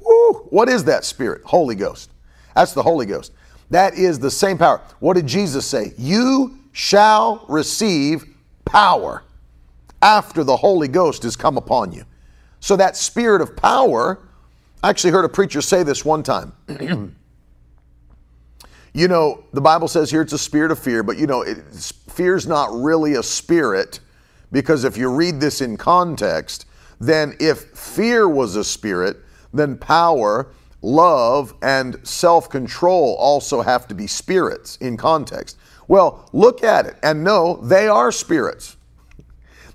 Woo, 0.00 0.32
what 0.50 0.68
is 0.68 0.84
that 0.84 1.04
spirit? 1.04 1.42
Holy 1.44 1.74
Ghost. 1.74 2.10
That's 2.54 2.72
the 2.72 2.82
Holy 2.82 3.06
Ghost. 3.06 3.32
That 3.70 3.94
is 3.94 4.18
the 4.18 4.30
same 4.30 4.58
power. 4.58 4.80
What 5.00 5.14
did 5.14 5.26
Jesus 5.26 5.66
say? 5.66 5.92
You 5.98 6.58
shall 6.72 7.44
receive 7.48 8.24
power 8.64 9.24
after 10.02 10.44
the 10.44 10.56
Holy 10.56 10.88
Ghost 10.88 11.22
has 11.22 11.36
come 11.36 11.56
upon 11.56 11.92
you. 11.92 12.04
So 12.60 12.76
that 12.76 12.96
spirit 12.96 13.42
of 13.42 13.56
power, 13.56 14.20
I 14.82 14.90
actually 14.90 15.10
heard 15.12 15.24
a 15.24 15.28
preacher 15.28 15.60
say 15.60 15.82
this 15.82 16.04
one 16.04 16.22
time. 16.22 16.52
you 18.92 19.08
know, 19.08 19.44
the 19.52 19.60
Bible 19.60 19.88
says 19.88 20.10
here 20.10 20.22
it's 20.22 20.32
a 20.32 20.38
spirit 20.38 20.70
of 20.70 20.78
fear, 20.78 21.02
but 21.02 21.18
you 21.18 21.26
know, 21.26 21.44
fear's 22.08 22.46
not 22.46 22.70
really 22.72 23.14
a 23.14 23.22
spirit 23.22 24.00
because 24.52 24.84
if 24.84 24.96
you 24.96 25.10
read 25.10 25.40
this 25.40 25.60
in 25.60 25.76
context, 25.76 26.66
then 27.00 27.36
if 27.40 27.64
fear 27.70 28.28
was 28.28 28.56
a 28.56 28.64
spirit, 28.64 29.18
then 29.52 29.76
power 29.76 30.48
love, 30.84 31.54
and 31.62 31.96
self 32.06 32.48
control 32.48 33.16
also 33.18 33.62
have 33.62 33.88
to 33.88 33.94
be 33.94 34.06
spirits 34.06 34.76
in 34.76 34.96
context. 34.96 35.56
Well, 35.88 36.28
look 36.32 36.62
at 36.62 36.86
it 36.86 36.96
and 37.02 37.24
know 37.24 37.56
they 37.56 37.88
are 37.88 38.12
spirits. 38.12 38.76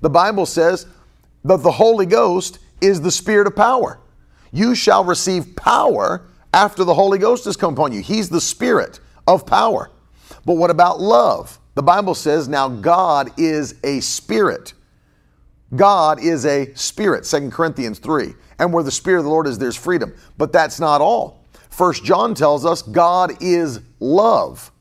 The 0.01 0.09
Bible 0.09 0.45
says 0.45 0.85
that 1.43 1.61
the 1.61 1.71
Holy 1.71 2.05
Ghost 2.05 2.59
is 2.81 3.01
the 3.01 3.11
spirit 3.11 3.47
of 3.47 3.55
power. 3.55 3.99
You 4.51 4.75
shall 4.75 5.03
receive 5.03 5.55
power 5.55 6.25
after 6.53 6.83
the 6.83 6.93
Holy 6.93 7.17
Ghost 7.17 7.45
has 7.45 7.57
come 7.57 7.73
upon 7.73 7.91
you. 7.91 8.01
He's 8.01 8.29
the 8.29 8.41
spirit 8.41 8.99
of 9.27 9.45
power. 9.45 9.91
But 10.45 10.53
what 10.53 10.71
about 10.71 10.99
love? 10.99 11.58
The 11.79 11.83
Bible 11.83 12.13
says 12.13 12.49
now 12.49 12.67
God 12.67 13.31
is 13.39 13.75
a 13.85 14.01
spirit. 14.01 14.73
God 15.77 16.21
is 16.21 16.45
a 16.45 16.73
spirit, 16.75 17.23
2 17.23 17.51
Corinthians 17.51 17.99
3. 17.99 18.33
And 18.59 18.73
where 18.73 18.83
the 18.83 18.91
Spirit 18.91 19.19
of 19.19 19.23
the 19.23 19.29
Lord 19.29 19.47
is, 19.47 19.57
there's 19.57 19.77
freedom. 19.77 20.13
But 20.37 20.51
that's 20.51 20.81
not 20.81 20.99
all. 20.99 21.45
First 21.69 22.03
John 22.03 22.35
tells 22.35 22.65
us 22.65 22.81
God 22.81 23.41
is 23.41 23.79
love. 24.01 24.73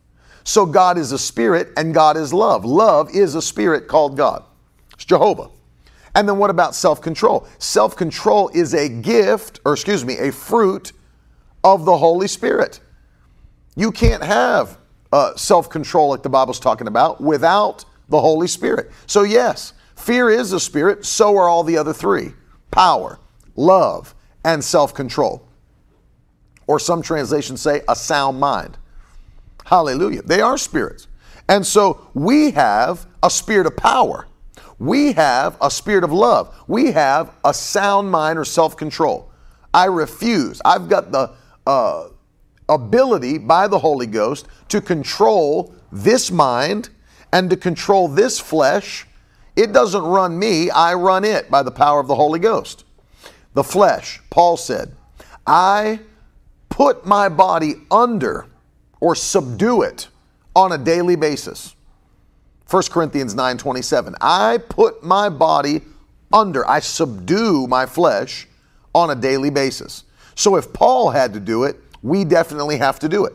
So 0.42 0.66
God 0.66 0.98
is 0.98 1.12
a 1.12 1.20
spirit 1.20 1.68
and 1.76 1.94
God 1.94 2.16
is 2.16 2.32
love. 2.32 2.64
Love 2.64 3.14
is 3.14 3.36
a 3.36 3.42
spirit 3.42 3.86
called 3.86 4.16
God. 4.16 4.42
It's 4.94 5.04
Jehovah. 5.04 5.50
And 6.16 6.28
then 6.28 6.36
what 6.36 6.50
about 6.50 6.74
self 6.74 7.00
control? 7.00 7.46
Self 7.60 7.94
control 7.94 8.50
is 8.52 8.74
a 8.74 8.88
gift, 8.88 9.60
or 9.64 9.74
excuse 9.74 10.04
me, 10.04 10.18
a 10.18 10.32
fruit 10.32 10.90
of 11.62 11.84
the 11.84 11.96
Holy 11.96 12.26
Spirit. 12.26 12.80
You 13.76 13.92
can't 13.92 14.24
have 14.24 14.78
uh, 15.12 15.34
self 15.36 15.70
control 15.70 16.10
like 16.10 16.22
the 16.22 16.28
Bible's 16.28 16.60
talking 16.60 16.86
about 16.86 17.20
without 17.20 17.84
the 18.08 18.20
Holy 18.20 18.46
Spirit. 18.48 18.90
So, 19.06 19.22
yes, 19.22 19.72
Fear 19.98 20.30
is 20.30 20.52
a 20.52 20.60
spirit, 20.60 21.04
so 21.04 21.36
are 21.36 21.48
all 21.48 21.64
the 21.64 21.76
other 21.76 21.92
three 21.92 22.32
power, 22.70 23.18
love, 23.56 24.14
and 24.44 24.62
self 24.62 24.94
control. 24.94 25.46
Or 26.66 26.78
some 26.78 27.02
translations 27.02 27.60
say 27.60 27.82
a 27.88 27.96
sound 27.96 28.38
mind. 28.38 28.78
Hallelujah. 29.66 30.22
They 30.22 30.40
are 30.40 30.56
spirits. 30.56 31.08
And 31.48 31.66
so 31.66 32.08
we 32.14 32.52
have 32.52 33.06
a 33.22 33.28
spirit 33.28 33.66
of 33.66 33.76
power. 33.76 34.28
We 34.78 35.12
have 35.12 35.56
a 35.60 35.70
spirit 35.70 36.04
of 36.04 36.12
love. 36.12 36.54
We 36.68 36.92
have 36.92 37.34
a 37.44 37.52
sound 37.52 38.10
mind 38.10 38.38
or 38.38 38.44
self 38.44 38.76
control. 38.76 39.30
I 39.74 39.86
refuse. 39.86 40.62
I've 40.64 40.88
got 40.88 41.10
the 41.10 41.32
uh, 41.66 42.08
ability 42.68 43.38
by 43.38 43.66
the 43.68 43.78
Holy 43.78 44.06
Ghost 44.06 44.46
to 44.68 44.80
control 44.80 45.74
this 45.90 46.30
mind 46.30 46.90
and 47.32 47.50
to 47.50 47.56
control 47.56 48.08
this 48.08 48.38
flesh 48.38 49.06
it 49.58 49.72
doesn't 49.72 50.04
run 50.04 50.38
me, 50.38 50.70
I 50.70 50.94
run 50.94 51.24
it 51.24 51.50
by 51.50 51.64
the 51.64 51.72
power 51.72 51.98
of 51.98 52.06
the 52.06 52.14
Holy 52.14 52.38
Ghost. 52.38 52.84
The 53.54 53.64
flesh, 53.64 54.20
Paul 54.30 54.56
said, 54.56 54.94
I 55.48 55.98
put 56.68 57.04
my 57.04 57.28
body 57.28 57.74
under 57.90 58.46
or 59.00 59.16
subdue 59.16 59.82
it 59.82 60.06
on 60.54 60.70
a 60.70 60.78
daily 60.78 61.16
basis. 61.16 61.74
1 62.70 62.84
Corinthians 62.92 63.34
9:27. 63.34 64.14
I 64.20 64.58
put 64.58 65.02
my 65.02 65.28
body 65.28 65.82
under, 66.32 66.64
I 66.68 66.78
subdue 66.78 67.66
my 67.66 67.84
flesh 67.84 68.46
on 68.94 69.10
a 69.10 69.16
daily 69.16 69.50
basis. 69.50 70.04
So 70.36 70.54
if 70.54 70.72
Paul 70.72 71.10
had 71.10 71.34
to 71.34 71.40
do 71.40 71.64
it, 71.64 71.80
we 72.02 72.24
definitely 72.24 72.78
have 72.78 72.98
to 73.00 73.08
do 73.08 73.24
it. 73.24 73.34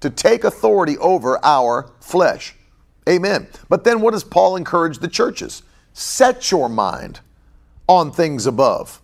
To 0.00 0.10
take 0.10 0.44
authority 0.44 0.96
over 0.98 1.44
our 1.44 1.90
flesh. 2.00 2.54
Amen. 3.08 3.48
But 3.68 3.84
then 3.84 4.00
what 4.00 4.12
does 4.12 4.24
Paul 4.24 4.56
encourage 4.56 4.98
the 4.98 5.08
churches? 5.08 5.62
Set 5.92 6.50
your 6.50 6.68
mind 6.68 7.20
on 7.88 8.12
things 8.12 8.46
above, 8.46 9.00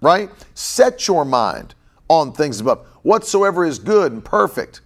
right? 0.00 0.30
Set 0.54 1.06
your 1.06 1.24
mind 1.24 1.74
on 2.08 2.32
things 2.32 2.60
above. 2.60 2.86
Whatsoever 3.02 3.64
is 3.64 3.78
good 3.78 4.12
and 4.12 4.24
perfect, 4.24 4.80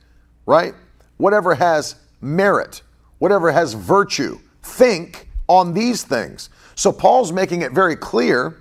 right? 0.46 0.74
Whatever 1.16 1.54
has 1.54 1.94
merit, 2.20 2.82
whatever 3.18 3.52
has 3.52 3.72
virtue, 3.74 4.38
think 4.62 5.28
on 5.46 5.72
these 5.72 6.02
things. 6.02 6.50
So 6.74 6.92
Paul's 6.92 7.32
making 7.32 7.62
it 7.62 7.72
very 7.72 7.96
clear 7.96 8.56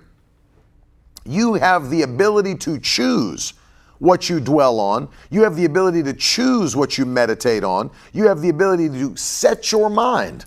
you 1.24 1.54
have 1.54 1.90
the 1.90 2.02
ability 2.02 2.54
to 2.56 2.78
choose 2.78 3.54
what 4.00 4.28
you 4.28 4.40
dwell 4.40 4.80
on. 4.80 5.08
You 5.30 5.44
have 5.44 5.54
the 5.54 5.64
ability 5.64 6.02
to 6.02 6.12
choose 6.12 6.74
what 6.74 6.98
you 6.98 7.06
meditate 7.06 7.62
on. 7.62 7.90
You 8.12 8.26
have 8.26 8.40
the 8.40 8.48
ability 8.48 8.88
to 8.88 9.14
set 9.14 9.70
your 9.70 9.88
mind. 9.88 10.46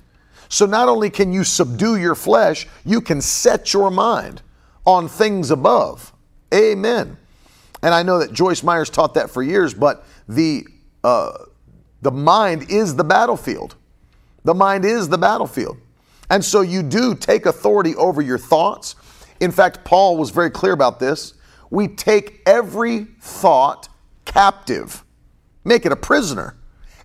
So 0.49 0.65
not 0.65 0.89
only 0.89 1.09
can 1.09 1.31
you 1.31 1.43
subdue 1.43 1.95
your 1.95 2.15
flesh, 2.15 2.67
you 2.83 2.99
can 2.99 3.21
set 3.21 3.73
your 3.73 3.89
mind 3.89 4.41
on 4.85 5.07
things 5.07 5.49
above. 5.49 6.11
Amen. 6.53 7.17
And 7.81 7.93
I 7.93 8.03
know 8.03 8.19
that 8.19 8.33
Joyce 8.33 8.63
Myers 8.63 8.89
taught 8.89 9.13
that 9.13 9.29
for 9.29 9.41
years, 9.41 9.73
but 9.73 10.05
the 10.27 10.67
uh, 11.03 11.33
the 12.01 12.11
mind 12.11 12.69
is 12.69 12.95
the 12.95 13.03
battlefield. 13.03 13.75
The 14.43 14.53
mind 14.53 14.85
is 14.85 15.09
the 15.09 15.17
battlefield. 15.17 15.77
And 16.29 16.43
so 16.43 16.61
you 16.61 16.83
do 16.83 17.15
take 17.15 17.45
authority 17.45 17.95
over 17.95 18.21
your 18.21 18.37
thoughts. 18.37 18.95
In 19.39 19.51
fact, 19.51 19.83
Paul 19.83 20.17
was 20.17 20.29
very 20.29 20.49
clear 20.49 20.73
about 20.73 20.99
this. 20.99 21.33
We 21.73 21.87
take 21.87 22.43
every 22.45 23.05
thought 23.19 23.89
captive, 24.25 25.03
make 25.65 25.87
it 25.87 25.91
a 25.91 25.95
prisoner, 25.95 26.55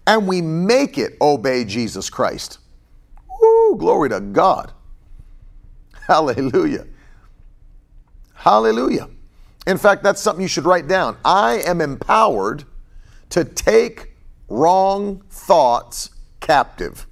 and 0.07 0.29
we 0.29 0.43
make 0.43 0.99
it 0.99 1.17
obey 1.23 1.65
Jesus 1.65 2.11
Christ. 2.11 2.59
Woo, 3.41 3.77
glory 3.79 4.11
to 4.11 4.21
God. 4.21 4.73
Hallelujah. 6.07 6.87
Hallelujah. 8.35 9.09
In 9.67 9.79
fact, 9.79 10.03
that's 10.03 10.21
something 10.21 10.43
you 10.43 10.49
should 10.49 10.67
write 10.67 10.87
down. 10.87 11.17
I 11.25 11.63
am 11.65 11.81
empowered 11.81 12.65
to 13.31 13.45
take 13.45 14.13
wrong 14.51 15.23
thoughts 15.31 16.11
captive. 16.41 17.07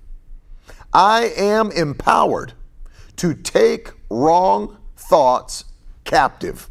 I 0.92 1.32
am 1.34 1.72
empowered 1.72 2.52
to 3.16 3.32
take 3.32 3.92
wrong 4.10 4.76
thoughts 4.98 5.64
captive. 6.04 6.68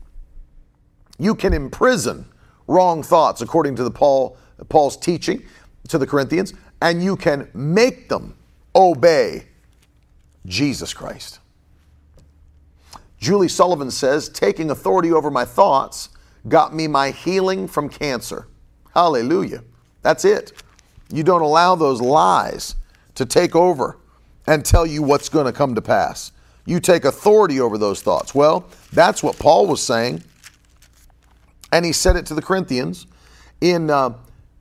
You 1.17 1.35
can 1.35 1.53
imprison 1.53 2.25
wrong 2.67 3.03
thoughts 3.03 3.41
according 3.41 3.75
to 3.77 3.83
the 3.83 3.91
Paul 3.91 4.37
Paul's 4.69 4.97
teaching 4.97 5.43
to 5.87 5.97
the 5.97 6.07
Corinthians 6.07 6.53
and 6.81 7.03
you 7.03 7.15
can 7.15 7.49
make 7.53 8.09
them 8.09 8.37
obey 8.75 9.45
Jesus 10.45 10.93
Christ. 10.93 11.39
Julie 13.17 13.47
Sullivan 13.47 13.91
says, 13.91 14.29
taking 14.29 14.69
authority 14.69 15.11
over 15.11 15.31
my 15.31 15.45
thoughts 15.45 16.09
got 16.47 16.75
me 16.75 16.87
my 16.87 17.11
healing 17.11 17.67
from 17.67 17.89
cancer. 17.89 18.47
Hallelujah. 18.93 19.63
That's 20.01 20.25
it. 20.25 20.53
You 21.09 21.23
don't 21.23 21.41
allow 21.41 21.75
those 21.75 22.01
lies 22.01 22.75
to 23.15 23.25
take 23.25 23.55
over 23.55 23.97
and 24.47 24.63
tell 24.63 24.85
you 24.85 25.01
what's 25.01 25.29
going 25.29 25.45
to 25.45 25.53
come 25.53 25.75
to 25.75 25.81
pass. 25.81 26.31
You 26.65 26.79
take 26.79 27.05
authority 27.05 27.59
over 27.59 27.77
those 27.77 28.01
thoughts. 28.01 28.35
Well, 28.35 28.65
that's 28.93 29.23
what 29.23 29.39
Paul 29.39 29.67
was 29.67 29.81
saying. 29.81 30.23
And 31.75 31.83
he 31.83 31.91
said 31.91 32.15
it 32.15 32.25
to 32.27 32.33
the 32.33 32.41
Corinthians 32.41 33.05
in 33.59 33.89
uh, 33.89 34.13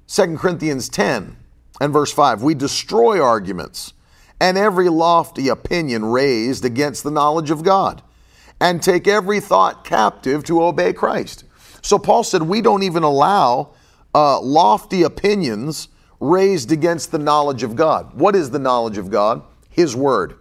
2 0.08 0.36
Corinthians 0.36 0.88
10 0.88 1.36
and 1.80 1.92
verse 1.92 2.12
5. 2.12 2.42
We 2.42 2.56
destroy 2.56 3.22
arguments 3.22 3.92
and 4.40 4.58
every 4.58 4.88
lofty 4.88 5.46
opinion 5.46 6.06
raised 6.06 6.64
against 6.64 7.04
the 7.04 7.12
knowledge 7.12 7.52
of 7.52 7.62
God 7.62 8.02
and 8.60 8.82
take 8.82 9.06
every 9.06 9.38
thought 9.38 9.84
captive 9.84 10.42
to 10.46 10.60
obey 10.60 10.92
Christ. 10.92 11.44
So 11.82 12.00
Paul 12.00 12.24
said, 12.24 12.42
We 12.42 12.60
don't 12.60 12.82
even 12.82 13.04
allow 13.04 13.74
uh, 14.12 14.40
lofty 14.40 15.04
opinions 15.04 15.86
raised 16.18 16.72
against 16.72 17.12
the 17.12 17.20
knowledge 17.20 17.62
of 17.62 17.76
God. 17.76 18.12
What 18.14 18.34
is 18.34 18.50
the 18.50 18.58
knowledge 18.58 18.98
of 18.98 19.08
God? 19.08 19.40
His 19.70 19.94
Word. 19.94 20.34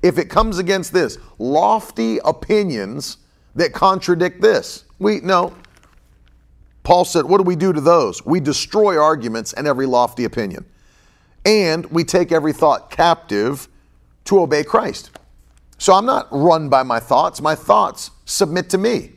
If 0.00 0.16
it 0.16 0.30
comes 0.30 0.56
against 0.56 0.94
this, 0.94 1.18
lofty 1.36 2.20
opinions 2.24 3.18
that 3.58 3.72
contradict 3.72 4.40
this, 4.40 4.84
we 4.98 5.20
no. 5.20 5.52
Paul 6.84 7.04
said, 7.04 7.24
What 7.24 7.38
do 7.38 7.42
we 7.42 7.56
do 7.56 7.72
to 7.72 7.80
those? 7.80 8.24
We 8.24 8.40
destroy 8.40 8.98
arguments 8.98 9.52
and 9.52 9.66
every 9.66 9.84
lofty 9.84 10.24
opinion. 10.24 10.64
And 11.44 11.84
we 11.86 12.04
take 12.04 12.32
every 12.32 12.52
thought 12.52 12.90
captive 12.90 13.68
to 14.24 14.40
obey 14.40 14.64
Christ. 14.64 15.10
So 15.76 15.92
I'm 15.92 16.06
not 16.06 16.28
run 16.30 16.68
by 16.68 16.82
my 16.82 17.00
thoughts. 17.00 17.40
My 17.40 17.54
thoughts 17.54 18.10
submit 18.24 18.70
to 18.70 18.78
me. 18.78 19.12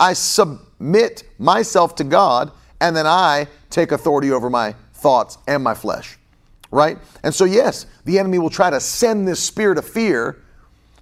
I 0.00 0.12
submit 0.12 1.24
myself 1.38 1.94
to 1.96 2.04
God, 2.04 2.52
and 2.80 2.96
then 2.96 3.06
I 3.06 3.46
take 3.70 3.92
authority 3.92 4.30
over 4.30 4.50
my 4.50 4.74
thoughts 4.94 5.38
and 5.46 5.62
my 5.62 5.74
flesh. 5.74 6.18
Right? 6.70 6.98
And 7.22 7.34
so, 7.34 7.44
yes, 7.44 7.86
the 8.04 8.18
enemy 8.18 8.38
will 8.38 8.50
try 8.50 8.70
to 8.70 8.80
send 8.80 9.26
this 9.26 9.42
spirit 9.42 9.78
of 9.78 9.88
fear 9.88 10.42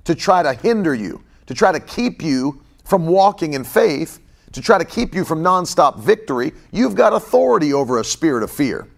to 0.05 0.15
try 0.15 0.43
to 0.43 0.53
hinder 0.53 0.95
you, 0.95 1.23
to 1.47 1.55
try 1.55 1.73
to 1.73 1.81
keep 1.81 2.23
you 2.23 2.63
from 2.87 3.07
walking 3.07 3.55
in 3.55 3.65
faith, 3.65 4.21
to 4.53 4.63
try 4.63 4.79
to 4.79 4.85
keep 4.85 5.15
you 5.15 5.25
from 5.25 5.43
nonstop 5.43 5.99
victory. 5.99 6.53
You've 6.71 6.95
got 6.95 7.13
authority 7.13 7.75
over 7.75 7.99
a 7.99 8.05
spirit 8.05 8.43
of 8.43 8.51
fear. 8.51 8.89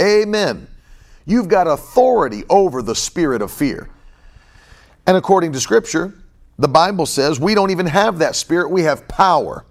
Amen. 0.00 0.68
You've 1.24 1.48
got 1.48 1.66
authority 1.66 2.44
over 2.50 2.82
the 2.82 2.94
spirit 2.94 3.40
of 3.40 3.50
fear. 3.50 3.88
And 5.06 5.16
according 5.16 5.52
to 5.52 5.60
Scripture, 5.60 6.12
the 6.58 6.68
Bible 6.68 7.06
says 7.06 7.40
we 7.40 7.54
don't 7.54 7.70
even 7.70 7.86
have 7.86 8.18
that 8.18 8.36
spirit. 8.36 8.70
We 8.70 8.82
have 8.82 9.06
power, 9.08 9.64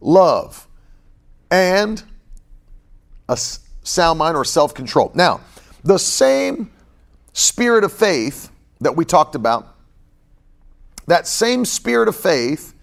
love, 0.00 0.66
and 1.50 2.02
a 3.28 3.36
sound 3.36 4.18
mind 4.18 4.36
or 4.36 4.44
self 4.44 4.74
control. 4.74 5.12
Now, 5.14 5.40
the 5.84 5.98
same 5.98 6.70
spirit 7.32 7.84
of 7.84 7.92
faith 7.92 8.50
that 8.80 8.94
we 8.94 9.04
talked 9.04 9.34
about, 9.34 9.71
that 11.12 11.26
same 11.26 11.64
spirit 11.64 12.08
of 12.08 12.16
faith 12.16 12.74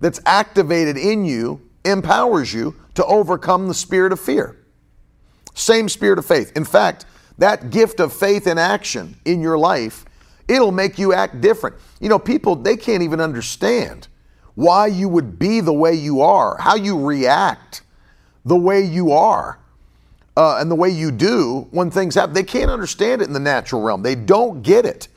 that's 0.00 0.20
activated 0.24 0.96
in 0.96 1.24
you 1.24 1.60
empowers 1.84 2.54
you 2.54 2.74
to 2.94 3.04
overcome 3.04 3.68
the 3.68 3.74
spirit 3.74 4.12
of 4.12 4.20
fear. 4.20 4.56
Same 5.54 5.88
spirit 5.88 6.18
of 6.18 6.24
faith. 6.24 6.52
In 6.56 6.64
fact, 6.64 7.06
that 7.38 7.70
gift 7.70 8.00
of 8.00 8.12
faith 8.12 8.46
in 8.46 8.56
action 8.58 9.16
in 9.24 9.40
your 9.40 9.58
life 9.58 10.04
It'll 10.48 10.72
make 10.72 10.98
you 10.98 11.12
act 11.12 11.40
different. 11.40 11.76
You 12.00 12.08
know, 12.08 12.18
people, 12.18 12.56
they 12.56 12.76
can't 12.76 13.02
even 13.02 13.20
understand 13.20 14.08
why 14.54 14.86
you 14.86 15.08
would 15.08 15.38
be 15.38 15.60
the 15.60 15.72
way 15.72 15.94
you 15.94 16.20
are, 16.20 16.58
how 16.58 16.74
you 16.74 17.02
react 17.02 17.82
the 18.44 18.56
way 18.56 18.82
you 18.82 19.12
are, 19.12 19.58
uh, 20.36 20.58
and 20.58 20.70
the 20.70 20.74
way 20.74 20.90
you 20.90 21.10
do 21.10 21.68
when 21.70 21.90
things 21.90 22.14
happen. 22.14 22.34
They 22.34 22.42
can't 22.42 22.70
understand 22.70 23.22
it 23.22 23.28
in 23.28 23.32
the 23.32 23.40
natural 23.40 23.82
realm. 23.82 24.02
They 24.02 24.14
don't 24.14 24.62
get 24.62 24.84
it. 24.84 25.08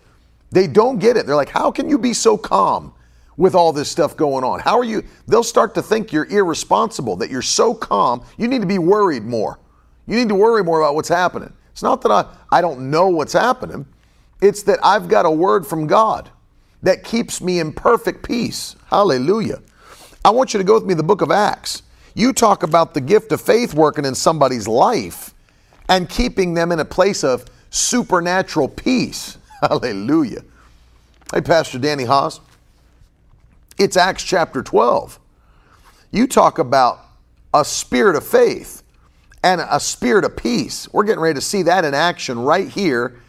They 0.55 0.67
don't 0.67 0.99
get 0.99 1.17
it. 1.17 1.25
They're 1.25 1.35
like, 1.35 1.49
how 1.49 1.69
can 1.69 1.89
you 1.89 1.97
be 1.97 2.13
so 2.13 2.37
calm 2.37 2.93
with 3.35 3.55
all 3.55 3.73
this 3.73 3.91
stuff 3.91 4.15
going 4.15 4.45
on? 4.45 4.61
How 4.61 4.79
are 4.79 4.85
you? 4.85 5.03
They'll 5.27 5.43
start 5.43 5.75
to 5.75 5.81
think 5.81 6.13
you're 6.13 6.27
irresponsible, 6.27 7.17
that 7.17 7.29
you're 7.29 7.41
so 7.41 7.73
calm. 7.73 8.23
You 8.37 8.47
need 8.47 8.61
to 8.61 8.65
be 8.65 8.79
worried 8.79 9.25
more. 9.25 9.59
You 10.07 10.15
need 10.15 10.29
to 10.29 10.35
worry 10.35 10.63
more 10.63 10.79
about 10.79 10.95
what's 10.95 11.09
happening. 11.09 11.51
It's 11.73 11.83
not 11.83 12.01
that 12.03 12.11
I, 12.13 12.25
I 12.49 12.61
don't 12.61 12.89
know 12.89 13.09
what's 13.09 13.33
happening. 13.33 13.85
It's 14.39 14.63
that 14.63 14.79
I've 14.81 15.09
got 15.09 15.25
a 15.25 15.29
word 15.29 15.67
from 15.67 15.87
God 15.87 16.29
that 16.83 17.03
keeps 17.03 17.41
me 17.41 17.59
in 17.59 17.73
perfect 17.73 18.25
peace. 18.25 18.77
Hallelujah. 18.85 19.61
I 20.23 20.29
want 20.29 20.53
you 20.53 20.57
to 20.57 20.63
go 20.63 20.75
with 20.75 20.85
me 20.85 20.93
to 20.93 20.95
the 20.95 21.03
book 21.03 21.21
of 21.21 21.31
Acts. 21.31 21.83
You 22.13 22.31
talk 22.31 22.63
about 22.63 22.93
the 22.93 23.01
gift 23.01 23.33
of 23.33 23.41
faith 23.41 23.73
working 23.73 24.05
in 24.05 24.15
somebody's 24.15 24.69
life 24.69 25.33
and 25.89 26.07
keeping 26.07 26.53
them 26.53 26.71
in 26.71 26.79
a 26.79 26.85
place 26.85 27.25
of 27.25 27.43
supernatural 27.71 28.69
peace. 28.69 29.37
Hallelujah. 29.61 30.43
Hey, 31.33 31.41
Pastor 31.41 31.79
Danny 31.79 32.03
Haas. 32.03 32.39
It's 33.77 33.97
Acts 33.97 34.23
chapter 34.23 34.61
12. 34.61 35.19
You 36.11 36.27
talk 36.27 36.59
about 36.59 36.99
a 37.53 37.63
spirit 37.63 38.15
of 38.15 38.25
faith 38.25 38.83
and 39.43 39.61
a 39.61 39.79
spirit 39.79 40.25
of 40.25 40.35
peace. 40.35 40.91
We're 40.91 41.03
getting 41.03 41.21
ready 41.21 41.35
to 41.35 41.41
see 41.41 41.63
that 41.63 41.85
in 41.85 41.93
action 41.93 42.39
right 42.39 42.67
here 42.67 43.19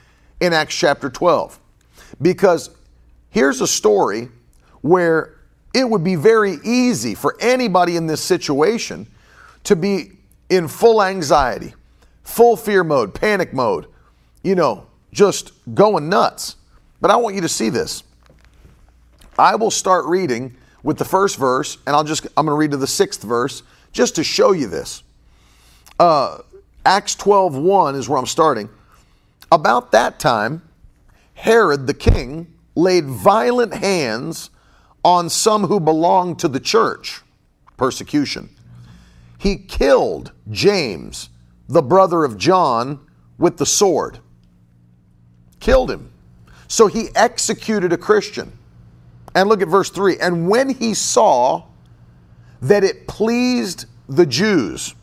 in 0.40 0.52
Acts 0.52 0.74
chapter 0.74 1.10
12. 1.10 1.58
Because 2.20 2.70
here's 3.30 3.60
a 3.60 3.66
story 3.66 4.28
where 4.82 5.36
it 5.74 5.88
would 5.88 6.04
be 6.04 6.14
very 6.14 6.58
easy 6.64 7.14
for 7.14 7.36
anybody 7.40 7.96
in 7.96 8.06
this 8.06 8.22
situation 8.22 9.06
to 9.64 9.76
be 9.76 10.12
in 10.48 10.68
full 10.68 11.02
anxiety, 11.02 11.74
full 12.22 12.56
fear 12.56 12.82
mode, 12.82 13.14
panic 13.14 13.52
mode, 13.52 13.86
you 14.42 14.54
know, 14.54 14.85
just 15.12 15.52
going 15.74 16.08
nuts. 16.08 16.56
But 17.00 17.10
I 17.10 17.16
want 17.16 17.34
you 17.34 17.40
to 17.42 17.48
see 17.48 17.68
this. 17.68 18.02
I 19.38 19.56
will 19.56 19.70
start 19.70 20.06
reading 20.06 20.56
with 20.82 20.98
the 20.98 21.04
first 21.04 21.36
verse, 21.36 21.78
and 21.86 21.94
I'll 21.94 22.04
just, 22.04 22.26
I'm 22.36 22.46
going 22.46 22.54
to 22.54 22.58
read 22.58 22.70
to 22.70 22.76
the 22.76 22.86
sixth 22.86 23.22
verse 23.22 23.62
just 23.92 24.16
to 24.16 24.24
show 24.24 24.52
you 24.52 24.66
this. 24.66 25.02
Uh, 25.98 26.38
Acts 26.84 27.14
12 27.14 27.56
1 27.56 27.94
is 27.96 28.08
where 28.08 28.18
I'm 28.18 28.26
starting. 28.26 28.68
About 29.50 29.92
that 29.92 30.18
time, 30.18 30.62
Herod 31.34 31.86
the 31.86 31.94
king 31.94 32.52
laid 32.74 33.06
violent 33.06 33.74
hands 33.74 34.50
on 35.04 35.28
some 35.28 35.64
who 35.64 35.80
belonged 35.80 36.38
to 36.40 36.48
the 36.48 36.60
church. 36.60 37.22
Persecution. 37.76 38.48
He 39.38 39.56
killed 39.56 40.32
James, 40.50 41.28
the 41.68 41.82
brother 41.82 42.24
of 42.24 42.38
John, 42.38 43.00
with 43.38 43.58
the 43.58 43.66
sword. 43.66 44.18
Killed 45.60 45.90
him. 45.90 46.10
So 46.68 46.86
he 46.86 47.08
executed 47.14 47.92
a 47.92 47.96
Christian. 47.96 48.52
And 49.34 49.48
look 49.48 49.62
at 49.62 49.68
verse 49.68 49.90
3. 49.90 50.18
And 50.18 50.48
when 50.48 50.68
he 50.70 50.94
saw 50.94 51.64
that 52.62 52.84
it 52.84 53.06
pleased 53.06 53.86
the 54.08 54.26
Jews, 54.26 54.94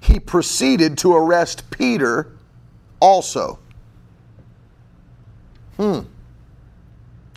he 0.00 0.20
proceeded 0.20 0.98
to 0.98 1.14
arrest 1.14 1.70
Peter 1.70 2.32
also. 3.00 3.58
Hmm. 5.76 6.00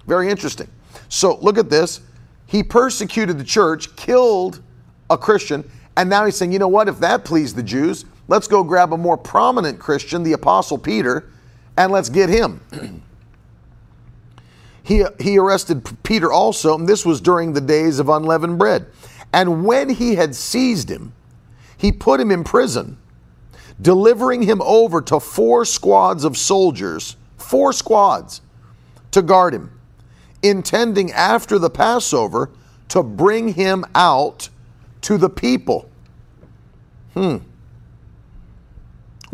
Very 0.05 0.29
interesting. 0.29 0.67
So 1.09 1.37
look 1.37 1.57
at 1.57 1.69
this. 1.69 2.01
He 2.47 2.61
persecuted 2.61 3.39
the 3.39 3.43
church, 3.43 3.95
killed 3.95 4.61
a 5.09 5.17
Christian, 5.17 5.69
and 5.97 6.09
now 6.09 6.25
he's 6.25 6.35
saying, 6.35 6.51
you 6.51 6.59
know 6.59 6.67
what? 6.67 6.87
If 6.87 6.99
that 6.99 7.25
pleased 7.25 7.55
the 7.55 7.63
Jews, 7.63 8.05
Let's 8.27 8.47
go 8.47 8.63
grab 8.63 8.91
a 8.93 8.97
more 8.97 9.17
prominent 9.17 9.79
Christian, 9.79 10.23
the 10.23 10.33
Apostle 10.33 10.77
Peter, 10.77 11.29
and 11.77 11.91
let's 11.91 12.09
get 12.09 12.29
him. 12.29 12.61
he, 14.83 15.03
he 15.19 15.37
arrested 15.37 15.85
Peter 16.03 16.31
also, 16.31 16.75
and 16.75 16.87
this 16.87 17.05
was 17.05 17.21
during 17.21 17.53
the 17.53 17.61
days 17.61 17.99
of 17.99 18.09
unleavened 18.09 18.57
bread. 18.57 18.87
And 19.33 19.65
when 19.65 19.89
he 19.89 20.15
had 20.15 20.35
seized 20.35 20.89
him, 20.89 21.13
he 21.77 21.91
put 21.91 22.19
him 22.19 22.31
in 22.31 22.43
prison, 22.43 22.97
delivering 23.81 24.43
him 24.43 24.61
over 24.61 25.01
to 25.01 25.19
four 25.19 25.65
squads 25.65 26.23
of 26.23 26.37
soldiers, 26.37 27.17
four 27.37 27.73
squads, 27.73 28.41
to 29.11 29.21
guard 29.21 29.53
him, 29.53 29.71
intending 30.41 31.11
after 31.11 31.59
the 31.59 31.69
Passover 31.69 32.49
to 32.89 33.03
bring 33.03 33.53
him 33.53 33.83
out 33.93 34.49
to 35.01 35.17
the 35.17 35.29
people. 35.29 35.89
Hmm. 37.13 37.37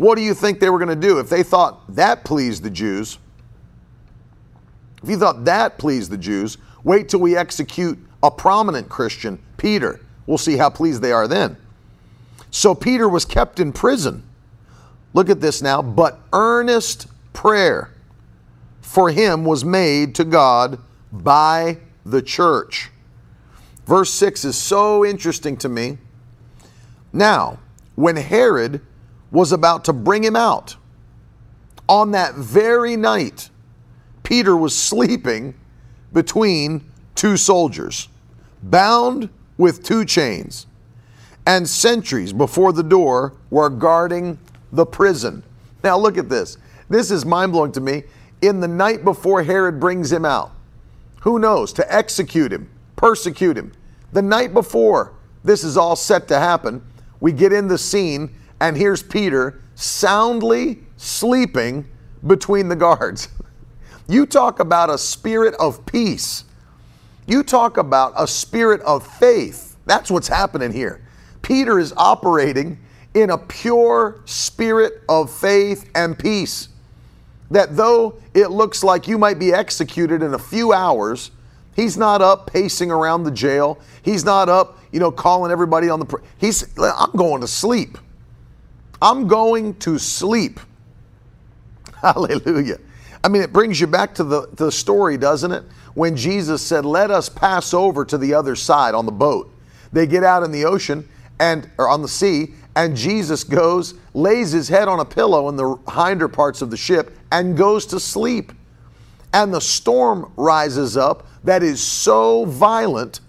What 0.02 0.16
do 0.16 0.22
you 0.22 0.34
think 0.34 0.58
they 0.58 0.68
were 0.68 0.80
going 0.80 0.88
to 0.88 0.96
do 0.96 1.20
if 1.20 1.28
they 1.28 1.44
thought 1.44 1.94
that 1.94 2.24
pleased 2.24 2.64
the 2.64 2.70
Jews? 2.70 3.18
If 5.00 5.08
you 5.08 5.16
thought 5.16 5.44
that 5.44 5.78
pleased 5.78 6.10
the 6.10 6.18
Jews, 6.18 6.58
wait 6.82 7.08
till 7.08 7.20
we 7.20 7.36
execute 7.36 7.96
a 8.20 8.28
prominent 8.28 8.88
Christian, 8.88 9.40
Peter. 9.58 10.00
We'll 10.26 10.38
see 10.38 10.56
how 10.56 10.70
pleased 10.70 11.02
they 11.02 11.12
are 11.12 11.28
then. 11.28 11.56
So 12.50 12.74
Peter 12.74 13.08
was 13.08 13.24
kept 13.24 13.60
in 13.60 13.72
prison. 13.72 14.24
Look 15.14 15.30
at 15.30 15.40
this 15.40 15.62
now. 15.62 15.82
But 15.82 16.18
earnest 16.32 17.06
prayer 17.32 17.94
for 18.80 19.12
him 19.12 19.44
was 19.44 19.64
made 19.64 20.16
to 20.16 20.24
God 20.24 20.80
by 21.12 21.78
the 22.04 22.22
church. 22.22 22.90
Verse 23.86 24.12
6 24.12 24.46
is 24.46 24.58
so 24.58 25.04
interesting 25.04 25.56
to 25.58 25.68
me. 25.68 25.98
Now, 27.12 27.60
when 27.94 28.16
Herod 28.16 28.80
was 29.32 29.50
about 29.50 29.84
to 29.86 29.92
bring 29.92 30.22
him 30.22 30.36
out, 30.36 30.76
on 31.88 32.12
that 32.12 32.34
very 32.34 32.96
night, 32.96 33.50
Peter 34.22 34.56
was 34.56 34.76
sleeping 34.78 35.54
between 36.12 36.84
two 37.14 37.36
soldiers, 37.36 38.08
bound 38.62 39.28
with 39.56 39.82
two 39.82 40.04
chains, 40.04 40.66
and 41.46 41.68
sentries 41.68 42.32
before 42.32 42.72
the 42.72 42.82
door 42.82 43.32
were 43.50 43.68
guarding 43.68 44.38
the 44.70 44.86
prison. 44.86 45.42
Now, 45.82 45.98
look 45.98 46.16
at 46.16 46.28
this. 46.28 46.58
This 46.88 47.10
is 47.10 47.24
mind 47.24 47.52
blowing 47.52 47.72
to 47.72 47.80
me. 47.80 48.04
In 48.42 48.60
the 48.60 48.68
night 48.68 49.04
before 49.04 49.42
Herod 49.42 49.80
brings 49.80 50.12
him 50.12 50.24
out, 50.24 50.52
who 51.20 51.38
knows, 51.38 51.72
to 51.74 51.94
execute 51.94 52.52
him, 52.52 52.68
persecute 52.96 53.56
him. 53.56 53.72
The 54.12 54.22
night 54.22 54.52
before 54.52 55.12
this 55.44 55.64
is 55.64 55.76
all 55.76 55.96
set 55.96 56.28
to 56.28 56.38
happen, 56.38 56.82
we 57.20 57.32
get 57.32 57.52
in 57.52 57.68
the 57.68 57.78
scene, 57.78 58.34
and 58.62 58.76
here's 58.76 59.02
Peter 59.02 59.60
soundly 59.74 60.78
sleeping 60.96 61.84
between 62.26 62.68
the 62.68 62.76
guards. 62.76 63.28
You 64.08 64.26
talk 64.26 64.58
about 64.58 64.90
a 64.90 64.98
spirit 64.98 65.54
of 65.60 65.86
peace. 65.86 66.44
You 67.26 67.44
talk 67.44 67.78
about 67.78 68.12
a 68.18 68.26
spirit 68.26 68.82
of 68.82 69.06
faith. 69.06 69.76
That's 69.86 70.10
what's 70.10 70.26
happening 70.28 70.72
here. 70.72 71.06
Peter 71.40 71.78
is 71.78 71.94
operating 71.96 72.78
in 73.14 73.30
a 73.30 73.38
pure 73.38 74.20
spirit 74.26 75.02
of 75.08 75.32
faith 75.32 75.88
and 75.94 76.18
peace. 76.18 76.68
That 77.52 77.76
though 77.76 78.16
it 78.34 78.50
looks 78.50 78.82
like 78.82 79.06
you 79.06 79.18
might 79.18 79.38
be 79.38 79.52
executed 79.54 80.20
in 80.20 80.34
a 80.34 80.38
few 80.38 80.72
hours, 80.72 81.30
he's 81.74 81.96
not 81.96 82.20
up 82.20 82.48
pacing 82.48 82.90
around 82.90 83.22
the 83.22 83.30
jail. 83.30 83.78
He's 84.02 84.24
not 84.24 84.48
up, 84.48 84.78
you 84.90 84.98
know, 84.98 85.12
calling 85.12 85.52
everybody 85.52 85.88
on 85.88 86.00
the. 86.00 86.06
Pr- 86.06 86.24
he's, 86.38 86.76
I'm 86.76 87.12
going 87.12 87.40
to 87.40 87.48
sleep. 87.48 87.96
I'm 89.02 89.26
going 89.26 89.74
to 89.80 89.98
sleep. 89.98 90.60
Hallelujah. 92.00 92.78
I 93.24 93.28
mean, 93.28 93.42
it 93.42 93.52
brings 93.52 93.80
you 93.80 93.86
back 93.86 94.14
to 94.14 94.24
the, 94.24 94.48
the 94.54 94.70
story, 94.70 95.18
doesn't 95.18 95.50
it? 95.52 95.64
When 95.94 96.16
Jesus 96.16 96.62
said, 96.62 96.84
Let 96.84 97.10
us 97.10 97.28
pass 97.28 97.74
over 97.74 98.04
to 98.04 98.16
the 98.16 98.32
other 98.32 98.56
side 98.56 98.94
on 98.94 99.04
the 99.04 99.12
boat. 99.12 99.52
They 99.92 100.06
get 100.06 100.24
out 100.24 100.42
in 100.42 100.52
the 100.52 100.64
ocean 100.64 101.08
and 101.38 101.68
or 101.76 101.88
on 101.88 102.02
the 102.02 102.08
sea, 102.08 102.54
and 102.76 102.96
Jesus 102.96 103.42
goes, 103.44 103.94
lays 104.14 104.52
his 104.52 104.68
head 104.68 104.86
on 104.86 105.00
a 105.00 105.04
pillow 105.04 105.48
in 105.48 105.56
the 105.56 105.76
hinder 105.92 106.28
parts 106.28 106.62
of 106.62 106.70
the 106.70 106.76
ship, 106.76 107.18
and 107.32 107.56
goes 107.56 107.84
to 107.86 107.98
sleep. 107.98 108.52
And 109.34 109.52
the 109.52 109.60
storm 109.60 110.32
rises 110.36 110.96
up 110.96 111.26
that 111.44 111.62
is 111.62 111.82
so 111.82 112.44
violent 112.44 113.20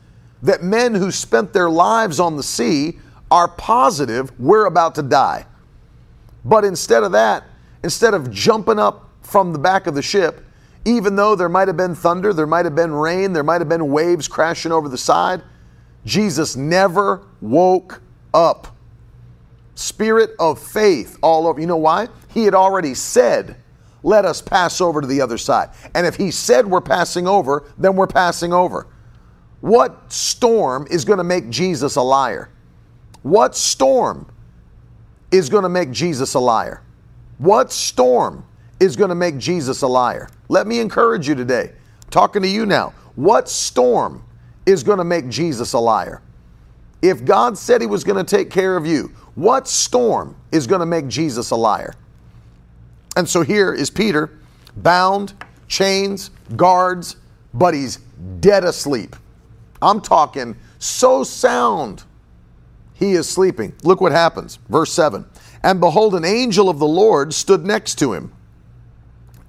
that 0.43 0.61
men 0.61 0.93
who 0.93 1.09
spent 1.11 1.53
their 1.53 1.69
lives 1.69 2.19
on 2.19 2.37
the 2.37 2.43
sea 2.43 2.99
are 3.31 3.47
positive 3.47 4.37
we're 4.39 4.65
about 4.65 4.95
to 4.95 5.01
die. 5.01 5.45
But 6.45 6.65
instead 6.65 7.03
of 7.03 7.11
that, 7.13 7.43
instead 7.83 8.13
of 8.13 8.31
jumping 8.31 8.79
up 8.79 9.09
from 9.21 9.53
the 9.53 9.59
back 9.59 9.87
of 9.87 9.95
the 9.95 10.01
ship, 10.01 10.45
even 10.85 11.15
though 11.15 11.35
there 11.35 11.49
might 11.49 11.67
have 11.67 11.77
been 11.77 11.95
thunder, 11.95 12.33
there 12.33 12.47
might 12.47 12.65
have 12.65 12.75
been 12.75 12.93
rain, 12.93 13.33
there 13.33 13.43
might 13.43 13.61
have 13.61 13.69
been 13.69 13.89
waves 13.91 14.27
crashing 14.27 14.71
over 14.71 14.89
the 14.89 14.97
side, 14.97 15.41
Jesus 16.05 16.55
never 16.55 17.25
woke 17.41 18.01
up. 18.33 18.75
Spirit 19.75 20.31
of 20.39 20.61
faith 20.61 21.17
all 21.21 21.47
over. 21.47 21.59
You 21.59 21.67
know 21.67 21.77
why? 21.77 22.09
He 22.33 22.43
had 22.43 22.53
already 22.53 22.93
said, 22.93 23.55
let 24.03 24.25
us 24.25 24.41
pass 24.41 24.81
over 24.81 24.99
to 24.99 25.07
the 25.07 25.21
other 25.21 25.37
side. 25.37 25.69
And 25.95 26.05
if 26.05 26.15
he 26.15 26.29
said 26.29 26.67
we're 26.67 26.81
passing 26.81 27.27
over, 27.27 27.71
then 27.77 27.95
we're 27.95 28.07
passing 28.07 28.51
over. 28.51 28.87
What 29.61 30.11
storm 30.11 30.87
is 30.91 31.05
going 31.05 31.19
to 31.19 31.23
make 31.23 31.49
Jesus 31.49 31.95
a 31.95 32.01
liar? 32.01 32.49
What 33.21 33.55
storm 33.55 34.27
is 35.33 35.49
going 35.49 35.63
to 35.63 35.69
make 35.69 35.91
Jesus 35.91 36.35
a 36.35 36.39
liar? 36.39 36.81
What 37.39 37.71
storm 37.71 38.45
is 38.79 38.95
going 38.95 39.09
to 39.09 39.15
make 39.15 39.37
Jesus 39.37 39.81
a 39.81 39.87
liar? 39.87 40.29
Let 40.47 40.67
me 40.67 40.79
encourage 40.79 41.27
you 41.27 41.35
today. 41.35 41.73
Talking 42.11 42.43
to 42.43 42.47
you 42.47 42.65
now. 42.65 42.93
What 43.15 43.49
storm 43.49 44.23
is 44.65 44.83
going 44.83 44.99
to 44.99 45.03
make 45.03 45.27
Jesus 45.27 45.73
a 45.73 45.79
liar? 45.79 46.21
If 47.01 47.25
God 47.25 47.57
said 47.57 47.81
he 47.81 47.87
was 47.87 48.03
going 48.03 48.23
to 48.23 48.37
take 48.37 48.49
care 48.49 48.77
of 48.77 48.85
you, 48.85 49.11
what 49.35 49.67
storm 49.67 50.37
is 50.51 50.67
going 50.67 50.79
to 50.79 50.85
make 50.85 51.07
Jesus 51.07 51.49
a 51.49 51.55
liar? 51.55 51.95
And 53.17 53.27
so 53.27 53.41
here 53.41 53.73
is 53.73 53.89
Peter, 53.89 54.39
bound, 54.77 55.33
chains, 55.67 56.29
guards, 56.55 57.17
but 57.53 57.73
he's 57.73 57.97
dead 58.39 58.63
asleep. 58.63 59.15
I'm 59.81 59.99
talking 59.99 60.55
so 60.77 61.23
sound 61.23 62.03
he 63.03 63.13
is 63.13 63.27
sleeping. 63.27 63.73
Look 63.83 63.99
what 63.99 64.11
happens. 64.11 64.59
Verse 64.69 64.91
7 64.93 65.25
And 65.61 65.79
behold, 65.79 66.15
an 66.15 66.23
angel 66.23 66.69
of 66.69 66.79
the 66.79 66.87
Lord 66.87 67.33
stood 67.33 67.65
next 67.65 67.95
to 67.95 68.13
him, 68.13 68.31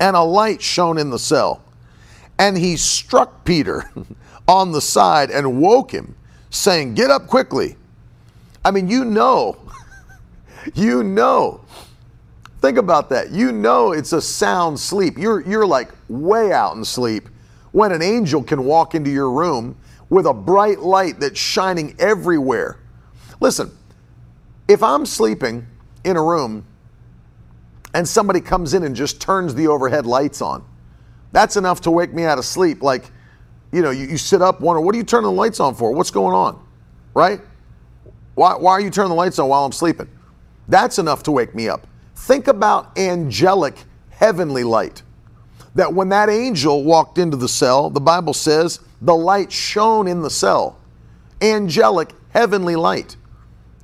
and 0.01 0.17
a 0.17 0.23
light 0.23 0.61
shone 0.61 0.99
in 0.99 1.11
the 1.11 1.19
cell. 1.19 1.62
And 2.38 2.59
he 2.59 2.77
struck 2.77 3.45
Peter 3.45 3.90
on 4.49 4.73
the 4.73 4.81
side 4.81 5.31
and 5.31 5.61
woke 5.61 5.93
him, 5.93 6.17
saying, 6.51 6.95
Get 6.95 7.11
up 7.11 7.29
quickly. 7.29 7.77
I 8.64 8.71
mean, 8.71 8.88
you 8.88 9.05
know, 9.05 9.57
you 10.75 11.03
know. 11.05 11.61
Think 12.61 12.79
about 12.79 13.11
that. 13.11 13.31
You 13.31 13.53
know 13.53 13.93
it's 13.93 14.14
a 14.14 14.23
sound 14.23 14.81
sleep. 14.81 15.19
You're, 15.19 15.43
you're 15.43 15.67
like 15.67 15.93
way 16.09 16.51
out 16.51 16.77
in 16.77 16.85
sleep 16.85 17.29
when 17.73 17.93
an 17.93 18.01
angel 18.01 18.43
can 18.43 18.64
walk 18.64 18.95
into 18.95 19.11
your 19.11 19.31
room 19.31 19.77
with 20.09 20.27
a 20.27 20.33
bright 20.33 20.81
light 20.81 21.21
that's 21.21 21.38
shining 21.38 21.95
everywhere. 21.99 22.79
Listen, 23.45 23.77
if 24.69 24.83
I'm 24.83 25.05
sleeping 25.05 25.67
in 26.03 26.17
a 26.17 26.23
room 26.23 26.65
and 27.93 28.09
somebody 28.09 28.41
comes 28.41 28.73
in 28.73 28.85
and 28.85 28.97
just 28.97 29.21
turns 29.21 29.55
the 29.55 29.67
overhead 29.67 30.07
lights 30.07 30.41
on, 30.41 30.65
that's 31.31 31.59
enough 31.59 31.83
to 31.83 31.91
wake 31.91 32.15
me 32.15 32.25
out 32.25 32.39
of 32.39 32.47
sleep. 32.47 32.83
Like, 32.83 33.11
you 33.71 33.83
know, 33.83 33.91
you, 33.91 34.07
you 34.07 34.17
sit 34.17 34.41
up, 34.41 34.63
wonder, 34.63 34.81
what 34.81 34.95
are 34.95 34.97
you 34.97 35.05
turning 35.05 35.27
the 35.27 35.37
lights 35.37 35.61
on 35.61 35.75
for? 35.75 35.93
What's 35.93 36.11
going 36.11 36.35
on? 36.35 36.67
Right? 37.13 37.43
Why, 38.35 38.55
why 38.55 38.73
are 38.73 38.81
you 38.81 38.89
turning 38.89 39.11
the 39.11 39.15
lights 39.15 39.39
on 39.39 39.51
while 39.51 39.67
I'm 39.67 39.73
sleeping? 39.73 40.09
That's 40.69 40.99
enough 40.99 41.23
to 41.25 41.31
wake 41.31 41.55
me 41.55 41.69
up. 41.69 41.87
Think 42.17 42.49
about 42.49 42.97
angelic 42.97 43.77
heavenly 44.09 44.65
light. 44.65 45.03
That 45.75 45.93
when 45.93 46.09
that 46.09 46.31
angel 46.31 46.83
walked 46.83 47.19
into 47.19 47.37
the 47.37 47.51
cell, 47.51 47.91
the 47.91 48.01
Bible 48.01 48.33
says 48.33 48.81
the 49.03 49.15
light 49.15 49.53
shone 49.53 50.09
in 50.09 50.23
the 50.23 50.31
cell. 50.31 50.79
Angelic 51.43 52.15
heavenly 52.31 52.77
light. 52.77 53.19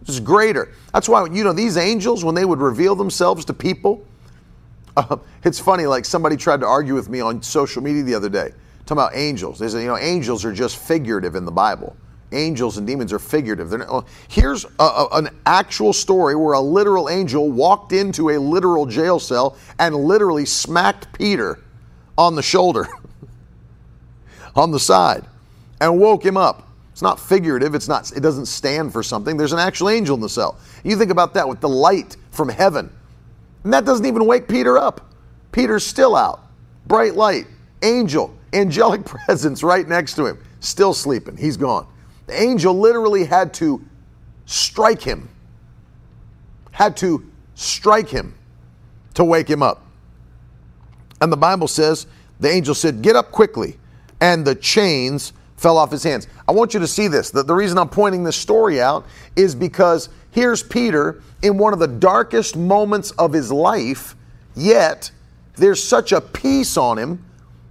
It's 0.03 0.21
greater. 0.21 0.73
That's 0.93 1.09
why, 1.09 1.27
you 1.27 1.45
know, 1.45 1.53
these 1.53 1.77
angels, 1.77 2.25
when 2.25 2.35
they 2.35 2.45
would 2.45 2.61
reveal 2.61 2.95
themselves 2.95 3.45
to 3.47 3.53
people, 3.53 4.07
uh, 4.97 5.17
it's 5.45 5.61
funny, 5.61 5.87
like 5.87 6.05
somebody 6.05 6.37
tried 6.37 6.61
to 6.61 6.67
argue 6.67 6.95
with 6.95 7.09
me 7.09 7.21
on 7.21 7.43
social 7.43 7.83
media 7.83 8.03
the 8.03 8.15
other 8.15 8.29
day, 8.29 8.53
talking 8.87 8.93
about 9.03 9.15
angels. 9.15 9.59
They 9.59 9.69
said, 9.69 9.83
you 9.83 9.89
know, 9.89 9.99
angels 9.99 10.45
are 10.45 10.53
just 10.53 10.79
figurative 10.79 11.35
in 11.35 11.45
the 11.45 11.53
Bible 11.53 11.97
angels 12.33 12.79
and 12.79 12.87
demons 12.87 13.13
are 13.13 13.19
figurative. 13.19 13.71
Not, 13.73 14.07
here's 14.29 14.65
a, 14.65 14.83
a, 14.83 15.09
an 15.13 15.29
actual 15.47 15.93
story 15.93 16.35
where 16.35 16.55
a 16.55 16.61
literal 16.61 17.09
angel 17.09 17.51
walked 17.51 17.93
into 17.93 18.31
a 18.31 18.39
literal 18.39 18.87
jail 18.87 19.19
cell 19.19 19.57
and 19.79 19.95
literally 19.95 20.47
smacked 20.47 21.13
Peter 21.13 21.61
on 22.17 22.35
the 22.35 22.43
shoulder, 22.43 22.87
on 24.55 24.71
the 24.71 24.81
side, 24.81 25.25
and 25.81 25.99
woke 25.99 26.25
him 26.25 26.37
up. 26.37 26.69
It's 26.93 27.03
not 27.03 27.21
figurative. 27.21 27.75
It's 27.75 27.89
not. 27.89 28.11
It 28.13 28.21
doesn't 28.21 28.47
stand 28.47 28.93
for 28.93 29.03
something. 29.03 29.37
There's 29.37 29.53
an 29.53 29.59
actual 29.59 29.91
angel 29.91 30.15
in 30.15 30.21
the 30.21 30.29
cell. 30.29 30.59
You 30.85 30.97
think 30.97 31.11
about 31.11 31.35
that 31.35 31.49
with 31.49 31.61
the 31.61 31.69
light 31.69 32.17
from 32.31 32.49
heaven, 32.49 32.93
and 33.65 33.73
that 33.73 33.85
doesn't 33.85 34.07
even 34.07 34.27
wake 34.27 34.49
Peter 34.49 34.77
up. 34.77 35.13
Peter's 35.53 35.87
still 35.87 36.17
out. 36.17 36.41
Bright 36.87 37.15
light, 37.15 37.47
angel, 37.83 38.35
angelic 38.53 39.05
presence 39.27 39.63
right 39.63 39.87
next 39.87 40.15
to 40.17 40.27
him, 40.27 40.39
still 40.61 40.93
sleeping. 40.95 41.37
He's 41.37 41.57
gone. 41.57 41.87
The 42.27 42.41
angel 42.41 42.79
literally 42.79 43.25
had 43.25 43.55
to 43.55 43.85
strike 44.47 45.03
him. 45.03 45.29
Had 46.73 46.97
to 46.99 47.31
strike 47.55 48.09
him 48.09 48.35
to 49.15 49.25
wake 49.25 49.49
him 49.49 49.63
up. 49.63 49.85
And 51.21 51.31
the 51.31 51.37
Bible 51.37 51.69
says 51.69 52.07
the 52.41 52.51
angel 52.51 52.75
said, 52.75 53.03
"Get 53.03 53.17
up 53.17 53.31
quickly," 53.31 53.79
and 54.21 54.45
the 54.45 54.55
chains 54.55 55.33
fell 55.61 55.77
off 55.77 55.91
his 55.91 56.03
hands. 56.03 56.27
I 56.49 56.53
want 56.53 56.73
you 56.73 56.81
to 56.81 56.87
see 56.87 57.07
this. 57.07 57.31
The, 57.31 57.43
the 57.43 57.55
reason 57.55 57.77
I'm 57.77 57.91
pointing 57.91 58.25
this 58.25 58.35
story 58.35 58.81
out 58.81 59.05
is 59.37 59.55
because 59.55 60.09
here's 60.31 60.63
Peter 60.63 61.23
in 61.43 61.59
one 61.59 61.75
of 61.75 61.79
the 61.79 61.87
darkest 61.87 62.57
moments 62.57 63.11
of 63.13 63.35
his 63.35 63.53
life, 63.53 64.17
yet 64.57 65.11
there's 65.57 65.83
such 65.83 66.13
a 66.13 66.21
peace 66.21 66.79
on 66.79 66.99
him. 66.99 67.23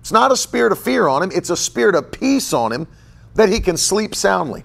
It's 0.01 0.11
not 0.11 0.31
a 0.31 0.37
spirit 0.37 0.71
of 0.71 0.77
fear 0.77 1.07
on 1.07 1.23
him, 1.23 1.31
it's 1.33 1.49
a 1.49 1.57
spirit 1.57 1.95
of 1.95 2.11
peace 2.11 2.53
on 2.53 2.71
him 2.71 2.85
that 3.33 3.49
he 3.49 3.59
can 3.59 3.75
sleep 3.75 4.13
soundly. 4.13 4.63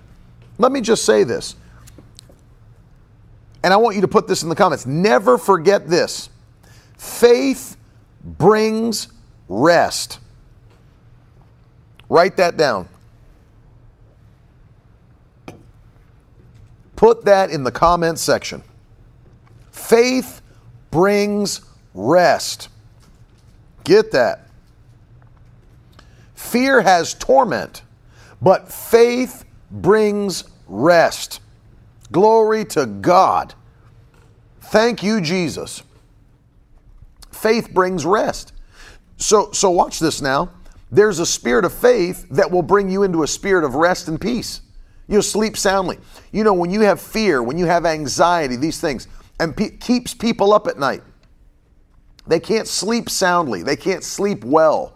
Let 0.59 0.71
me 0.71 0.83
just 0.83 1.07
say 1.07 1.25
this. 1.25 1.57
And 3.63 3.73
I 3.73 3.79
want 3.79 3.97
you 3.97 4.03
to 4.03 4.09
put 4.09 4.29
this 4.29 4.43
in 4.43 4.51
the 4.51 4.55
comments. 4.55 4.85
Never 4.85 5.39
forget 5.39 5.89
this. 5.89 6.29
Faith 6.99 7.79
brings 8.23 9.09
rest. 9.49 10.19
Write 12.11 12.37
that 12.37 12.59
down. 12.59 12.87
Put 16.96 17.24
that 17.24 17.50
in 17.50 17.64
the 17.64 17.72
comments 17.72 18.22
section. 18.22 18.62
Faith 19.70 20.40
brings 20.90 21.61
rest. 21.92 22.68
Get 23.85 24.12
that. 24.12 24.48
Fear 26.35 26.83
has 26.83 27.14
torment, 27.14 27.83
but 28.40 28.70
faith 28.72 29.44
brings 29.70 30.44
rest. 30.68 31.40
Glory 32.12 32.64
to 32.66 32.87
God. 32.87 33.54
Thank 34.61 35.02
you, 35.02 35.20
Jesus. 35.20 35.83
Faith 37.33 37.72
brings 37.72 38.07
rest. 38.07 38.52
So, 39.16 39.50
so 39.52 39.70
watch 39.70 39.98
this 39.98 40.22
now. 40.22 40.50
There's 40.90 41.18
a 41.18 41.26
spirit 41.26 41.64
of 41.64 41.72
faith 41.72 42.26
that 42.30 42.50
will 42.50 42.62
bring 42.62 42.88
you 42.88 43.02
into 43.02 43.22
a 43.22 43.26
spirit 43.26 43.64
of 43.64 43.74
rest 43.74 44.07
and 44.07 44.20
peace. 44.20 44.61
You'll 45.07 45.23
sleep 45.23 45.57
soundly. 45.57 45.99
You 46.33 46.45
know, 46.45 46.55
when 46.55 46.71
you 46.71 46.81
have 46.81 47.01
fear, 47.01 47.43
when 47.43 47.59
you 47.59 47.67
have 47.67 47.85
anxiety, 47.85 48.57
these 48.57 48.81
things, 48.81 49.07
and 49.38 49.57
pe- 49.57 49.77
keeps 49.77 50.14
people 50.14 50.53
up 50.53 50.67
at 50.67 50.79
night. 50.79 51.03
They 52.27 52.40
can't 52.40 52.67
sleep 52.67 53.11
soundly. 53.11 53.62
They 53.62 53.77
can't 53.77 54.03
sleep 54.03 54.45
well. 54.45 54.95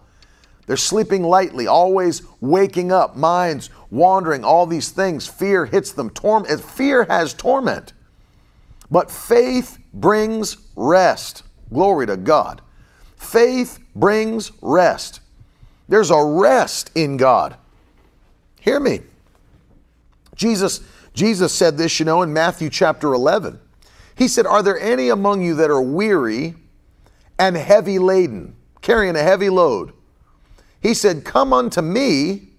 They're 0.66 0.76
sleeping 0.76 1.22
lightly, 1.22 1.66
always 1.66 2.22
waking 2.40 2.92
up, 2.92 3.16
minds 3.16 3.70
wandering, 3.90 4.44
all 4.44 4.66
these 4.66 4.90
things. 4.90 5.26
Fear 5.26 5.66
hits 5.66 5.92
them. 5.92 6.10
Torm- 6.10 6.46
eh, 6.48 6.56
fear 6.56 7.04
has 7.04 7.34
torment. 7.34 7.92
But 8.90 9.10
faith 9.10 9.78
brings 9.92 10.56
rest. 10.76 11.42
Glory 11.72 12.06
to 12.06 12.16
God. 12.16 12.62
Faith 13.16 13.78
brings 13.94 14.52
rest. 14.62 15.20
There's 15.88 16.10
a 16.10 16.22
rest 16.22 16.90
in 16.94 17.16
God. 17.16 17.56
Hear 18.60 18.80
me. 18.80 19.00
Jesus, 20.38 20.80
Jesus 21.12 21.52
said 21.52 21.76
this, 21.76 21.98
you 21.98 22.06
know, 22.06 22.22
in 22.22 22.32
Matthew 22.32 22.70
chapter 22.70 23.12
11. 23.12 23.60
He 24.16 24.28
said, 24.28 24.46
Are 24.46 24.62
there 24.62 24.80
any 24.80 25.10
among 25.10 25.42
you 25.42 25.54
that 25.56 25.70
are 25.70 25.82
weary 25.82 26.54
and 27.38 27.56
heavy 27.56 27.98
laden, 27.98 28.56
carrying 28.80 29.16
a 29.16 29.22
heavy 29.22 29.50
load? 29.50 29.92
He 30.80 30.94
said, 30.94 31.24
Come 31.24 31.52
unto 31.52 31.82
me, 31.82 32.50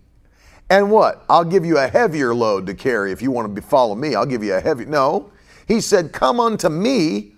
and 0.69 0.91
what? 0.91 1.23
I'll 1.29 1.45
give 1.45 1.65
you 1.65 1.77
a 1.77 1.87
heavier 1.87 2.35
load 2.35 2.67
to 2.67 2.75
carry 2.75 3.11
if 3.11 3.21
you 3.21 3.31
want 3.31 3.55
to 3.55 3.61
follow 3.61 3.95
me. 3.95 4.13
I'll 4.13 4.25
give 4.25 4.43
you 4.43 4.53
a 4.53 4.59
heavy. 4.59 4.85
No. 4.85 5.31
He 5.67 5.79
said, 5.79 6.11
Come 6.11 6.39
unto 6.39 6.67
me, 6.67 7.31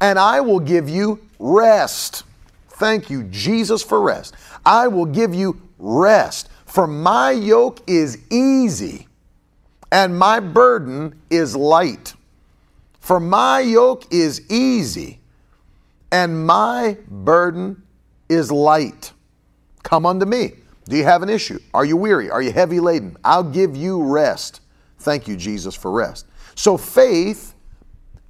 and 0.00 0.18
I 0.18 0.40
will 0.40 0.60
give 0.60 0.88
you 0.88 1.20
rest. 1.40 2.22
Thank 2.68 3.10
you, 3.10 3.24
Jesus, 3.24 3.82
for 3.82 4.00
rest. 4.00 4.34
I 4.64 4.86
will 4.86 5.06
give 5.06 5.34
you 5.34 5.60
rest. 5.78 6.48
For 6.66 6.86
my 6.86 7.32
yoke 7.32 7.80
is 7.88 8.18
easy 8.30 9.08
and 9.92 10.18
my 10.18 10.40
burden 10.40 11.20
is 11.28 11.54
light. 11.54 12.14
For 12.98 13.20
my 13.20 13.60
yoke 13.60 14.06
is 14.10 14.50
easy, 14.50 15.20
and 16.10 16.46
my 16.46 16.96
burden 17.08 17.82
is 18.28 18.50
light. 18.50 19.12
Come 19.82 20.06
unto 20.06 20.24
me. 20.24 20.52
Do 20.86 20.96
you 20.96 21.04
have 21.04 21.22
an 21.22 21.28
issue? 21.28 21.58
Are 21.74 21.84
you 21.84 21.96
weary? 21.96 22.30
Are 22.30 22.40
you 22.40 22.52
heavy 22.52 22.80
laden? 22.80 23.16
I'll 23.22 23.44
give 23.44 23.76
you 23.76 24.02
rest. 24.02 24.62
Thank 24.98 25.28
you, 25.28 25.36
Jesus, 25.36 25.74
for 25.74 25.90
rest. 25.90 26.26
So 26.54 26.78
faith 26.78 27.54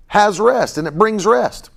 has 0.08 0.40
rest, 0.40 0.78
and 0.78 0.88
it 0.88 0.98
brings 0.98 1.24
rest. 1.26 1.70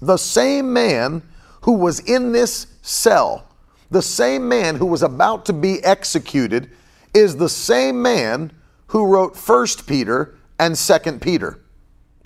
The 0.00 0.16
same 0.16 0.72
man 0.72 1.22
who 1.62 1.72
was 1.72 2.00
in 2.00 2.32
this 2.32 2.66
cell, 2.82 3.46
the 3.90 4.02
same 4.02 4.48
man 4.48 4.76
who 4.76 4.86
was 4.86 5.02
about 5.02 5.44
to 5.46 5.52
be 5.52 5.82
executed, 5.84 6.70
is 7.14 7.36
the 7.36 7.48
same 7.48 8.00
man 8.02 8.52
who 8.88 9.06
wrote 9.06 9.36
1 9.36 9.66
Peter 9.86 10.36
and 10.58 10.76
2 10.76 10.98
Peter, 11.20 11.60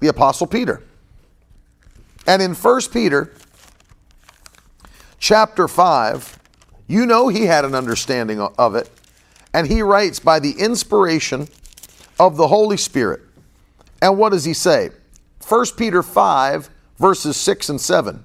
the 0.01 0.09
Apostle 0.09 0.47
Peter. 0.47 0.83
And 2.27 2.41
in 2.43 2.55
1 2.55 2.81
Peter 2.93 3.33
chapter 5.19 5.69
5, 5.69 6.39
you 6.87 7.07
know 7.07 7.29
he 7.29 7.47
had 7.47 7.65
an 7.65 7.75
understanding 7.75 8.41
of 8.41 8.75
it. 8.75 8.91
And 9.53 9.67
he 9.69 9.83
writes 9.83 10.19
by 10.19 10.41
the 10.41 10.53
inspiration 10.53 11.49
of 12.19 12.37
the 12.37 12.49
Holy 12.49 12.77
Spirit. 12.77 13.21
And 14.03 14.19
what 14.19 14.33
does 14.33 14.45
he 14.45 14.55
say? 14.55 14.91
1 15.47 15.67
Peter 15.77 16.03
5, 16.03 16.71
verses 16.99 17.37
6 17.37 17.69
and 17.69 17.81
7. 17.81 18.25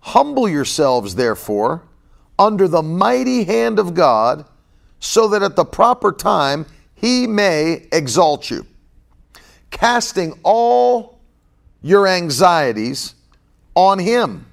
Humble 0.00 0.48
yourselves, 0.48 1.14
therefore, 1.14 1.82
under 2.38 2.66
the 2.66 2.82
mighty 2.82 3.44
hand 3.44 3.78
of 3.78 3.94
God 3.94 4.44
so 5.04 5.26
that 5.26 5.42
at 5.42 5.56
the 5.56 5.64
proper 5.64 6.12
time 6.12 6.64
he 6.94 7.26
may 7.26 7.88
exalt 7.90 8.48
you, 8.48 8.64
casting 9.72 10.38
all 10.44 11.18
your 11.82 12.06
anxieties 12.06 13.16
on 13.74 13.98
him, 13.98 14.46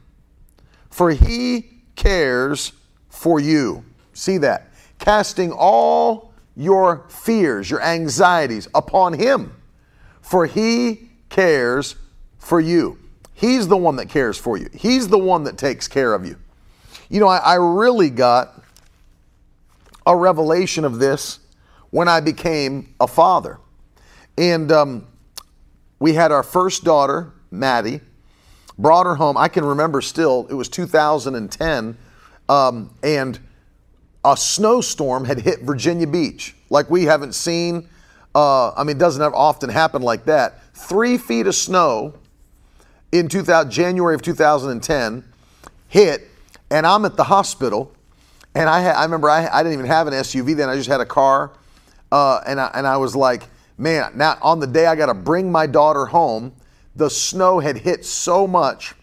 for 0.89 1.11
he 1.11 1.69
cares 1.95 2.73
for 3.09 3.39
you. 3.39 3.85
See 4.13 4.39
that? 4.39 4.71
Casting 4.97 5.51
all 5.51 6.33
your 6.55 7.05
fears, 7.09 7.69
your 7.69 7.83
anxieties 7.83 8.67
upon 8.73 9.13
him, 9.13 9.55
for 10.19 10.47
he 10.47 11.09
cares 11.29 11.95
for 12.39 12.59
you. 12.59 12.97
He's 13.35 13.67
the 13.67 13.77
one 13.77 13.97
that 13.97 14.09
cares 14.09 14.39
for 14.39 14.57
you. 14.57 14.67
He's 14.73 15.09
the 15.09 15.19
one 15.19 15.43
that 15.43 15.59
takes 15.59 15.87
care 15.87 16.15
of 16.15 16.25
you. 16.25 16.37
You 17.07 17.19
know, 17.19 17.27
I, 17.27 17.37
I 17.37 17.55
really 17.55 18.09
got 18.09 18.63
a 20.05 20.15
revelation 20.15 20.85
of 20.85 20.99
this 20.99 21.39
when 21.89 22.07
I 22.07 22.19
became 22.19 22.93
a 22.99 23.07
father. 23.07 23.59
And 24.37 24.71
um, 24.71 25.07
we 25.99 26.13
had 26.13 26.31
our 26.31 26.43
first 26.43 26.83
daughter, 26.83 27.31
Maddie, 27.51 28.01
brought 28.77 29.05
her 29.05 29.15
home. 29.15 29.37
I 29.37 29.49
can 29.49 29.65
remember 29.65 30.01
still, 30.01 30.47
it 30.49 30.53
was 30.53 30.69
2010, 30.69 31.97
um, 32.47 32.93
and 33.03 33.39
a 34.23 34.37
snowstorm 34.37 35.25
had 35.25 35.39
hit 35.39 35.61
Virginia 35.61 36.07
Beach, 36.07 36.55
like 36.69 36.89
we 36.89 37.03
haven't 37.03 37.33
seen. 37.33 37.87
Uh, 38.33 38.71
I 38.71 38.83
mean, 38.83 38.95
it 38.95 38.99
doesn't 38.99 39.21
often 39.21 39.69
happen 39.69 40.01
like 40.01 40.25
that. 40.25 40.63
Three 40.73 41.17
feet 41.17 41.47
of 41.47 41.55
snow 41.55 42.13
in 43.11 43.27
2000, 43.27 43.71
January 43.71 44.15
of 44.15 44.21
2010 44.21 45.23
hit, 45.87 46.27
and 46.69 46.85
I'm 46.85 47.05
at 47.05 47.17
the 47.17 47.23
hospital 47.23 47.93
and 48.59 48.67
I, 48.69 48.83
I 48.89 49.03
remember 49.03 49.29
I, 49.29 49.47
I 49.47 49.63
didn't 49.63 49.73
even 49.73 49.85
have 49.85 50.07
an 50.07 50.13
SUV 50.13 50.53
then. 50.53 50.67
I 50.67 50.75
just 50.75 50.89
had 50.89 50.99
a 50.99 51.05
car. 51.05 51.53
Uh, 52.11 52.41
and, 52.45 52.59
I, 52.59 52.69
and 52.73 52.85
I 52.85 52.97
was 52.97 53.15
like, 53.15 53.43
man, 53.77 54.11
now 54.15 54.37
on 54.41 54.59
the 54.59 54.67
day 54.67 54.85
I 54.85 54.97
got 54.97 55.05
to 55.05 55.13
bring 55.13 55.49
my 55.49 55.65
daughter 55.65 56.05
home, 56.05 56.51
the 56.93 57.09
snow 57.09 57.59
had 57.59 57.77
hit 57.77 58.03
so 58.03 58.45
much 58.45 58.95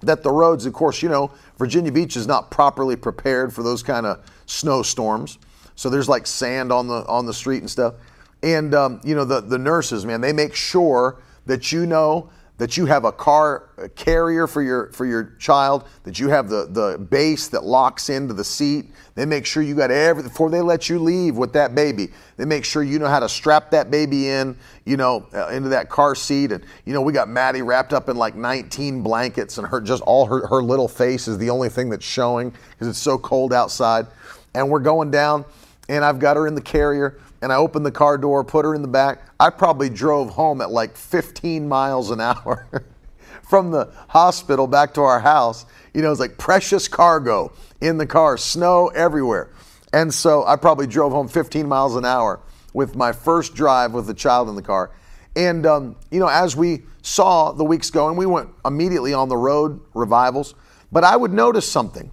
that 0.00 0.22
the 0.22 0.30
roads, 0.30 0.64
of 0.64 0.72
course, 0.72 1.02
you 1.02 1.10
know, 1.10 1.30
Virginia 1.58 1.92
Beach 1.92 2.16
is 2.16 2.26
not 2.26 2.50
properly 2.50 2.96
prepared 2.96 3.52
for 3.52 3.62
those 3.62 3.82
kind 3.82 4.06
of 4.06 4.24
snowstorms. 4.46 5.38
So 5.74 5.90
there's 5.90 6.08
like 6.08 6.26
sand 6.26 6.72
on 6.72 6.88
the 6.88 7.04
on 7.06 7.26
the 7.26 7.34
street 7.34 7.58
and 7.58 7.70
stuff. 7.70 7.94
And 8.42 8.74
um, 8.74 9.02
you 9.04 9.14
know 9.14 9.26
the 9.26 9.42
the 9.42 9.58
nurses, 9.58 10.06
man, 10.06 10.22
they 10.22 10.32
make 10.32 10.54
sure 10.54 11.18
that 11.44 11.72
you 11.72 11.84
know 11.84 12.30
that 12.60 12.76
you 12.76 12.84
have 12.84 13.06
a 13.06 13.12
car 13.12 13.70
carrier 13.96 14.46
for 14.46 14.60
your 14.60 14.92
for 14.92 15.06
your 15.06 15.34
child, 15.38 15.88
that 16.04 16.20
you 16.20 16.28
have 16.28 16.50
the 16.50 16.66
the 16.66 16.98
base 16.98 17.48
that 17.48 17.64
locks 17.64 18.10
into 18.10 18.34
the 18.34 18.44
seat. 18.44 18.90
They 19.14 19.24
make 19.24 19.46
sure 19.46 19.62
you 19.62 19.74
got 19.74 19.90
everything 19.90 20.28
before 20.28 20.50
they 20.50 20.60
let 20.60 20.90
you 20.90 20.98
leave 20.98 21.38
with 21.38 21.54
that 21.54 21.74
baby. 21.74 22.08
They 22.36 22.44
make 22.44 22.66
sure 22.66 22.82
you 22.82 22.98
know 22.98 23.06
how 23.06 23.20
to 23.20 23.30
strap 23.30 23.70
that 23.70 23.90
baby 23.90 24.28
in, 24.28 24.58
you 24.84 24.98
know, 24.98 25.26
uh, 25.32 25.48
into 25.48 25.70
that 25.70 25.88
car 25.88 26.14
seat. 26.14 26.52
And 26.52 26.62
you 26.84 26.92
know, 26.92 27.00
we 27.00 27.14
got 27.14 27.30
Maddie 27.30 27.62
wrapped 27.62 27.94
up 27.94 28.10
in 28.10 28.16
like 28.18 28.34
19 28.34 29.02
blankets, 29.02 29.56
and 29.56 29.66
her 29.66 29.80
just 29.80 30.02
all 30.02 30.26
her 30.26 30.46
her 30.46 30.62
little 30.62 30.86
face 30.86 31.28
is 31.28 31.38
the 31.38 31.48
only 31.48 31.70
thing 31.70 31.88
that's 31.88 32.04
showing 32.04 32.50
because 32.50 32.88
it's 32.88 32.98
so 32.98 33.16
cold 33.16 33.54
outside. 33.54 34.06
And 34.54 34.68
we're 34.68 34.80
going 34.80 35.10
down, 35.10 35.46
and 35.88 36.04
I've 36.04 36.18
got 36.18 36.36
her 36.36 36.46
in 36.46 36.54
the 36.54 36.60
carrier 36.60 37.18
and 37.42 37.52
I 37.52 37.56
opened 37.56 37.86
the 37.86 37.92
car 37.92 38.18
door, 38.18 38.44
put 38.44 38.64
her 38.64 38.74
in 38.74 38.82
the 38.82 38.88
back. 38.88 39.22
I 39.38 39.50
probably 39.50 39.88
drove 39.88 40.30
home 40.30 40.60
at 40.60 40.70
like 40.70 40.96
15 40.96 41.68
miles 41.68 42.10
an 42.10 42.20
hour 42.20 42.66
from 43.42 43.70
the 43.70 43.92
hospital 44.08 44.66
back 44.66 44.94
to 44.94 45.00
our 45.00 45.20
house. 45.20 45.66
You 45.94 46.02
know, 46.02 46.10
it's 46.10 46.20
like 46.20 46.38
precious 46.38 46.86
cargo 46.88 47.52
in 47.80 47.98
the 47.98 48.06
car, 48.06 48.36
snow 48.36 48.88
everywhere. 48.88 49.50
And 49.92 50.12
so 50.12 50.44
I 50.46 50.56
probably 50.56 50.86
drove 50.86 51.12
home 51.12 51.28
15 51.28 51.66
miles 51.66 51.96
an 51.96 52.04
hour 52.04 52.40
with 52.72 52.94
my 52.94 53.12
first 53.12 53.54
drive 53.54 53.92
with 53.92 54.06
the 54.06 54.14
child 54.14 54.48
in 54.48 54.54
the 54.54 54.62
car. 54.62 54.92
And, 55.34 55.66
um, 55.66 55.96
you 56.10 56.20
know, 56.20 56.28
as 56.28 56.56
we 56.56 56.82
saw 57.02 57.52
the 57.52 57.64
weeks 57.64 57.90
going, 57.90 58.16
we 58.16 58.26
went 58.26 58.50
immediately 58.64 59.14
on 59.14 59.28
the 59.28 59.36
road 59.36 59.80
revivals. 59.94 60.54
But 60.92 61.04
I 61.04 61.16
would 61.16 61.32
notice 61.32 61.70
something. 61.70 62.10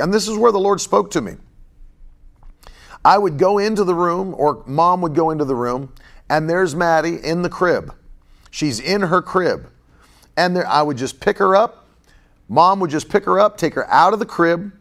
And 0.00 0.12
this 0.12 0.28
is 0.28 0.36
where 0.36 0.52
the 0.52 0.58
Lord 0.58 0.80
spoke 0.80 1.10
to 1.12 1.20
me. 1.20 1.36
I 3.04 3.18
would 3.18 3.38
go 3.38 3.58
into 3.58 3.84
the 3.84 3.94
room, 3.94 4.34
or 4.36 4.62
mom 4.66 5.00
would 5.02 5.14
go 5.14 5.30
into 5.30 5.44
the 5.44 5.56
room, 5.56 5.92
and 6.28 6.48
there's 6.48 6.74
Maddie 6.74 7.16
in 7.22 7.42
the 7.42 7.48
crib. 7.48 7.94
She's 8.50 8.78
in 8.78 9.02
her 9.02 9.20
crib. 9.20 9.68
And 10.36 10.56
there, 10.56 10.66
I 10.66 10.82
would 10.82 10.96
just 10.96 11.20
pick 11.20 11.38
her 11.38 11.56
up. 11.56 11.86
Mom 12.48 12.80
would 12.80 12.90
just 12.90 13.08
pick 13.08 13.24
her 13.24 13.40
up, 13.40 13.56
take 13.56 13.74
her 13.74 13.90
out 13.90 14.12
of 14.12 14.18
the 14.18 14.26
crib, 14.26 14.72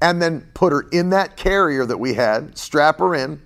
and 0.00 0.20
then 0.20 0.48
put 0.54 0.72
her 0.72 0.82
in 0.92 1.10
that 1.10 1.36
carrier 1.36 1.86
that 1.86 1.98
we 1.98 2.14
had, 2.14 2.56
strap 2.56 2.98
her 2.98 3.14
in, 3.14 3.40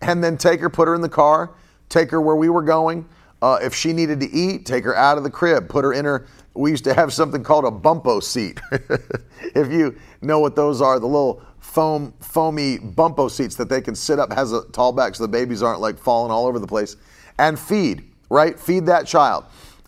and 0.00 0.22
then 0.22 0.36
take 0.36 0.60
her, 0.60 0.68
put 0.68 0.88
her 0.88 0.94
in 0.94 1.00
the 1.00 1.08
car, 1.08 1.50
take 1.88 2.10
her 2.10 2.20
where 2.20 2.36
we 2.36 2.48
were 2.48 2.62
going. 2.62 3.08
Uh, 3.40 3.58
if 3.60 3.74
she 3.74 3.92
needed 3.92 4.20
to 4.20 4.30
eat, 4.30 4.66
take 4.66 4.84
her 4.84 4.94
out 4.94 5.18
of 5.18 5.24
the 5.24 5.30
crib, 5.30 5.68
put 5.68 5.84
her 5.84 5.92
in 5.92 6.04
her. 6.04 6.26
We 6.54 6.70
used 6.70 6.84
to 6.84 6.94
have 6.94 7.12
something 7.12 7.42
called 7.42 7.64
a 7.64 7.70
Bumbo 7.70 8.20
seat. 8.20 8.60
if 8.70 9.72
you 9.72 9.98
know 10.20 10.38
what 10.38 10.54
those 10.54 10.80
are, 10.80 11.00
the 11.00 11.06
little 11.06 11.42
foam, 11.64 12.12
foamy 12.20 12.78
Bumbo 12.78 13.26
seats 13.26 13.56
that 13.56 13.68
they 13.68 13.80
can 13.80 13.94
sit 13.94 14.18
up, 14.18 14.32
has 14.32 14.52
a 14.52 14.64
tall 14.70 14.92
back 14.92 15.14
so 15.14 15.24
the 15.24 15.28
babies 15.28 15.62
aren't 15.62 15.80
like 15.80 15.98
falling 15.98 16.30
all 16.30 16.46
over 16.46 16.58
the 16.58 16.66
place, 16.66 16.96
and 17.38 17.58
feed, 17.58 18.04
right? 18.28 18.60
Feed 18.60 18.86
that 18.86 19.06
child. 19.06 19.44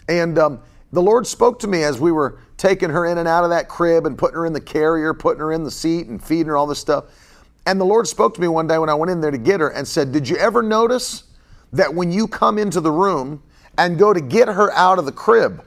And 0.09 0.39
um, 0.39 0.61
the 0.93 1.03
Lord 1.03 1.27
spoke 1.27 1.61
to 1.61 1.69
me 1.69 1.85
as 1.85 2.01
we 2.01 2.11
were 2.11 2.41
taking 2.57 2.91
her 2.91 3.07
in 3.07 3.19
and 3.19 3.29
out 3.29 3.45
of 3.45 3.51
that 3.51 3.69
crib 3.69 4.07
and 4.07 4.17
putting 4.17 4.37
her 4.37 4.47
in 4.47 4.53
the 4.53 4.61
carrier, 4.61 5.13
putting 5.13 5.41
her 5.41 5.53
in 5.53 5.63
the 5.63 5.71
seat 5.71 6.07
and 6.07 6.23
feeding 6.23 6.47
her 6.47 6.57
all 6.57 6.67
this 6.67 6.79
stuff. 6.79 7.05
And 7.67 7.81
the 7.81 7.85
Lord 7.85 8.09
spoke 8.09 8.35
to 8.35 8.41
me 8.41 8.49
one 8.49 8.67
day 8.67 8.79
when 8.79 8.89
I 8.89 8.95
went 8.95 9.11
in 9.11 9.21
there 9.21 9.31
to 9.31 9.39
get 9.39 9.61
her 9.61 9.69
and 9.69 9.87
said, 9.87 10.11
Did 10.11 10.29
you 10.29 10.37
ever 10.37 10.63
notice 10.63 11.25
that 11.73 11.95
when 11.95 12.11
you 12.11 12.27
come 12.27 12.59
into 12.59 12.81
the 12.81 12.91
room 12.91 13.43
and 13.79 13.99
go 13.99 14.13
to 14.13 14.21
get 14.21 14.49
her 14.49 14.73
out 14.73 14.99
of 14.99 15.05
the 15.05 15.13
crib, 15.13 15.63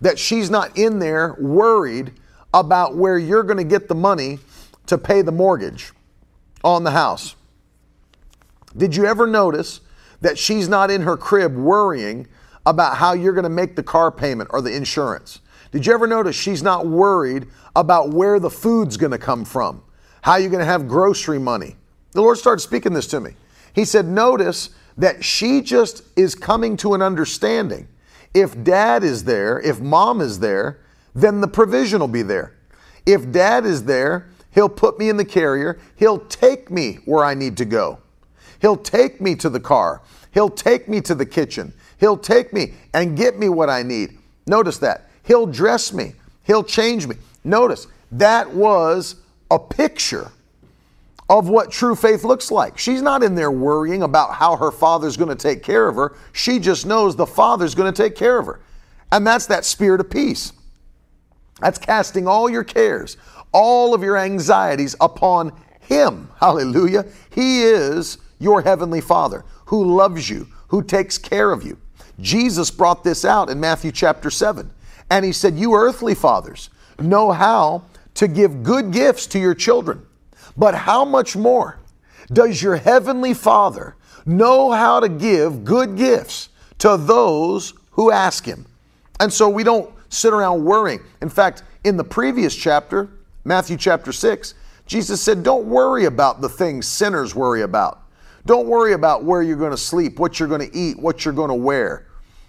that 0.00 0.18
she's 0.18 0.50
not 0.50 0.76
in 0.76 0.98
there 0.98 1.36
worried 1.40 2.12
about 2.52 2.96
where 2.96 3.16
you're 3.16 3.44
going 3.44 3.58
to 3.58 3.64
get 3.64 3.88
the 3.88 3.94
money 3.94 4.38
to 4.92 4.98
pay 4.98 5.22
the 5.22 5.32
mortgage 5.32 5.92
on 6.62 6.84
the 6.84 6.90
house. 6.90 7.34
Did 8.76 8.94
you 8.94 9.06
ever 9.06 9.26
notice 9.26 9.80
that 10.20 10.38
she's 10.38 10.68
not 10.68 10.90
in 10.90 11.02
her 11.02 11.16
crib 11.16 11.56
worrying 11.56 12.28
about 12.64 12.96
how 12.96 13.12
you're 13.12 13.32
going 13.32 13.44
to 13.44 13.50
make 13.50 13.74
the 13.74 13.82
car 13.82 14.12
payment 14.12 14.50
or 14.52 14.60
the 14.60 14.74
insurance? 14.74 15.40
Did 15.72 15.86
you 15.86 15.94
ever 15.94 16.06
notice 16.06 16.36
she's 16.36 16.62
not 16.62 16.86
worried 16.86 17.46
about 17.74 18.10
where 18.10 18.38
the 18.38 18.50
food's 18.50 18.96
going 18.96 19.12
to 19.12 19.18
come 19.18 19.44
from? 19.44 19.82
How 20.20 20.36
you're 20.36 20.50
going 20.50 20.60
to 20.60 20.66
have 20.66 20.86
grocery 20.86 21.38
money? 21.38 21.76
The 22.12 22.20
Lord 22.20 22.36
started 22.36 22.60
speaking 22.60 22.92
this 22.92 23.06
to 23.08 23.20
me. 23.20 23.32
He 23.74 23.84
said, 23.84 24.06
Notice 24.06 24.70
that 24.98 25.24
she 25.24 25.62
just 25.62 26.02
is 26.16 26.34
coming 26.34 26.76
to 26.78 26.92
an 26.92 27.00
understanding. 27.00 27.88
If 28.34 28.62
dad 28.62 29.02
is 29.02 29.24
there, 29.24 29.58
if 29.60 29.80
mom 29.80 30.20
is 30.20 30.38
there, 30.38 30.80
then 31.14 31.40
the 31.40 31.48
provision 31.48 32.00
will 32.00 32.08
be 32.08 32.22
there. 32.22 32.54
If 33.06 33.32
dad 33.32 33.64
is 33.64 33.84
there, 33.84 34.28
He'll 34.52 34.68
put 34.68 34.98
me 34.98 35.08
in 35.08 35.16
the 35.16 35.24
carrier. 35.24 35.78
He'll 35.96 36.18
take 36.18 36.70
me 36.70 36.94
where 37.04 37.24
I 37.24 37.34
need 37.34 37.56
to 37.56 37.64
go. 37.64 37.98
He'll 38.60 38.76
take 38.76 39.20
me 39.20 39.34
to 39.36 39.48
the 39.48 39.60
car. 39.60 40.02
He'll 40.32 40.50
take 40.50 40.88
me 40.88 41.00
to 41.02 41.14
the 41.14 41.26
kitchen. 41.26 41.72
He'll 41.98 42.16
take 42.16 42.52
me 42.52 42.74
and 42.94 43.16
get 43.16 43.38
me 43.38 43.48
what 43.48 43.70
I 43.70 43.82
need. 43.82 44.18
Notice 44.46 44.78
that. 44.78 45.10
He'll 45.24 45.46
dress 45.46 45.92
me. 45.92 46.14
He'll 46.44 46.64
change 46.64 47.06
me. 47.06 47.16
Notice 47.44 47.86
that 48.12 48.52
was 48.52 49.16
a 49.50 49.58
picture 49.58 50.30
of 51.28 51.48
what 51.48 51.70
true 51.70 51.94
faith 51.94 52.24
looks 52.24 52.50
like. 52.50 52.76
She's 52.76 53.00
not 53.00 53.22
in 53.22 53.34
there 53.34 53.50
worrying 53.50 54.02
about 54.02 54.34
how 54.34 54.56
her 54.56 54.70
father's 54.70 55.16
going 55.16 55.30
to 55.30 55.34
take 55.34 55.62
care 55.62 55.88
of 55.88 55.96
her. 55.96 56.14
She 56.32 56.58
just 56.58 56.84
knows 56.84 57.16
the 57.16 57.26
father's 57.26 57.74
going 57.74 57.92
to 57.92 58.02
take 58.02 58.16
care 58.16 58.38
of 58.38 58.46
her. 58.46 58.60
And 59.10 59.26
that's 59.26 59.46
that 59.46 59.64
spirit 59.64 60.00
of 60.00 60.10
peace. 60.10 60.52
That's 61.60 61.78
casting 61.78 62.26
all 62.26 62.50
your 62.50 62.64
cares, 62.64 63.16
all 63.52 63.94
of 63.94 64.02
your 64.02 64.16
anxieties 64.16 64.96
upon 65.00 65.52
Him. 65.80 66.30
Hallelujah. 66.40 67.06
He 67.30 67.62
is 67.62 68.18
your 68.38 68.62
Heavenly 68.62 69.00
Father 69.00 69.44
who 69.66 69.96
loves 69.96 70.28
you, 70.28 70.48
who 70.68 70.82
takes 70.82 71.16
care 71.18 71.52
of 71.52 71.62
you. 71.62 71.78
Jesus 72.20 72.70
brought 72.70 73.04
this 73.04 73.24
out 73.24 73.48
in 73.48 73.58
Matthew 73.60 73.92
chapter 73.92 74.30
7. 74.30 74.70
And 75.10 75.24
He 75.24 75.32
said, 75.32 75.56
You 75.56 75.74
earthly 75.74 76.14
fathers 76.14 76.70
know 76.98 77.32
how 77.32 77.84
to 78.14 78.28
give 78.28 78.62
good 78.62 78.92
gifts 78.92 79.26
to 79.28 79.38
your 79.38 79.54
children, 79.54 80.06
but 80.56 80.74
how 80.74 81.04
much 81.04 81.36
more 81.36 81.78
does 82.32 82.62
your 82.62 82.76
Heavenly 82.76 83.34
Father 83.34 83.96
know 84.26 84.70
how 84.70 85.00
to 85.00 85.08
give 85.08 85.64
good 85.64 85.96
gifts 85.96 86.50
to 86.78 86.96
those 86.96 87.74
who 87.92 88.10
ask 88.10 88.44
Him? 88.44 88.66
And 89.20 89.32
so 89.32 89.48
we 89.48 89.64
don't 89.64 89.92
sit 90.08 90.32
around 90.32 90.64
worrying. 90.64 91.00
In 91.20 91.28
fact, 91.28 91.62
in 91.84 91.96
the 91.96 92.04
previous 92.04 92.54
chapter, 92.54 93.08
Matthew 93.44 93.76
chapter 93.76 94.12
6, 94.12 94.54
Jesus 94.86 95.20
said, 95.20 95.42
Don't 95.42 95.66
worry 95.66 96.04
about 96.04 96.40
the 96.40 96.48
things 96.48 96.86
sinners 96.86 97.34
worry 97.34 97.62
about. 97.62 98.02
Don't 98.46 98.66
worry 98.66 98.92
about 98.92 99.24
where 99.24 99.42
you're 99.42 99.56
going 99.56 99.70
to 99.70 99.76
sleep, 99.76 100.18
what 100.18 100.38
you're 100.38 100.48
going 100.48 100.68
to 100.68 100.76
eat, 100.76 100.98
what 100.98 101.24
you're 101.24 101.34
going 101.34 101.48
to 101.48 101.54
wear. 101.54 102.08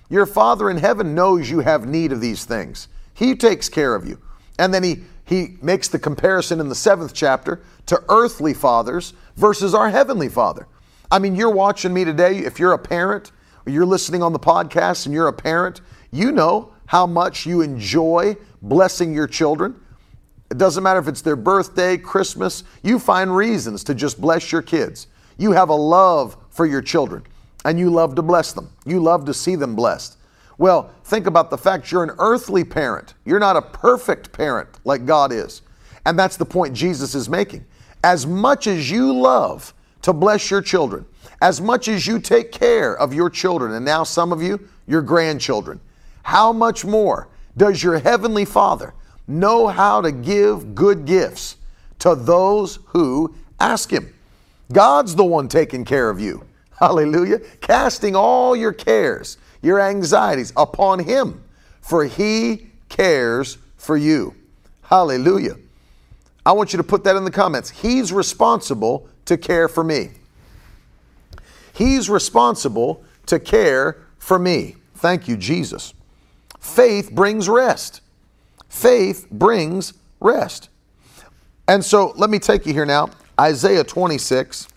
Your 0.09 0.25
Father 0.25 0.69
in 0.69 0.77
heaven 0.77 1.15
knows 1.15 1.49
you 1.49 1.59
have 1.59 1.87
need 1.87 2.11
of 2.11 2.21
these 2.21 2.45
things. 2.45 2.87
He 3.13 3.35
takes 3.35 3.69
care 3.69 3.95
of 3.95 4.07
you. 4.07 4.19
And 4.59 4.73
then 4.73 4.83
he, 4.83 5.03
he 5.25 5.57
makes 5.61 5.87
the 5.87 5.99
comparison 5.99 6.59
in 6.59 6.69
the 6.69 6.75
seventh 6.75 7.13
chapter 7.13 7.61
to 7.87 8.01
earthly 8.09 8.53
fathers 8.53 9.13
versus 9.35 9.73
our 9.73 9.89
heavenly 9.89 10.29
Father. 10.29 10.67
I 11.11 11.19
mean, 11.19 11.35
you're 11.35 11.51
watching 11.51 11.93
me 11.93 12.05
today. 12.05 12.39
If 12.39 12.59
you're 12.59 12.73
a 12.73 12.79
parent 12.79 13.31
or 13.65 13.71
you're 13.71 13.85
listening 13.85 14.23
on 14.23 14.33
the 14.33 14.39
podcast 14.39 15.05
and 15.05 15.13
you're 15.13 15.27
a 15.27 15.33
parent, 15.33 15.81
you 16.11 16.31
know 16.31 16.73
how 16.85 17.07
much 17.07 17.45
you 17.45 17.61
enjoy 17.61 18.35
blessing 18.61 19.13
your 19.13 19.27
children. 19.27 19.79
It 20.54 20.60
doesn't 20.60 20.84
matter 20.84 20.99
if 20.99 21.08
it's 21.08 21.24
their 21.24 21.36
birthday, 21.36 21.97
Christmas, 21.97 22.64
you 22.84 22.99
find 22.99 23.36
reasons 23.36 23.84
to 23.86 23.95
just 23.95 24.22
bless 24.22 24.51
your 24.51 24.62
kids. 24.62 25.08
You 25.39 25.51
have 25.51 25.70
a 25.70 25.76
love 25.76 26.38
for 26.51 26.68
your 26.68 26.84
children 26.84 27.24
and 27.66 27.80
you 27.80 27.89
love 27.89 28.14
to 28.14 28.22
bless 28.22 28.54
them. 28.54 28.70
You 28.86 29.01
love 29.01 29.26
to 29.26 29.34
see 29.34 29.56
them 29.56 29.76
blessed. 29.76 30.16
Well, 30.60 30.91
think 31.06 31.26
about 31.26 31.49
the 31.49 31.58
fact 31.58 31.91
you're 31.91 32.04
an 32.04 32.12
earthly 32.20 32.64
parent. 32.64 33.16
You're 33.26 33.39
not 33.39 33.56
a 33.56 33.64
perfect 33.64 34.32
parent 34.32 34.70
like 34.86 35.08
God 35.08 35.32
is. 35.32 35.64
And 36.06 36.20
that's 36.20 36.38
the 36.38 36.45
point 36.45 36.76
Jesus 36.76 37.16
is 37.16 37.28
making. 37.28 37.66
As 38.04 38.28
much 38.28 38.68
as 38.68 38.91
you 38.91 39.12
love 39.12 39.74
to 40.04 40.14
bless 40.14 40.51
your 40.51 40.62
children, 40.62 41.04
as 41.41 41.62
much 41.62 41.88
as 41.88 42.06
you 42.06 42.20
take 42.20 42.51
care 42.51 42.95
of 42.95 43.12
your 43.12 43.32
children, 43.32 43.74
and 43.74 43.84
now 43.84 44.04
some 44.04 44.32
of 44.32 44.39
you, 44.39 44.70
your 44.86 45.01
grandchildren, 45.01 45.80
how 46.22 46.54
much 46.54 46.86
more 46.86 47.28
does 47.58 47.82
your 47.82 47.97
heavenly 47.97 48.45
Father 48.45 48.93
know 49.28 49.67
how 49.67 50.01
to 50.01 50.11
give 50.11 50.76
good 50.76 51.05
gifts 51.05 51.57
to 51.99 52.15
those 52.15 52.80
who 52.88 53.36
ask 53.59 53.91
Him. 53.91 54.13
God's 54.71 55.15
the 55.15 55.24
one 55.24 55.47
taking 55.47 55.86
care 55.86 56.09
of 56.09 56.19
you. 56.19 56.45
Hallelujah. 56.80 57.39
Casting 57.61 58.15
all 58.15 58.55
your 58.55 58.74
cares, 58.74 59.38
your 59.61 59.80
anxieties 59.80 60.51
upon 60.57 60.99
Him, 60.99 61.43
for 61.82 62.05
He 62.05 62.67
cares 62.89 63.57
for 63.78 63.97
you. 63.97 64.36
Hallelujah. 64.84 65.55
I 66.45 66.51
want 66.51 66.74
you 66.74 66.78
to 66.78 66.84
put 66.84 67.03
that 67.05 67.15
in 67.15 67.24
the 67.24 67.32
comments. 67.32 67.69
He's 67.69 68.11
responsible 68.11 69.07
to 69.26 69.38
care 69.38 69.69
for 69.69 69.84
me. 69.84 70.09
He's 71.74 72.09
responsible 72.09 73.03
to 73.28 73.39
care 73.39 74.03
for 74.19 74.38
me. 74.38 74.76
Thank 74.95 75.28
you, 75.28 75.38
Jesus. 75.38 75.93
Faith 76.59 77.11
brings 77.11 77.49
rest. 77.49 78.01
Faith 78.74 79.30
brings 79.30 79.93
rest. 80.19 80.67
And 81.67 81.86
so 81.86 82.11
let 82.17 82.32
me 82.32 82.39
take 82.39 82.65
you 82.65 82.74
here 82.74 82.88
now. 82.88 83.11
Isaiah 83.39 83.84
26. 83.84 84.67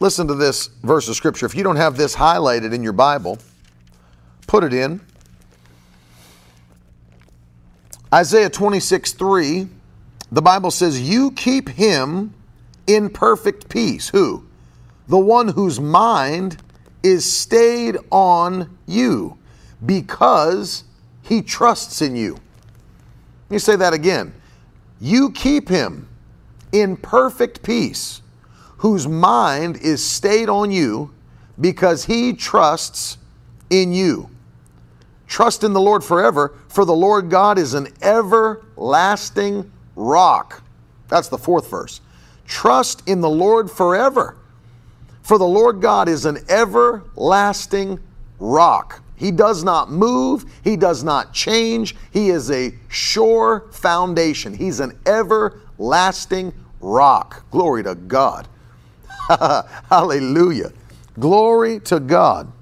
Listen 0.00 0.26
to 0.26 0.34
this 0.34 0.66
verse 0.82 1.08
of 1.08 1.14
scripture. 1.14 1.46
If 1.46 1.54
you 1.54 1.62
don't 1.62 1.76
have 1.76 1.96
this 1.96 2.16
highlighted 2.16 2.74
in 2.74 2.82
your 2.82 2.92
Bible, 2.92 3.38
put 4.48 4.64
it 4.64 4.74
in. 4.74 5.00
Isaiah 8.12 8.50
26 8.50 9.12
3, 9.12 9.68
the 10.32 10.42
Bible 10.42 10.72
says, 10.72 11.00
You 11.00 11.30
keep 11.30 11.68
him 11.68 12.34
in 12.88 13.08
perfect 13.08 13.68
peace. 13.68 14.08
Who? 14.08 14.44
The 15.06 15.18
one 15.18 15.48
whose 15.48 15.78
mind 15.78 16.60
is 17.04 17.24
stayed 17.32 17.98
on 18.10 18.76
you 18.84 19.38
because 19.86 20.82
he 21.24 21.42
trusts 21.42 22.02
in 22.02 22.14
you. 22.14 22.34
Let 22.34 23.50
me 23.50 23.58
say 23.58 23.76
that 23.76 23.92
again. 23.92 24.32
You 25.00 25.30
keep 25.30 25.68
him 25.68 26.08
in 26.72 26.96
perfect 26.96 27.62
peace, 27.62 28.22
whose 28.78 29.08
mind 29.08 29.76
is 29.78 30.04
stayed 30.04 30.48
on 30.48 30.70
you 30.70 31.12
because 31.60 32.04
he 32.04 32.32
trusts 32.32 33.18
in 33.70 33.92
you. 33.92 34.28
Trust 35.26 35.64
in 35.64 35.72
the 35.72 35.80
Lord 35.80 36.04
forever, 36.04 36.54
for 36.68 36.84
the 36.84 36.94
Lord 36.94 37.30
God 37.30 37.58
is 37.58 37.74
an 37.74 37.88
everlasting 38.02 39.70
rock. 39.96 40.62
That's 41.08 41.28
the 41.28 41.38
fourth 41.38 41.70
verse. 41.70 42.00
Trust 42.46 43.08
in 43.08 43.20
the 43.20 43.30
Lord 43.30 43.70
forever, 43.70 44.36
for 45.22 45.38
the 45.38 45.46
Lord 45.46 45.80
God 45.80 46.08
is 46.08 46.26
an 46.26 46.38
everlasting 46.48 48.00
rock. 48.38 49.00
He 49.24 49.30
does 49.30 49.64
not 49.64 49.90
move, 49.90 50.44
He 50.62 50.76
does 50.76 51.02
not 51.02 51.32
change. 51.32 51.96
He 52.10 52.28
is 52.28 52.50
a 52.50 52.74
sure 52.88 53.64
foundation. 53.72 54.52
He's 54.52 54.80
an 54.80 54.98
everlasting 55.06 56.52
rock. 56.82 57.42
Glory 57.50 57.82
to 57.84 57.94
God. 57.94 58.46
Hallelujah. 59.88 60.74
Glory 61.18 61.80
to 61.80 62.00
God. 62.00 62.52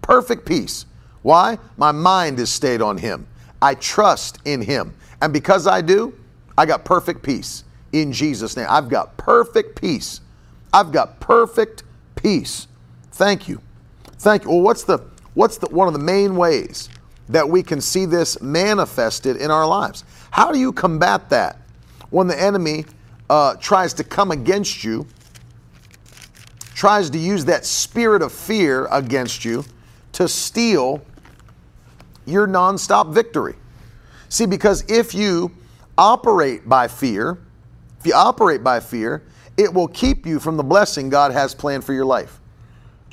Perfect 0.00 0.46
peace. 0.46 0.86
Why? 1.20 1.58
My 1.76 1.92
mind 1.92 2.40
is 2.40 2.48
stayed 2.48 2.80
on 2.80 2.96
Him. 2.96 3.26
I 3.60 3.74
trust 3.74 4.38
in 4.46 4.62
Him. 4.62 4.94
And 5.20 5.34
because 5.34 5.66
I 5.66 5.82
do, 5.82 6.14
I 6.56 6.64
got 6.64 6.86
perfect 6.86 7.22
peace 7.22 7.64
in 7.92 8.10
Jesus' 8.10 8.56
name. 8.56 8.68
I've 8.70 8.88
got 8.88 9.18
perfect 9.18 9.78
peace. 9.78 10.22
I've 10.72 10.92
got 10.92 11.20
perfect 11.20 11.82
peace. 12.14 12.68
Thank 13.12 13.50
you. 13.50 13.60
Thank 14.18 14.44
you. 14.44 14.50
Well, 14.50 14.60
what's 14.60 14.84
the 14.84 14.98
what's 15.34 15.58
the 15.58 15.68
one 15.68 15.86
of 15.88 15.92
the 15.92 16.00
main 16.00 16.36
ways 16.36 16.88
that 17.28 17.48
we 17.48 17.62
can 17.62 17.80
see 17.80 18.04
this 18.04 18.40
manifested 18.40 19.36
in 19.36 19.50
our 19.50 19.66
lives? 19.66 20.04
How 20.30 20.52
do 20.52 20.58
you 20.58 20.72
combat 20.72 21.30
that 21.30 21.60
when 22.10 22.26
the 22.26 22.40
enemy 22.40 22.84
uh, 23.30 23.54
tries 23.56 23.94
to 23.94 24.04
come 24.04 24.30
against 24.30 24.84
you, 24.84 25.06
tries 26.74 27.10
to 27.10 27.18
use 27.18 27.44
that 27.46 27.64
spirit 27.64 28.22
of 28.22 28.32
fear 28.32 28.86
against 28.90 29.44
you 29.44 29.64
to 30.12 30.28
steal 30.28 31.02
your 32.26 32.46
nonstop 32.46 33.12
victory? 33.12 33.54
See, 34.28 34.46
because 34.46 34.88
if 34.90 35.14
you 35.14 35.52
operate 35.96 36.68
by 36.68 36.88
fear, 36.88 37.38
if 38.00 38.06
you 38.06 38.14
operate 38.14 38.62
by 38.62 38.80
fear, 38.80 39.22
it 39.56 39.72
will 39.72 39.88
keep 39.88 40.26
you 40.26 40.40
from 40.40 40.56
the 40.56 40.62
blessing 40.62 41.08
God 41.08 41.32
has 41.32 41.54
planned 41.54 41.84
for 41.84 41.92
your 41.92 42.04
life. 42.04 42.40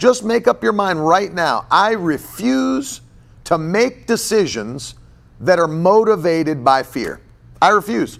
Just 0.01 0.23
make 0.23 0.47
up 0.47 0.63
your 0.63 0.73
mind 0.73 1.05
right 1.05 1.31
now. 1.31 1.67
I 1.69 1.91
refuse 1.91 3.01
to 3.43 3.59
make 3.59 4.07
decisions 4.07 4.95
that 5.39 5.59
are 5.59 5.67
motivated 5.67 6.65
by 6.65 6.81
fear. 6.81 7.21
I 7.61 7.69
refuse. 7.69 8.17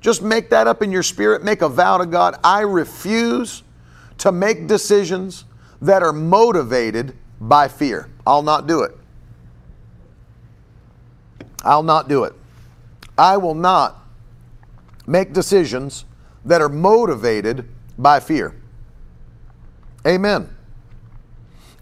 Just 0.00 0.22
make 0.22 0.48
that 0.50 0.68
up 0.68 0.80
in 0.80 0.92
your 0.92 1.02
spirit. 1.02 1.42
Make 1.42 1.60
a 1.60 1.68
vow 1.68 1.98
to 1.98 2.06
God. 2.06 2.38
I 2.44 2.60
refuse 2.60 3.64
to 4.18 4.30
make 4.30 4.68
decisions 4.68 5.44
that 5.80 6.04
are 6.04 6.12
motivated 6.12 7.16
by 7.40 7.66
fear. 7.66 8.08
I'll 8.24 8.44
not 8.44 8.68
do 8.68 8.82
it. 8.82 8.96
I'll 11.64 11.82
not 11.82 12.08
do 12.08 12.22
it. 12.22 12.32
I 13.18 13.38
will 13.38 13.56
not 13.56 14.06
make 15.08 15.32
decisions 15.32 16.04
that 16.44 16.60
are 16.60 16.68
motivated 16.68 17.68
by 17.98 18.20
fear. 18.20 18.54
Amen. 20.06 20.48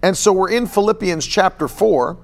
And 0.03 0.16
so 0.16 0.32
we're 0.32 0.51
in 0.51 0.66
Philippians 0.66 1.26
chapter 1.26 1.68
4, 1.68 2.16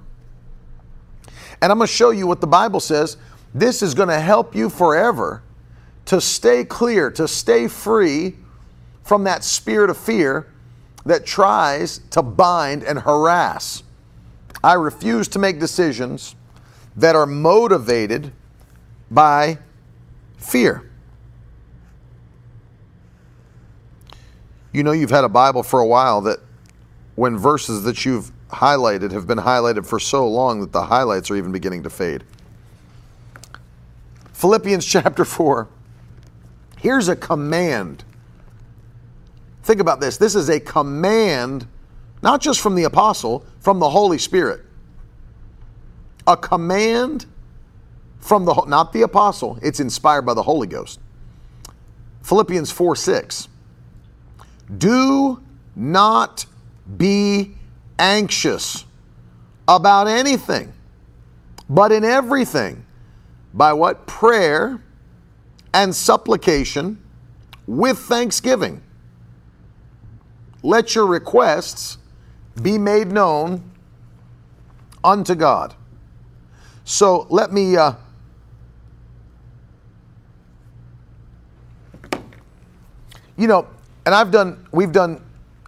and 1.60 1.72
I'm 1.72 1.78
going 1.78 1.86
to 1.86 1.92
show 1.92 2.10
you 2.10 2.26
what 2.26 2.40
the 2.40 2.46
Bible 2.46 2.80
says. 2.80 3.16
This 3.54 3.82
is 3.82 3.94
going 3.94 4.08
to 4.08 4.20
help 4.20 4.54
you 4.54 4.70
forever 4.70 5.42
to 6.06 6.20
stay 6.20 6.64
clear, 6.64 7.10
to 7.12 7.28
stay 7.28 7.68
free 7.68 8.36
from 9.02 9.24
that 9.24 9.44
spirit 9.44 9.90
of 9.90 9.96
fear 9.96 10.46
that 11.04 11.24
tries 11.24 11.98
to 12.10 12.22
bind 12.22 12.82
and 12.82 12.98
harass. 12.98 13.82
I 14.62 14.74
refuse 14.74 15.28
to 15.28 15.38
make 15.38 15.60
decisions 15.60 16.34
that 16.96 17.14
are 17.14 17.26
motivated 17.26 18.32
by 19.10 19.58
fear. 20.38 20.90
You 24.72 24.82
know, 24.82 24.92
you've 24.92 25.10
had 25.10 25.24
a 25.24 25.28
Bible 25.28 25.62
for 25.62 25.80
a 25.80 25.86
while 25.86 26.20
that 26.22 26.40
when 27.16 27.36
verses 27.36 27.82
that 27.82 28.04
you've 28.04 28.30
highlighted 28.50 29.10
have 29.10 29.26
been 29.26 29.38
highlighted 29.38 29.84
for 29.84 29.98
so 29.98 30.28
long 30.28 30.60
that 30.60 30.72
the 30.72 30.84
highlights 30.84 31.30
are 31.30 31.36
even 31.36 31.50
beginning 31.50 31.82
to 31.82 31.90
fade. 31.90 32.22
Philippians 34.32 34.86
chapter 34.86 35.24
4. 35.24 35.68
Here's 36.78 37.08
a 37.08 37.16
command. 37.16 38.04
Think 39.64 39.80
about 39.80 40.00
this. 40.00 40.16
This 40.16 40.36
is 40.36 40.48
a 40.48 40.60
command, 40.60 41.66
not 42.22 42.40
just 42.40 42.60
from 42.60 42.76
the 42.76 42.84
apostle, 42.84 43.44
from 43.58 43.80
the 43.80 43.90
Holy 43.90 44.18
Spirit 44.18 44.62
a 46.26 46.36
command 46.36 47.26
from 48.18 48.44
the 48.44 48.54
not 48.66 48.92
the 48.92 49.02
apostle 49.02 49.58
it's 49.62 49.80
inspired 49.80 50.22
by 50.22 50.34
the 50.34 50.42
holy 50.42 50.66
ghost 50.66 50.98
philippians 52.22 52.70
4 52.70 52.96
6 52.96 53.48
do 54.76 55.40
not 55.76 56.46
be 56.96 57.54
anxious 57.98 58.84
about 59.66 60.06
anything 60.06 60.72
but 61.68 61.90
in 61.90 62.04
everything 62.04 62.84
by 63.52 63.72
what 63.72 64.06
prayer 64.06 64.80
and 65.74 65.94
supplication 65.94 67.02
with 67.66 67.98
thanksgiving 67.98 68.80
let 70.62 70.94
your 70.94 71.06
requests 71.06 71.98
be 72.62 72.78
made 72.78 73.08
known 73.08 73.70
unto 75.02 75.34
god 75.34 75.74
so 76.88 77.26
let 77.30 77.52
me. 77.52 77.76
Uh, 77.76 77.94
you 83.36 83.48
know, 83.48 83.66
and 84.06 84.14
I've 84.14 84.30
done, 84.30 84.64
we've 84.70 84.92
done 84.92 85.20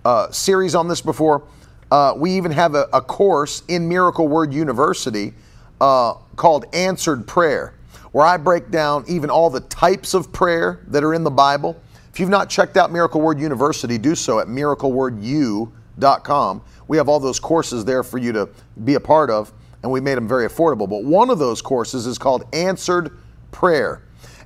uh, 0.04 0.30
series 0.30 0.74
on 0.74 0.88
this 0.88 1.00
before. 1.00 1.44
Uh, 1.90 2.12
we 2.16 2.32
even 2.32 2.52
have 2.52 2.74
a, 2.74 2.86
a, 2.92 3.00
course 3.00 3.62
in 3.68 3.88
Miracle 3.88 4.28
Word 4.28 4.52
University 4.52 5.32
uh, 5.80 6.12
called 6.36 6.66
Answered 6.74 7.26
Prayer, 7.26 7.72
where 8.12 8.26
I 8.26 8.36
break 8.36 8.70
down 8.70 9.06
even 9.08 9.30
all 9.30 9.48
the 9.48 9.60
types 9.60 10.12
of 10.12 10.30
prayer 10.32 10.84
that 10.88 11.02
are 11.02 11.14
in 11.14 11.24
the 11.24 11.30
Bible. 11.30 11.80
If 12.12 12.20
you've 12.20 12.28
not 12.28 12.50
checked 12.50 12.76
out 12.76 12.92
Miracle 12.92 13.22
Word 13.22 13.40
University, 13.40 13.96
do 13.96 14.14
so 14.14 14.38
at 14.38 14.48
miraclewordu.com. 14.48 16.62
We 16.88 16.98
have 16.98 17.08
all 17.08 17.20
those 17.20 17.40
courses 17.40 17.86
there 17.86 18.02
for 18.02 18.18
you 18.18 18.32
to 18.32 18.50
be 18.84 18.92
a 18.94 19.00
part 19.00 19.30
of 19.30 19.54
and 19.82 19.92
we 19.92 20.00
made 20.00 20.16
them 20.16 20.28
very 20.28 20.46
affordable. 20.46 20.88
But 20.88 21.04
one 21.04 21.30
of 21.30 21.38
those 21.38 21.62
courses 21.62 22.06
is 22.06 22.18
called 22.18 22.44
Answered 22.52 23.16
Prayer. 23.50 24.02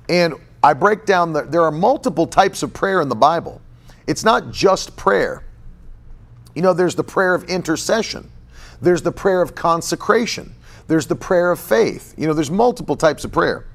And 0.09 0.35
I 0.61 0.73
break 0.73 1.05
down 1.05 1.33
that 1.33 1.51
there 1.51 1.63
are 1.63 1.71
multiple 1.71 2.27
types 2.27 2.63
of 2.63 2.73
prayer 2.73 3.01
in 3.01 3.09
the 3.09 3.15
Bible. 3.15 3.61
It's 4.07 4.23
not 4.23 4.51
just 4.51 4.95
prayer. 4.95 5.43
You 6.55 6.61
know, 6.61 6.73
there's 6.73 6.95
the 6.95 7.03
prayer 7.03 7.33
of 7.33 7.45
intercession, 7.45 8.29
there's 8.81 9.01
the 9.01 9.11
prayer 9.11 9.41
of 9.41 9.55
consecration, 9.55 10.53
there's 10.87 11.07
the 11.07 11.15
prayer 11.15 11.51
of 11.51 11.59
faith. 11.59 12.13
You 12.17 12.27
know, 12.27 12.33
there's 12.33 12.51
multiple 12.51 12.95
types 12.95 13.23
of 13.23 13.31
prayer. 13.31 13.65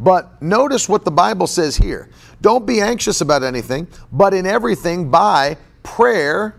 But 0.00 0.40
notice 0.40 0.88
what 0.88 1.04
the 1.04 1.10
Bible 1.10 1.48
says 1.48 1.76
here. 1.76 2.08
Don't 2.40 2.64
be 2.64 2.80
anxious 2.80 3.20
about 3.20 3.42
anything, 3.42 3.88
but 4.12 4.32
in 4.32 4.46
everything 4.46 5.10
by 5.10 5.56
prayer 5.82 6.54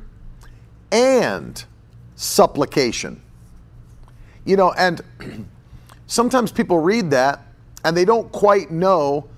and 0.92 1.64
supplication. 2.16 3.22
You 4.44 4.58
know, 4.58 4.74
and 4.74 5.02
sometimes 6.08 6.52
people 6.52 6.80
read 6.80 7.12
that 7.12 7.46
and 7.86 7.96
they 7.96 8.04
don't 8.04 8.30
quite 8.32 8.72
know 8.72 9.30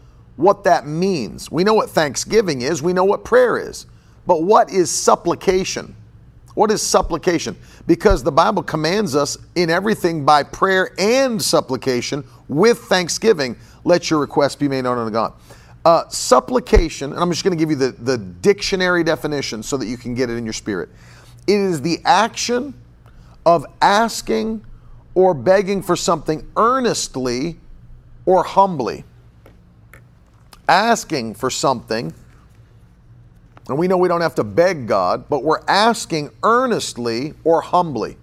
what 0.41 0.63
that 0.65 0.87
means. 0.87 1.51
We 1.51 1.63
know 1.63 1.73
what 1.73 1.89
thanksgiving 1.89 2.61
is, 2.61 2.81
we 2.81 2.93
know 2.93 3.05
what 3.05 3.23
prayer 3.23 3.57
is. 3.57 3.85
But 4.27 4.43
what 4.43 4.71
is 4.71 4.89
supplication? 4.91 5.95
What 6.53 6.69
is 6.69 6.81
supplication? 6.81 7.55
Because 7.87 8.23
the 8.23 8.31
Bible 8.31 8.61
commands 8.61 9.15
us 9.15 9.37
in 9.55 9.69
everything 9.69 10.25
by 10.25 10.43
prayer 10.43 10.91
and 10.99 11.41
supplication 11.41 12.23
with 12.47 12.79
thanksgiving, 12.79 13.55
let 13.83 14.09
your 14.09 14.19
requests 14.19 14.55
be 14.55 14.67
made 14.67 14.83
known 14.83 14.97
unto 14.97 15.11
God. 15.11 15.33
Uh, 15.83 16.07
supplication, 16.09 17.11
and 17.11 17.19
I'm 17.19 17.31
just 17.31 17.43
going 17.43 17.57
to 17.57 17.59
give 17.59 17.69
you 17.69 17.75
the, 17.75 17.91
the 17.91 18.17
dictionary 18.17 19.03
definition 19.03 19.63
so 19.63 19.77
that 19.77 19.87
you 19.87 19.97
can 19.97 20.13
get 20.13 20.29
it 20.29 20.33
in 20.33 20.43
your 20.43 20.53
spirit. 20.53 20.89
It 21.47 21.55
is 21.55 21.81
the 21.81 21.99
action 22.05 22.73
of 23.45 23.65
asking 23.81 24.63
or 25.15 25.33
begging 25.33 25.81
for 25.81 25.95
something 25.95 26.47
earnestly 26.55 27.57
or 28.25 28.43
humbly. 28.43 29.03
Asking 30.71 31.35
for 31.35 31.49
something, 31.49 32.13
and 33.67 33.77
we 33.77 33.89
know 33.89 33.97
we 33.97 34.07
don't 34.07 34.21
have 34.21 34.35
to 34.35 34.43
beg 34.45 34.87
God, 34.87 35.27
but 35.27 35.43
we're 35.43 35.63
asking 35.67 36.29
earnestly 36.43 37.33
or 37.43 37.59
humbly. 37.59 38.15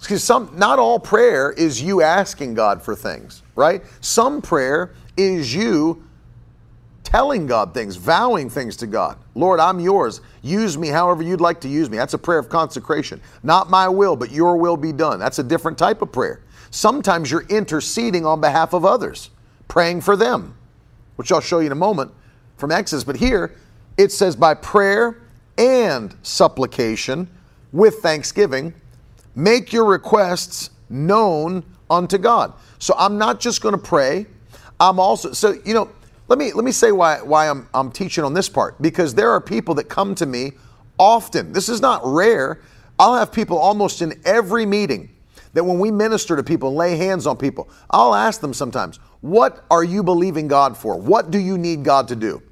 Because 0.00 0.24
some, 0.24 0.50
not 0.56 0.80
all 0.80 0.98
prayer 0.98 1.52
is 1.52 1.80
you 1.80 2.02
asking 2.02 2.54
God 2.54 2.82
for 2.82 2.96
things, 2.96 3.44
right? 3.54 3.84
Some 4.00 4.42
prayer 4.42 4.92
is 5.16 5.54
you 5.54 6.04
telling 7.04 7.46
God 7.46 7.72
things, 7.72 7.94
vowing 7.94 8.50
things 8.50 8.76
to 8.78 8.88
God. 8.88 9.16
Lord, 9.36 9.60
I'm 9.60 9.78
yours. 9.78 10.22
Use 10.42 10.76
me 10.76 10.88
however 10.88 11.22
you'd 11.22 11.40
like 11.40 11.60
to 11.60 11.68
use 11.68 11.88
me. 11.88 11.96
That's 11.96 12.14
a 12.14 12.18
prayer 12.18 12.40
of 12.40 12.48
consecration. 12.48 13.20
Not 13.44 13.70
my 13.70 13.88
will, 13.88 14.16
but 14.16 14.32
your 14.32 14.56
will 14.56 14.76
be 14.76 14.92
done. 14.92 15.20
That's 15.20 15.38
a 15.38 15.44
different 15.44 15.78
type 15.78 16.02
of 16.02 16.10
prayer. 16.10 16.42
Sometimes 16.72 17.30
you're 17.30 17.46
interceding 17.48 18.26
on 18.26 18.40
behalf 18.40 18.72
of 18.72 18.84
others, 18.84 19.30
praying 19.68 20.00
for 20.00 20.16
them, 20.16 20.56
which 21.16 21.32
I'll 21.32 21.40
show 21.40 21.58
you 21.58 21.66
in 21.66 21.72
a 21.72 21.76
moment 21.76 22.12
from 22.56 22.70
Exodus. 22.70 23.04
But 23.04 23.16
here 23.16 23.54
it 23.96 24.12
says, 24.12 24.36
by 24.36 24.54
prayer 24.54 25.22
and 25.58 26.14
supplication 26.22 27.28
with 27.72 27.96
thanksgiving, 27.96 28.74
make 29.34 29.72
your 29.72 29.84
requests 29.84 30.70
known 30.88 31.64
unto 31.90 32.18
God. 32.18 32.52
So 32.78 32.94
I'm 32.98 33.18
not 33.18 33.40
just 33.40 33.62
going 33.62 33.74
to 33.74 33.80
pray. 33.80 34.26
I'm 34.78 34.98
also, 35.00 35.32
so, 35.32 35.54
you 35.64 35.74
know, 35.74 35.90
let 36.28 36.38
me 36.38 36.52
let 36.52 36.64
me 36.64 36.72
say 36.72 36.90
why 36.90 37.22
why 37.22 37.48
I'm 37.48 37.68
I'm 37.72 37.92
teaching 37.92 38.24
on 38.24 38.34
this 38.34 38.48
part 38.48 38.80
because 38.82 39.14
there 39.14 39.30
are 39.30 39.40
people 39.40 39.76
that 39.76 39.84
come 39.84 40.14
to 40.16 40.26
me 40.26 40.52
often. 40.98 41.52
This 41.52 41.68
is 41.68 41.80
not 41.80 42.00
rare. 42.04 42.60
I'll 42.98 43.14
have 43.14 43.30
people 43.30 43.58
almost 43.58 44.02
in 44.02 44.20
every 44.24 44.66
meeting 44.66 45.10
that 45.52 45.64
when 45.64 45.78
we 45.78 45.90
minister 45.90 46.36
to 46.36 46.42
people 46.42 46.70
and 46.70 46.76
lay 46.76 46.96
hands 46.96 47.26
on 47.26 47.36
people, 47.36 47.68
I'll 47.90 48.14
ask 48.14 48.40
them 48.40 48.52
sometimes, 48.52 48.98
"What 49.26 49.64
are 49.70 49.84
you 49.84 50.02
believing 50.02 50.48
God 50.48 50.76
for? 50.76 50.96
What 50.96 51.30
do 51.30 51.38
you 51.38 51.58
need 51.58 51.84
God 51.84 52.08
to 52.08 52.16
do?" 52.16 52.42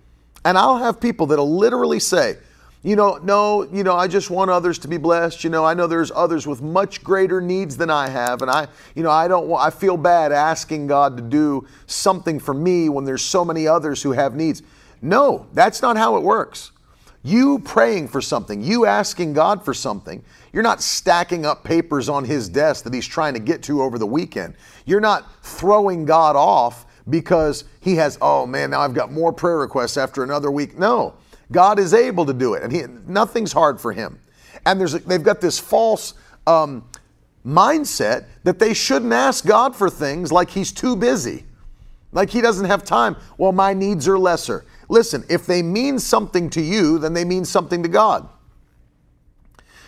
And 0.44 0.58
I'll 0.58 0.78
have 0.78 1.00
people 1.00 1.26
that'll 1.26 1.56
literally 1.56 2.00
say, 2.00 2.36
you 2.82 2.96
know, 2.96 3.18
no, 3.22 3.62
you 3.62 3.82
know, 3.82 3.96
I 3.96 4.08
just 4.08 4.28
want 4.28 4.50
others 4.50 4.78
to 4.80 4.88
be 4.88 4.98
blessed. 4.98 5.42
You 5.42 5.48
know, 5.48 5.64
I 5.64 5.72
know 5.72 5.86
there's 5.86 6.12
others 6.14 6.46
with 6.46 6.60
much 6.60 7.02
greater 7.02 7.40
needs 7.40 7.78
than 7.78 7.88
I 7.88 8.10
have, 8.10 8.42
and 8.42 8.50
I, 8.50 8.68
you 8.94 9.02
know, 9.02 9.10
I 9.10 9.26
don't 9.26 9.46
want, 9.46 9.66
I 9.66 9.70
feel 9.70 9.96
bad 9.96 10.32
asking 10.32 10.86
God 10.86 11.16
to 11.16 11.22
do 11.22 11.66
something 11.86 12.38
for 12.38 12.52
me 12.52 12.90
when 12.90 13.06
there's 13.06 13.22
so 13.22 13.42
many 13.42 13.66
others 13.66 14.02
who 14.02 14.12
have 14.12 14.34
needs. 14.34 14.62
No, 15.00 15.46
that's 15.54 15.80
not 15.80 15.96
how 15.96 16.16
it 16.16 16.22
works. 16.22 16.72
You 17.24 17.58
praying 17.58 18.08
for 18.08 18.20
something, 18.20 18.62
you 18.62 18.86
asking 18.86 19.32
God 19.32 19.64
for 19.64 19.74
something, 19.74 20.22
you're 20.52 20.62
not 20.62 20.82
stacking 20.82 21.44
up 21.44 21.64
papers 21.64 22.08
on 22.08 22.24
his 22.24 22.48
desk 22.48 22.84
that 22.84 22.94
he's 22.94 23.06
trying 23.06 23.34
to 23.34 23.40
get 23.40 23.62
to 23.64 23.82
over 23.82 23.98
the 23.98 24.06
weekend. 24.06 24.54
You're 24.84 25.00
not 25.00 25.42
throwing 25.42 26.04
God 26.04 26.36
off 26.36 26.86
because 27.08 27.64
he 27.80 27.96
has, 27.96 28.18
oh 28.20 28.46
man, 28.46 28.70
now 28.70 28.80
I've 28.80 28.94
got 28.94 29.10
more 29.10 29.32
prayer 29.32 29.58
requests 29.58 29.96
after 29.96 30.22
another 30.22 30.50
week. 30.50 30.78
No. 30.78 31.14
God 31.50 31.78
is 31.78 31.92
able 31.92 32.24
to 32.26 32.32
do 32.32 32.54
it, 32.54 32.62
and 32.62 32.72
he, 32.72 32.84
nothing's 33.06 33.52
hard 33.52 33.80
for 33.80 33.92
him. 33.92 34.18
And 34.66 34.80
there's, 34.80 34.92
they've 34.92 35.22
got 35.22 35.40
this 35.40 35.58
false 35.58 36.14
um, 36.46 36.84
mindset 37.46 38.26
that 38.44 38.58
they 38.58 38.74
shouldn't 38.74 39.12
ask 39.12 39.44
God 39.44 39.76
for 39.76 39.90
things 39.90 40.32
like 40.32 40.50
He's 40.50 40.72
too 40.72 40.96
busy, 40.96 41.44
like 42.12 42.30
He 42.30 42.40
doesn't 42.40 42.66
have 42.66 42.84
time. 42.84 43.16
Well, 43.38 43.52
my 43.52 43.74
needs 43.74 44.08
are 44.08 44.18
lesser. 44.18 44.64
Listen, 44.94 45.24
if 45.28 45.44
they 45.44 45.60
mean 45.60 45.98
something 45.98 46.48
to 46.50 46.60
you, 46.60 47.00
then 47.00 47.14
they 47.14 47.24
mean 47.24 47.44
something 47.44 47.82
to 47.82 47.88
God. 47.88 48.28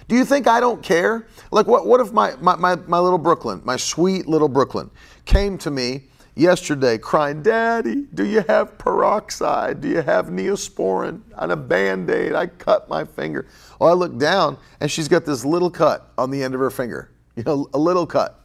Do 0.09 0.16
you 0.16 0.24
think 0.24 0.48
I 0.48 0.59
don't 0.59 0.82
care? 0.82 1.28
Like, 1.52 1.68
what, 1.68 1.86
what 1.86 2.00
if 2.00 2.12
my, 2.12 2.34
my, 2.40 2.57
my, 2.57 2.74
my 2.74 2.98
little 2.98 3.16
Brooklyn, 3.16 3.62
my 3.64 3.76
sweet 3.76 4.26
little 4.26 4.48
Brooklyn, 4.48 4.90
came 5.24 5.59
to 5.59 5.70
me 5.70 6.02
yesterday 6.34 6.98
crying, 6.98 7.40
Daddy, 7.40 8.07
do 8.14 8.24
you 8.24 8.40
have 8.48 8.78
peroxide? 8.78 9.80
Do 9.80 9.88
you 9.88 10.02
have 10.02 10.26
neosporin 10.26 11.20
on 11.36 11.52
a 11.52 11.57
band 11.57 12.11
aid? 12.11 12.34
I 12.34 12.48
cut 12.48 12.88
my 12.88 13.04
finger. 13.04 13.46
Well, 13.78 13.90
I 13.90 13.92
look 13.92 14.18
down 14.18 14.59
and 14.80 14.90
she's 14.90 15.07
got 15.07 15.24
this 15.24 15.44
little 15.44 15.70
cut 15.70 16.11
on 16.18 16.32
the 16.32 16.42
end 16.42 16.52
of 16.52 16.59
her 16.59 16.70
finger, 16.70 17.12
you 17.36 17.44
know, 17.44 17.68
a 17.72 17.78
little 17.78 18.07
cut. 18.07 18.40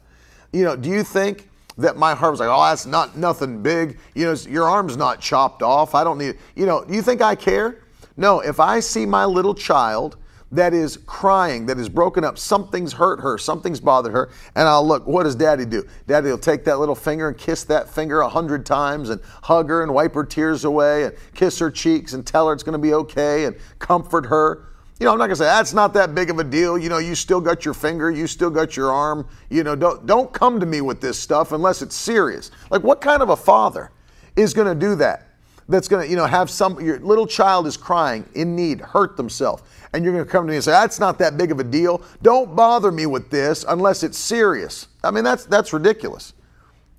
You 0.52 0.62
know, 0.62 0.76
do 0.76 0.90
you 0.90 1.02
think 1.02 1.48
that 1.78 1.96
my 1.96 2.14
heart 2.14 2.32
was 2.32 2.40
like, 2.40 2.48
oh, 2.48 2.62
that's 2.62 2.86
not 2.86 3.16
nothing 3.16 3.62
big? 3.62 3.98
You 4.14 4.26
know, 4.26 4.34
your 4.48 4.68
arm's 4.68 4.96
not 4.96 5.20
chopped 5.20 5.62
off. 5.62 5.94
I 5.94 6.04
don't 6.04 6.18
need, 6.18 6.38
you 6.54 6.66
know, 6.66 6.84
you 6.88 7.02
think 7.02 7.22
I 7.22 7.34
care? 7.34 7.82
No, 8.16 8.40
if 8.40 8.60
I 8.60 8.80
see 8.80 9.06
my 9.06 9.24
little 9.24 9.54
child 9.54 10.16
that 10.52 10.74
is 10.74 10.98
crying, 11.06 11.64
that 11.66 11.78
is 11.78 11.88
broken 11.88 12.24
up. 12.24 12.38
Something's 12.38 12.92
hurt 12.92 13.20
her, 13.20 13.38
something's 13.38 13.80
bothered 13.80 14.12
her. 14.12 14.30
And 14.54 14.68
I'll 14.68 14.86
look, 14.86 15.06
what 15.06 15.22
does 15.22 15.34
daddy 15.34 15.64
do? 15.64 15.88
Daddy 16.06 16.28
will 16.28 16.38
take 16.38 16.64
that 16.64 16.78
little 16.78 16.94
finger 16.94 17.28
and 17.28 17.38
kiss 17.38 17.64
that 17.64 17.88
finger 17.88 18.20
a 18.20 18.28
hundred 18.28 18.66
times 18.66 19.08
and 19.08 19.20
hug 19.42 19.70
her 19.70 19.82
and 19.82 19.94
wipe 19.94 20.14
her 20.14 20.24
tears 20.24 20.64
away 20.64 21.04
and 21.04 21.14
kiss 21.34 21.58
her 21.58 21.70
cheeks 21.70 22.12
and 22.12 22.26
tell 22.26 22.46
her 22.46 22.52
it's 22.52 22.62
going 22.62 22.74
to 22.74 22.78
be 22.78 22.92
okay 22.92 23.46
and 23.46 23.56
comfort 23.78 24.26
her. 24.26 24.66
You 25.02 25.06
know, 25.06 25.12
I'm 25.14 25.18
not 25.18 25.26
to 25.30 25.36
say 25.36 25.46
that's 25.46 25.72
not 25.74 25.92
that 25.94 26.14
big 26.14 26.30
of 26.30 26.38
a 26.38 26.44
deal. 26.44 26.78
You 26.78 26.88
know, 26.88 26.98
you 26.98 27.16
still 27.16 27.40
got 27.40 27.64
your 27.64 27.74
finger, 27.74 28.08
you 28.08 28.28
still 28.28 28.50
got 28.50 28.76
your 28.76 28.92
arm. 28.92 29.26
You 29.50 29.64
know, 29.64 29.74
don't 29.74 30.06
don't 30.06 30.32
come 30.32 30.60
to 30.60 30.66
me 30.66 30.80
with 30.80 31.00
this 31.00 31.18
stuff 31.18 31.50
unless 31.50 31.82
it's 31.82 31.96
serious. 31.96 32.52
Like 32.70 32.84
what 32.84 33.00
kind 33.00 33.20
of 33.20 33.30
a 33.30 33.36
father 33.36 33.90
is 34.36 34.54
to 34.68 34.76
do 34.76 34.94
that? 34.94 35.26
That's 35.68 35.88
to, 36.02 36.08
you 36.08 36.14
know, 36.14 36.26
have 36.26 36.48
some 36.50 36.80
your 36.80 37.00
little 37.00 37.26
child 37.26 37.66
is 37.66 37.76
crying 37.76 38.24
in 38.34 38.54
need, 38.54 38.80
hurt 38.80 39.16
themselves 39.16 39.64
and 39.92 40.04
you're 40.04 40.12
to 40.24 40.30
come 40.30 40.46
to 40.46 40.50
me 40.50 40.56
and 40.56 40.64
say, 40.64 40.70
that's 40.70 40.98
not 40.98 41.18
that 41.18 41.36
big 41.36 41.50
of 41.50 41.60
a 41.60 41.64
deal. 41.64 42.02
Don't 42.22 42.56
bother 42.56 42.90
me 42.90 43.06
with 43.06 43.28
this 43.28 43.64
unless 43.68 44.02
it's 44.02 44.16
serious. 44.16 44.88
I 45.04 45.10
mean, 45.10 45.24
that's, 45.24 45.44
that's 45.44 45.72
ridiculous. 45.72 46.32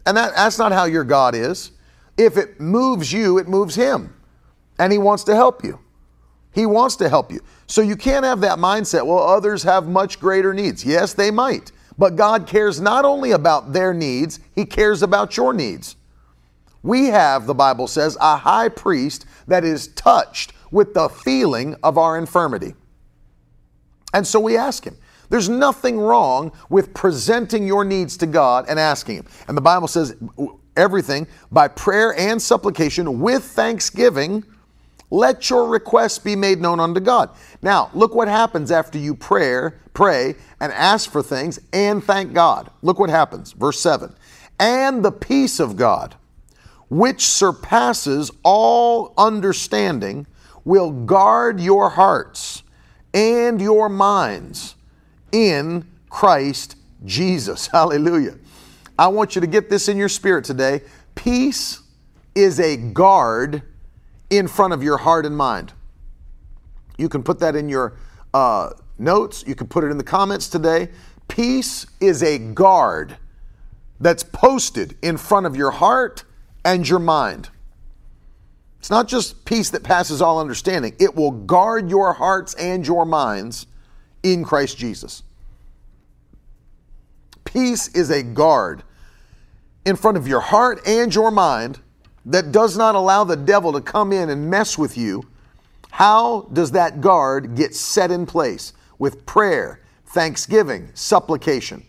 And 0.06 0.16
that, 0.18 0.36
that's 0.36 0.60
not 0.60 0.72
how 0.72 0.86
your 0.86 1.04
God 1.04 1.36
is. 1.36 1.72
If 2.18 2.38
it 2.38 2.60
moves 2.60 3.12
you, 3.12 3.40
it 3.40 3.48
moves 3.48 3.76
Him. 3.76 4.14
And 4.78 4.92
He 4.92 5.00
wants 5.00 5.24
to 5.24 5.36
help 5.36 5.64
you. 5.64 5.80
He 6.54 6.66
wants 6.66 6.96
to 6.98 7.10
help 7.10 7.32
you. 7.32 7.42
So 7.68 7.82
you 7.82 7.96
can't 7.96 8.26
have 8.26 8.42
that 8.42 8.60
mindset, 8.60 9.06
well, 9.06 9.20
others 9.20 9.64
have 9.64 9.88
much 9.88 10.20
greater 10.20 10.54
needs. 10.54 10.86
Yes, 10.86 11.14
they 11.14 11.32
might. 11.32 11.72
But 11.98 12.16
God 12.16 12.48
cares 12.48 12.80
not 12.82 13.06
only 13.06 13.32
about 13.32 13.74
their 13.74 13.94
needs, 13.94 14.40
He 14.56 14.66
cares 14.66 15.04
about 15.04 15.38
your 15.38 15.54
needs. 15.54 15.96
We 16.82 17.08
have, 17.08 17.48
the 17.48 17.54
Bible 17.54 17.88
says, 17.88 18.18
a 18.20 18.36
high 18.36 18.70
priest 18.70 19.26
that 19.48 19.64
is 19.64 19.88
touched 19.90 20.54
with 20.72 20.94
the 20.94 21.08
feeling 21.08 21.76
of 21.84 21.98
our 21.98 22.18
infirmity. 22.18 22.76
And 24.14 24.28
so 24.28 24.40
we 24.40 24.58
ask 24.58 24.86
Him. 24.86 24.98
There's 25.30 25.50
nothing 25.50 25.98
wrong 25.98 26.52
with 26.70 26.94
presenting 26.94 27.66
your 27.66 27.84
needs 27.84 28.18
to 28.18 28.28
God 28.28 28.66
and 28.68 28.80
asking 28.80 29.18
Him. 29.18 29.26
And 29.48 29.58
the 29.58 29.62
Bible 29.62 29.88
says 29.88 30.16
everything 30.76 31.28
by 31.52 31.68
prayer 31.70 32.14
and 32.18 32.42
supplication 32.42 33.20
with 33.20 33.44
thanksgiving. 33.44 34.44
Let 35.14 35.52
your 35.52 35.68
requests 35.68 36.18
be 36.18 36.36
made 36.36 36.60
known 36.60 36.80
unto 36.80 37.00
God. 37.00 37.30
Now, 37.62 37.92
look 37.94 38.16
what 38.16 38.28
happens 38.28 38.72
after 38.72 38.98
you 38.98 39.14
pray, 39.14 39.70
pray 39.94 40.34
and 40.60 40.74
ask 40.74 41.08
for 41.12 41.22
things 41.22 41.60
and 41.72 42.04
thank 42.04 42.34
God. 42.34 42.72
Look 42.82 42.98
what 42.98 43.12
happens. 43.12 43.52
Verse 43.52 43.80
7. 43.80 44.12
And 44.60 45.06
the 45.06 45.12
peace 45.12 45.60
of 45.60 45.76
God, 45.76 46.16
which 46.90 47.28
surpasses 47.28 48.32
all 48.42 49.14
understanding, 49.16 50.26
will 50.66 50.90
guard 50.92 51.60
your 51.60 51.92
hearts 51.92 52.64
and 53.14 53.62
your 53.62 53.90
minds 53.90 54.74
in 55.32 55.88
Christ 56.10 56.76
Jesus. 57.06 57.68
Hallelujah. 57.72 58.40
I 58.98 59.10
want 59.10 59.36
you 59.36 59.42
to 59.42 59.48
get 59.48 59.70
this 59.70 59.88
in 59.88 59.96
your 59.96 60.10
spirit 60.10 60.44
today. 60.44 60.82
Peace 61.14 61.82
is 62.34 62.60
a 62.60 62.78
guard 62.78 63.62
in 64.38 64.48
front 64.48 64.74
of 64.74 64.82
your 64.82 64.98
heart 64.98 65.26
and 65.26 65.38
mind. 65.38 65.74
You 66.98 67.10
can 67.10 67.24
put 67.24 67.40
that 67.40 67.56
in 67.56 67.70
your 67.70 67.98
uh, 68.34 68.72
notes, 68.98 69.44
you 69.46 69.56
can 69.56 69.68
put 69.68 69.84
it 69.84 69.88
in 69.88 69.98
the 69.98 70.04
comments 70.04 70.48
today. 70.48 70.90
Peace 71.28 71.86
is 72.00 72.24
a 72.24 72.38
guard 72.38 73.18
that's 74.00 74.24
posted 74.24 74.98
in 75.02 75.18
front 75.18 75.46
of 75.46 75.56
your 75.56 75.72
heart 75.72 76.24
and 76.66 76.88
your 76.88 77.00
mind. 77.00 77.50
It's 78.80 78.90
not 78.90 79.08
just 79.08 79.46
peace 79.46 79.70
that 79.70 79.84
passes 79.84 80.22
all 80.22 80.40
understanding, 80.40 80.96
it 81.00 81.16
will 81.16 81.32
guard 81.32 81.90
your 81.90 82.14
hearts 82.14 82.54
and 82.56 82.86
your 82.86 83.06
minds 83.06 83.68
in 84.24 84.44
Christ 84.44 84.78
Jesus. 84.78 85.24
Peace 87.46 87.88
is 87.90 88.10
a 88.10 88.24
guard 88.24 88.84
in 89.86 89.96
front 89.96 90.18
of 90.18 90.28
your 90.28 90.40
heart 90.40 90.82
and 90.88 91.14
your 91.14 91.30
mind 91.30 91.80
that 92.26 92.52
does 92.52 92.78
not 92.78 92.96
allow 92.96 93.24
the 93.24 93.36
devil 93.36 93.74
to 93.74 93.82
come 93.82 94.12
in 94.12 94.30
and 94.30 94.50
mess 94.50 94.78
with 94.78 94.98
you. 94.98 95.28
How 95.92 96.48
does 96.54 96.72
that 96.72 97.02
guard 97.02 97.56
get 97.56 97.76
set 97.76 98.12
in 98.12 98.26
place? 98.26 98.74
With 98.98 99.26
prayer, 99.26 99.82
thanksgiving, 100.08 100.90
supplication. 100.94 101.84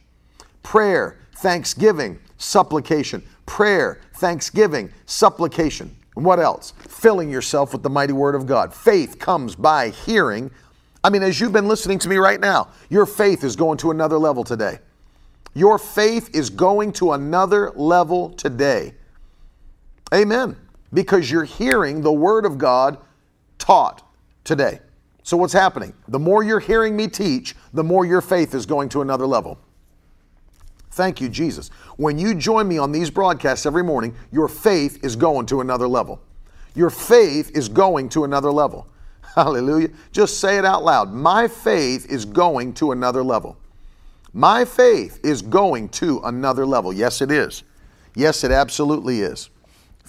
Prayer, 0.62 1.18
thanksgiving, 1.37 2.18
supplication. 2.37 3.22
Prayer, 3.47 4.01
thanksgiving, 4.14 4.93
supplication. 5.07 5.95
And 6.16 6.24
what 6.24 6.41
else? 6.41 6.72
Filling 6.89 7.30
yourself 7.30 7.72
with 7.72 7.82
the 7.82 7.91
mighty 7.91 8.12
word 8.12 8.35
of 8.35 8.47
God. 8.47 8.74
Faith 8.74 9.18
comes 9.18 9.55
by 9.55 9.91
hearing, 9.91 10.51
I 11.03 11.11
mean, 11.11 11.22
as 11.22 11.41
you've 11.41 11.53
been 11.53 11.68
listening 11.68 11.99
to 12.01 12.09
me 12.09 12.16
right 12.16 12.41
now, 12.41 12.68
your 12.89 13.07
faith 13.07 13.45
is 13.45 13.57
going 13.57 13.78
to 13.78 13.91
another 13.91 14.18
level 14.18 14.45
today. 14.45 14.78
Your 15.55 15.78
faith 15.78 16.35
is 16.35 16.51
going 16.51 16.93
to 16.95 17.12
another 17.12 17.70
level 17.76 18.30
today. 18.30 18.95
Amen. 20.14 20.56
Because 20.92 21.30
you're 21.30 21.44
hearing 21.44 22.00
the 22.00 22.12
Word 22.12 22.46
of 22.46 22.56
God 22.56 22.98
taught 23.58 24.06
today. 24.44 24.78
So, 25.24 25.36
what's 25.36 25.52
happening? 25.52 25.94
The 26.08 26.18
more 26.18 26.44
you're 26.44 26.60
hearing 26.60 26.94
me 26.94 27.08
teach, 27.08 27.56
the 27.72 27.82
more 27.82 28.04
your 28.04 28.20
faith 28.20 28.54
is 28.54 28.66
going 28.66 28.90
to 28.90 29.02
another 29.02 29.26
level. 29.26 29.58
Thank 30.92 31.20
you, 31.20 31.28
Jesus. 31.28 31.70
When 31.96 32.18
you 32.18 32.34
join 32.34 32.68
me 32.68 32.78
on 32.78 32.92
these 32.92 33.10
broadcasts 33.10 33.66
every 33.66 33.82
morning, 33.82 34.14
your 34.30 34.46
faith 34.46 35.02
is 35.02 35.16
going 35.16 35.46
to 35.46 35.60
another 35.60 35.88
level. 35.88 36.20
Your 36.76 36.90
faith 36.90 37.50
is 37.56 37.68
going 37.68 38.10
to 38.10 38.22
another 38.24 38.52
level. 38.52 38.86
Hallelujah. 39.34 39.88
Just 40.12 40.38
say 40.38 40.58
it 40.58 40.64
out 40.64 40.84
loud. 40.84 41.12
My 41.12 41.48
faith 41.48 42.08
is 42.10 42.24
going 42.24 42.74
to 42.74 42.92
another 42.92 43.24
level. 43.24 43.56
My 44.32 44.64
faith 44.64 45.18
is 45.24 45.42
going 45.42 45.88
to 45.90 46.20
another 46.24 46.66
level. 46.66 46.92
Yes, 46.92 47.20
it 47.20 47.32
is. 47.32 47.64
Yes, 48.14 48.44
it 48.44 48.52
absolutely 48.52 49.20
is. 49.20 49.50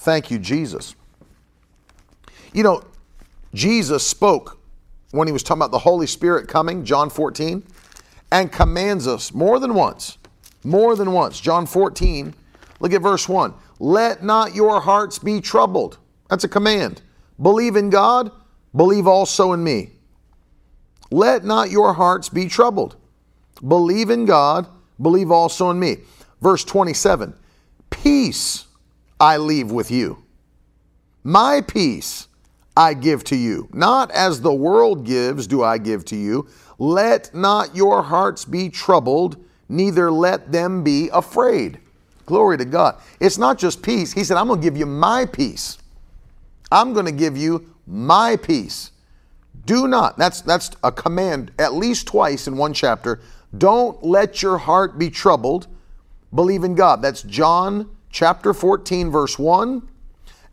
Thank 0.05 0.29
you, 0.29 0.37
Jesus. 0.37 0.93
You 2.53 2.61
know, 2.61 2.83
Jesus 3.55 4.05
spoke 4.05 4.59
when 5.09 5.27
he 5.27 5.31
was 5.31 5.41
talking 5.41 5.63
about 5.63 5.71
the 5.71 5.79
Holy 5.79 6.05
Spirit 6.05 6.47
coming, 6.47 6.85
John 6.85 7.09
14, 7.09 7.63
and 8.31 8.51
commands 8.51 9.07
us 9.07 9.33
more 9.33 9.59
than 9.59 9.73
once, 9.73 10.19
more 10.63 10.95
than 10.95 11.11
once. 11.11 11.39
John 11.39 11.65
14, 11.65 12.35
look 12.79 12.93
at 12.93 13.01
verse 13.01 13.27
1. 13.27 13.51
Let 13.79 14.23
not 14.23 14.53
your 14.53 14.79
hearts 14.79 15.17
be 15.17 15.41
troubled. 15.41 15.97
That's 16.29 16.43
a 16.43 16.49
command. 16.49 17.01
Believe 17.41 17.75
in 17.75 17.89
God, 17.89 18.31
believe 18.75 19.07
also 19.07 19.53
in 19.53 19.63
me. 19.63 19.89
Let 21.09 21.43
not 21.43 21.71
your 21.71 21.93
hearts 21.93 22.29
be 22.29 22.47
troubled. 22.47 22.95
Believe 23.67 24.11
in 24.11 24.25
God, 24.25 24.67
believe 25.01 25.31
also 25.31 25.71
in 25.71 25.79
me. 25.79 25.97
Verse 26.41 26.63
27 26.63 27.33
Peace 27.89 28.65
I 29.19 29.37
leave 29.37 29.71
with 29.71 29.91
you. 29.91 30.23
My 31.23 31.61
peace 31.61 32.27
I 32.77 32.93
give 32.93 33.23
to 33.25 33.35
you. 33.35 33.69
Not 33.73 34.11
as 34.11 34.41
the 34.41 34.53
world 34.53 35.05
gives, 35.05 35.47
do 35.47 35.63
I 35.63 35.77
give 35.77 36.05
to 36.05 36.15
you. 36.15 36.47
Let 36.77 37.33
not 37.33 37.75
your 37.75 38.03
hearts 38.03 38.43
be 38.43 38.69
troubled, 38.69 39.43
neither 39.69 40.11
let 40.11 40.51
them 40.51 40.83
be 40.83 41.09
afraid. 41.13 41.79
Glory 42.25 42.57
to 42.57 42.65
God. 42.65 43.01
It's 43.19 43.37
not 43.37 43.57
just 43.57 43.81
peace. 43.81 44.11
He 44.11 44.23
said, 44.23 44.37
I'm 44.37 44.47
going 44.47 44.59
to 44.59 44.63
give 44.63 44.77
you 44.77 44.85
my 44.85 45.25
peace. 45.25 45.77
I'm 46.71 46.93
going 46.93 47.05
to 47.05 47.11
give 47.11 47.37
you 47.37 47.73
my 47.87 48.35
peace. 48.35 48.91
Do 49.65 49.87
not, 49.87 50.17
that's, 50.17 50.41
that's 50.41 50.71
a 50.83 50.91
command 50.91 51.51
at 51.57 51.73
least 51.73 52.07
twice 52.07 52.47
in 52.47 52.57
one 52.57 52.73
chapter. 52.73 53.21
Don't 53.57 54.03
let 54.03 54.41
your 54.41 54.57
heart 54.57 54.99
be 54.99 55.09
troubled. 55.09 55.67
Believe 56.33 56.63
in 56.63 56.75
God. 56.75 57.01
That's 57.01 57.21
John 57.23 57.94
chapter 58.15 58.53
14, 58.53 59.11
verse 59.11 59.37
1, 59.37 59.85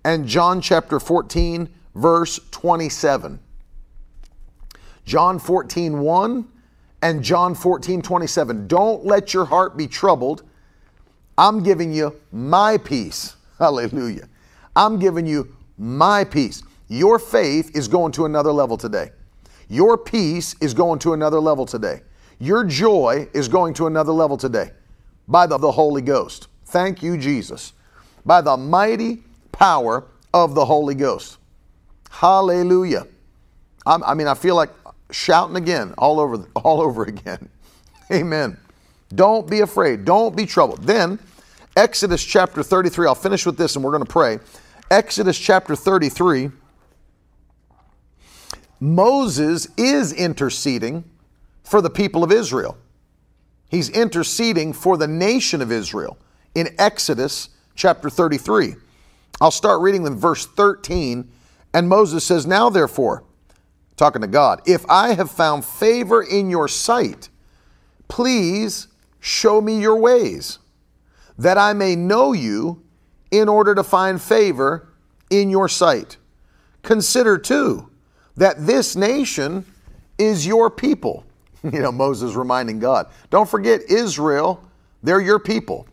and 0.05 0.27
John 0.27 0.61
chapter 0.61 0.99
14, 0.99 1.69
verse 1.95 2.41
27. 2.51 3.39
John 5.05 5.39
14, 5.39 6.01
1 6.01 6.49
and 7.03 7.23
John 7.23 7.55
14, 7.55 8.03
27. 8.03 8.67
Don't 8.67 9.07
let 9.07 9.33
your 9.33 9.45
heart 9.45 9.77
be 9.77 9.87
troubled. 9.87 10.43
I'm 11.39 11.63
giving 11.63 11.93
you 11.93 12.17
my 12.33 12.79
peace. 12.79 13.37
Hallelujah. 13.61 14.29
I'm 14.75 14.99
giving 14.99 15.25
you 15.25 15.55
my 15.79 16.25
peace. 16.25 16.65
Your 16.89 17.21
faith 17.21 17.77
is 17.77 17.87
going 17.87 18.11
to 18.13 18.25
another 18.25 18.51
level 18.51 18.77
today. 18.77 19.11
Your 19.69 19.97
peace 19.97 20.57
is 20.61 20.75
going 20.75 20.99
to 20.99 21.13
another 21.13 21.39
level 21.39 21.65
today. 21.65 22.03
Your 22.41 22.65
joy 22.65 23.29
is 23.33 23.47
going 23.47 23.75
to 23.75 23.87
another 23.87 24.13
level 24.13 24.37
today 24.37 24.73
by 25.29 25.47
the, 25.47 25.59
the 25.59 25.71
Holy 25.71 26.03
Ghost. 26.03 26.49
Thank 26.73 27.03
you, 27.03 27.19
Jesus. 27.19 27.75
By 28.25 28.41
the 28.41 28.57
mighty 28.57 29.23
power 29.53 30.05
of 30.33 30.55
the 30.55 30.65
Holy 30.65 30.95
Ghost. 30.95 31.37
Hallelujah. 32.11 33.07
I'm, 33.85 34.03
i 34.05 34.15
mean, 34.15 34.27
I 34.27 34.33
feel 34.33 34.57
like 34.57 34.71
shouting 35.11 35.57
again, 35.57 35.93
all 35.99 36.19
over, 36.19 36.47
all 36.57 36.81
over 36.81 37.05
again. 37.05 37.51
Amen. 38.11 38.57
Don't 39.15 39.49
be 39.51 39.61
afraid. 39.61 40.07
Don't 40.07 40.35
be 40.35 40.47
troubled. 40.47 40.83
Then, 40.85 41.19
Exodus 41.77 42.25
chapter 42.25 42.63
33, 42.63 43.07
I'll 43.07 43.15
finish 43.15 43.45
with 43.45 43.59
this 43.59 43.77
and 43.77 43.85
we're 43.85 43.93
going 43.93 44.05
to 44.05 44.11
pray. 44.11 44.39
Exodus 44.91 45.39
chapter 45.39 45.77
33, 45.77 46.51
Moses 48.81 49.69
is 49.77 50.15
interceding 50.15 51.05
for 51.65 51.83
the 51.83 51.91
people 51.91 52.25
of 52.25 52.33
Israel. 52.33 52.79
He's 53.69 53.91
interceding 53.91 54.73
for 54.73 54.97
the 54.97 55.07
nation 55.07 55.61
of 55.61 55.71
Israel 55.71 56.17
in 56.55 56.69
Exodus 56.79 57.51
chapter 57.75 58.11
33. 58.11 58.75
I'll 59.41 59.51
start 59.51 59.81
reading 59.81 60.07
in 60.07 60.17
verse 60.17 60.47
13. 60.47 61.29
And 61.75 61.89
Moses 61.89 62.25
says, 62.25 62.47
Now 62.47 62.71
therefore, 62.71 63.25
talking 63.97 64.23
to 64.23 64.29
God, 64.29 64.61
if 64.67 64.85
I 64.89 65.15
have 65.15 65.31
found 65.31 65.65
favor 65.65 66.23
in 66.23 66.51
your 66.51 66.69
sight, 66.69 67.29
please 68.09 68.89
show 69.21 69.61
me 69.61 69.81
your 69.81 69.97
ways, 69.97 70.59
that 71.39 71.59
I 71.59 71.73
may 71.73 71.97
know 71.97 72.33
you 72.33 72.83
in 73.31 73.49
order 73.49 73.75
to 73.75 73.83
find 73.83 74.21
favor 74.21 74.89
in 75.31 75.49
your 75.49 75.69
sight. 75.69 76.19
Consider 76.83 77.39
too 77.39 77.89
that 78.37 78.67
this 78.67 78.97
nation 78.97 79.65
is 80.19 80.47
your 80.47 80.71
people. 80.71 81.25
You 81.65 81.79
know, 81.79 81.93
Moses 81.93 82.35
reminding 82.35 82.81
God, 82.81 83.07
don't 83.31 83.49
forget 83.49 83.83
Israel, 83.89 84.69
they're 85.01 85.21
your 85.21 85.39
people. 85.39 85.87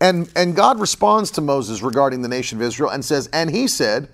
And, 0.00 0.30
and 0.34 0.56
God 0.56 0.80
responds 0.80 1.30
to 1.32 1.40
Moses 1.40 1.82
regarding 1.82 2.22
the 2.22 2.28
nation 2.28 2.58
of 2.58 2.62
Israel 2.62 2.90
and 2.90 3.04
says, 3.04 3.28
And 3.32 3.50
he 3.50 3.66
said, 3.66 4.08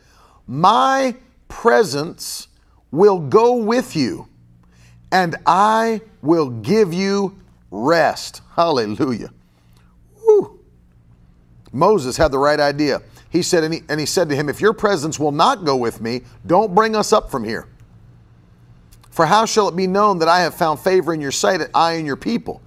My 0.47 1.14
presence 1.49 2.49
will 2.91 3.20
go 3.20 3.55
with 3.55 3.95
you, 3.95 4.28
and 5.12 5.37
I 5.47 6.01
will 6.22 6.51
give 6.51 6.93
you 6.93 7.39
rest. 7.70 8.43
Hallelujah. 8.55 9.30
Woo. 10.26 10.59
Moses 11.72 12.16
had 12.16 12.32
the 12.32 12.39
right 12.39 12.59
idea. 12.59 13.03
He 13.30 13.43
said, 13.43 13.64
and 13.64 13.74
he, 13.74 13.82
and 13.89 14.01
he 14.01 14.07
said 14.07 14.28
to 14.30 14.34
him, 14.34 14.49
If 14.49 14.61
your 14.61 14.72
presence 14.72 15.20
will 15.20 15.32
not 15.32 15.64
go 15.64 15.76
with 15.76 16.01
me, 16.01 16.22
don't 16.47 16.74
bring 16.74 16.97
us 16.97 17.12
up 17.12 17.30
from 17.30 17.45
here. 17.45 17.68
For 19.11 19.26
how 19.26 19.47
shall 19.47 19.68
it 19.68 19.76
be 19.76 19.87
known 19.87 20.18
that 20.18 20.28
I 20.28 20.41
have 20.41 20.55
found 20.55 20.80
favor 20.80 21.14
in 21.14 21.20
your 21.20 21.32
sight, 21.32 21.61
I 21.74 21.95
and 21.95 22.07
your 22.07 22.16
people? 22.16 22.61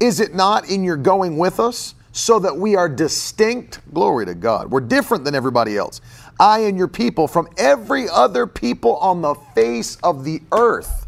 Is 0.00 0.20
it 0.20 0.34
not 0.34 0.68
in 0.68 0.82
your 0.82 0.96
going 0.96 1.38
with 1.38 1.60
us, 1.60 1.94
so 2.12 2.38
that 2.38 2.56
we 2.56 2.76
are 2.76 2.88
distinct? 2.88 3.80
Glory 3.92 4.26
to 4.26 4.34
God. 4.34 4.70
We're 4.70 4.80
different 4.80 5.24
than 5.24 5.34
everybody 5.34 5.76
else. 5.76 6.00
I 6.38 6.60
and 6.60 6.76
your 6.76 6.88
people 6.88 7.26
from 7.26 7.48
every 7.56 8.08
other 8.08 8.46
people 8.46 8.96
on 8.96 9.22
the 9.22 9.34
face 9.54 9.96
of 10.02 10.24
the 10.24 10.42
earth. 10.52 11.06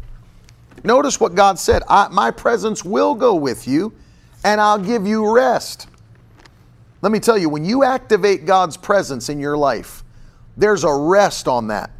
Notice 0.83 1.19
what 1.19 1.35
God 1.35 1.57
said 1.57 1.83
My 2.11 2.31
presence 2.31 2.83
will 2.83 3.15
go 3.15 3.35
with 3.35 3.67
you, 3.67 3.93
and 4.43 4.59
I'll 4.61 4.79
give 4.79 5.07
you 5.07 5.33
rest. 5.33 5.87
Let 7.01 7.11
me 7.11 7.19
tell 7.19 7.37
you, 7.37 7.49
when 7.49 7.65
you 7.65 7.83
activate 7.83 8.45
God's 8.45 8.77
presence 8.77 9.29
in 9.29 9.39
your 9.39 9.57
life, 9.57 10.03
there's 10.57 10.83
a 10.83 10.93
rest 10.93 11.47
on 11.47 11.67
that. 11.67 11.91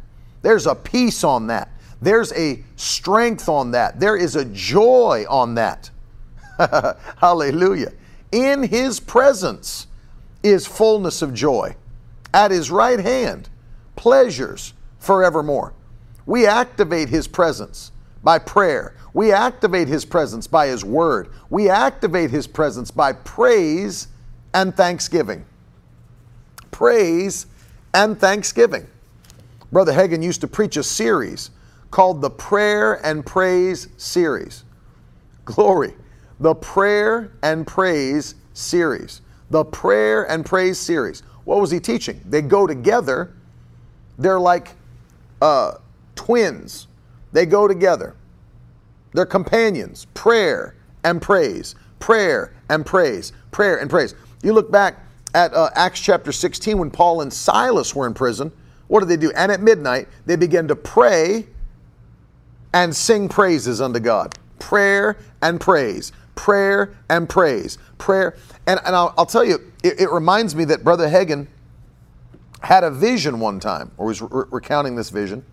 There's 0.42 0.66
a 0.66 0.74
peace 0.74 1.22
on 1.24 1.46
that. 1.48 1.70
There's 2.00 2.32
a 2.32 2.62
strength 2.76 3.48
on 3.48 3.70
that. 3.72 4.00
There 4.00 4.16
is 4.16 4.36
a 4.36 4.44
joy 4.46 5.24
on 5.28 5.54
that. 5.56 5.90
Hallelujah. 7.18 7.92
In 8.32 8.64
His 8.64 9.00
presence 9.00 9.86
is 10.42 10.66
fullness 10.66 11.22
of 11.22 11.34
joy. 11.34 11.76
At 12.34 12.50
His 12.50 12.70
right 12.70 13.00
hand, 13.00 13.48
pleasures 13.94 14.74
forevermore. 14.98 15.72
We 16.26 16.46
activate 16.46 17.08
His 17.08 17.28
presence 17.28 17.92
by 18.22 18.38
prayer. 18.38 18.94
We 19.14 19.32
activate 19.32 19.88
His 19.88 20.04
presence 20.04 20.46
by 20.46 20.66
His 20.66 20.84
word. 20.84 21.28
We 21.50 21.70
activate 21.70 22.30
His 22.30 22.46
presence 22.46 22.90
by 22.90 23.12
praise 23.12 24.08
and 24.52 24.76
thanksgiving. 24.76 25.44
Praise 26.70 27.46
and 27.94 28.18
thanksgiving. 28.18 28.86
Brother 29.72 29.92
Hagin 29.92 30.22
used 30.22 30.40
to 30.42 30.48
preach 30.48 30.76
a 30.76 30.82
series 30.82 31.50
called 31.90 32.20
the 32.20 32.30
Prayer 32.30 32.94
and 33.06 33.24
Praise 33.24 33.88
Series. 33.96 34.64
Glory. 35.44 35.94
The 36.40 36.54
Prayer 36.54 37.32
and 37.42 37.66
Praise 37.66 38.34
Series. 38.52 39.22
The 39.50 39.64
Prayer 39.64 40.30
and 40.30 40.44
Praise 40.44 40.78
Series. 40.78 41.22
What 41.44 41.60
was 41.60 41.70
he 41.70 41.80
teaching? 41.80 42.20
They 42.26 42.42
go 42.42 42.66
together. 42.66 43.34
They're 44.18 44.40
like 44.40 44.74
uh, 45.40 45.74
twins. 46.14 46.88
They 47.32 47.46
go 47.46 47.68
together. 47.68 48.14
They're 49.12 49.26
companions. 49.26 50.06
Prayer 50.14 50.74
and 51.04 51.22
praise. 51.22 51.74
Prayer 52.00 52.52
and 52.68 52.84
praise. 52.84 53.32
Prayer 53.50 53.78
and 53.78 53.88
praise. 53.88 54.14
You 54.42 54.52
look 54.52 54.70
back 54.70 54.98
at 55.34 55.54
uh, 55.54 55.70
Acts 55.74 56.00
chapter 56.00 56.32
16 56.32 56.78
when 56.78 56.90
Paul 56.90 57.22
and 57.22 57.32
Silas 57.32 57.94
were 57.94 58.06
in 58.06 58.14
prison. 58.14 58.52
What 58.88 59.00
did 59.00 59.08
they 59.08 59.16
do? 59.16 59.32
And 59.32 59.50
at 59.50 59.60
midnight, 59.60 60.08
they 60.26 60.36
began 60.36 60.68
to 60.68 60.76
pray 60.76 61.46
and 62.74 62.94
sing 62.94 63.28
praises 63.28 63.80
unto 63.80 64.00
God. 64.00 64.34
Prayer 64.58 65.18
and 65.42 65.60
praise, 65.60 66.12
prayer 66.36 66.94
and 67.08 67.28
praise, 67.28 67.78
prayer. 67.98 68.36
And, 68.68 68.78
and 68.86 68.94
I'll, 68.94 69.12
I'll 69.18 69.26
tell 69.26 69.44
you, 69.44 69.72
it, 69.82 70.00
it, 70.00 70.10
reminds 70.10 70.54
me 70.54 70.64
that 70.66 70.84
Brother 70.84 71.08
Hagin 71.08 71.48
had 72.60 72.84
a 72.84 72.90
vision 72.90 73.40
one 73.40 73.58
time, 73.58 73.90
or 73.96 74.06
was 74.06 74.22
re- 74.22 74.44
recounting 74.50 74.94
this 74.94 75.10
vision, 75.10 75.44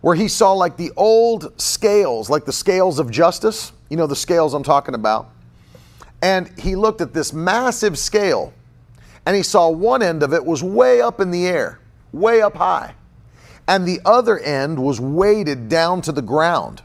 where 0.00 0.14
he 0.14 0.28
saw 0.28 0.52
like 0.52 0.76
the 0.76 0.92
old 0.96 1.60
scales, 1.60 2.30
like 2.30 2.44
the 2.44 2.52
scales 2.52 2.98
of 3.00 3.10
justice. 3.10 3.72
You 3.88 3.96
know, 3.96 4.06
the 4.06 4.16
scales 4.16 4.54
I'm 4.54 4.62
talking 4.62 4.94
about. 4.94 5.30
And 6.22 6.56
he 6.58 6.76
looked 6.76 7.00
at 7.00 7.12
this 7.12 7.32
massive 7.32 7.98
scale 7.98 8.52
and 9.26 9.36
he 9.36 9.42
saw 9.42 9.68
one 9.68 10.02
end 10.02 10.22
of 10.22 10.32
it 10.32 10.44
was 10.44 10.62
way 10.62 11.00
up 11.00 11.20
in 11.20 11.30
the 11.30 11.46
air, 11.46 11.80
way 12.12 12.42
up 12.42 12.56
high. 12.56 12.94
And 13.68 13.86
the 13.86 14.00
other 14.04 14.38
end 14.38 14.78
was 14.78 15.00
weighted 15.00 15.68
down 15.68 16.02
to 16.02 16.12
the 16.12 16.22
ground. 16.22 16.82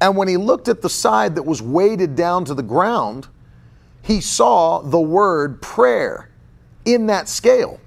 And 0.00 0.16
when 0.16 0.28
he 0.28 0.36
looked 0.36 0.68
at 0.68 0.82
the 0.82 0.88
side 0.88 1.34
that 1.34 1.42
was 1.42 1.60
weighted 1.60 2.16
down 2.16 2.44
to 2.46 2.54
the 2.54 2.62
ground, 2.62 3.28
he 4.02 4.20
saw 4.20 4.80
the 4.80 5.00
word 5.00 5.60
prayer 5.60 6.30
in 6.84 7.06
that 7.06 7.28
scale. 7.28 7.80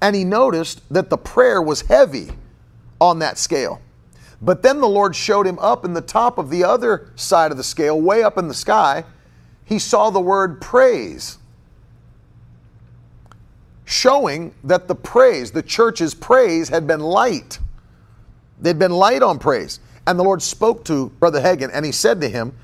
And 0.00 0.14
he 0.14 0.24
noticed 0.24 0.82
that 0.92 1.10
the 1.10 1.18
prayer 1.18 1.60
was 1.60 1.82
heavy 1.82 2.30
on 3.00 3.18
that 3.18 3.38
scale. 3.38 3.80
But 4.40 4.62
then 4.62 4.80
the 4.80 4.88
Lord 4.88 5.14
showed 5.14 5.46
him 5.46 5.58
up 5.58 5.84
in 5.84 5.92
the 5.92 6.00
top 6.00 6.38
of 6.38 6.48
the 6.48 6.64
other 6.64 7.10
side 7.16 7.50
of 7.50 7.56
the 7.56 7.64
scale, 7.64 8.00
way 8.00 8.22
up 8.22 8.38
in 8.38 8.48
the 8.48 8.54
sky. 8.54 9.04
He 9.64 9.78
saw 9.78 10.10
the 10.10 10.20
word 10.20 10.60
praise 10.60 11.38
showing 13.84 14.54
that 14.62 14.86
the 14.86 14.94
praise, 14.94 15.50
the 15.50 15.62
church's 15.62 16.14
praise, 16.14 16.68
had 16.68 16.86
been 16.86 17.00
light. 17.00 17.58
They'd 18.60 18.78
been 18.78 18.92
light 18.92 19.22
on 19.22 19.38
praise. 19.38 19.80
And 20.06 20.18
the 20.18 20.24
Lord 20.24 20.42
spoke 20.42 20.84
to 20.84 21.10
Brother 21.20 21.40
Hagin 21.40 21.70
and 21.72 21.84
he 21.84 21.92
said 21.92 22.20
to 22.20 22.28
him, 22.28 22.54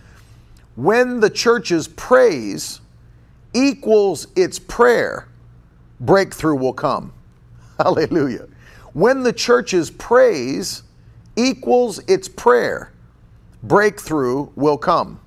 When 0.75 1.21
the 1.21 1.31
church's 1.31 1.89
praise 1.89 2.81
equals 3.55 4.27
its 4.37 4.59
prayer, 4.59 5.29
breakthrough 6.01 6.57
will 6.57 6.73
come. 6.73 7.13
Hallelujah. 7.79 8.49
When 8.93 9.23
the 9.23 9.33
church's 9.33 9.91
praise 9.91 10.83
equals 11.37 11.99
its 12.09 12.29
prayer, 12.29 12.93
breakthrough 13.63 14.49
will 14.57 14.79
come. 14.79 15.21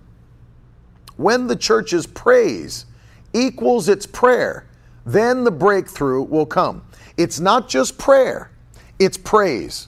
When 1.17 1.47
the 1.47 1.55
church's 1.55 2.07
praise 2.07 2.85
equals 3.33 3.89
its 3.89 4.05
prayer, 4.05 4.65
then 5.05 5.43
the 5.43 5.51
breakthrough 5.51 6.23
will 6.23 6.45
come. 6.45 6.83
It's 7.17 7.39
not 7.39 7.67
just 7.67 7.97
prayer, 7.97 8.51
it's 8.97 9.17
praise. 9.17 9.87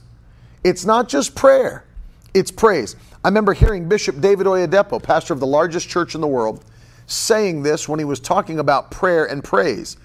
It's 0.64 0.86
not 0.86 1.10
just 1.10 1.34
prayer, 1.34 1.86
it's 2.34 2.52
praise. 2.52 2.96
I 3.24 3.28
remember 3.28 3.54
hearing 3.54 3.88
Bishop 3.88 4.20
David 4.22 4.48
Oyedepo, 4.48 5.02
pastor 5.02 5.34
of 5.34 5.40
the 5.40 5.48
largest 5.48 5.90
church 5.90 6.16
in 6.16 6.22
the 6.22 6.28
world, 6.28 6.64
saying 7.08 7.64
this 7.64 7.88
when 7.88 8.00
he 8.00 8.06
was 8.06 8.20
talking 8.20 8.60
about 8.60 8.92
prayer 8.92 9.26
and 9.26 9.44
praise. 9.44 9.98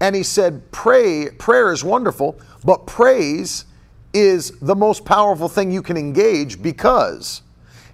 And 0.00 0.14
he 0.14 0.22
said, 0.22 0.70
Pray, 0.72 1.30
prayer 1.38 1.72
is 1.72 1.84
wonderful, 1.84 2.38
but 2.64 2.86
praise 2.86 3.64
is 4.12 4.52
the 4.60 4.74
most 4.74 5.04
powerful 5.04 5.48
thing 5.48 5.70
you 5.70 5.82
can 5.82 5.96
engage 5.96 6.60
because 6.62 7.42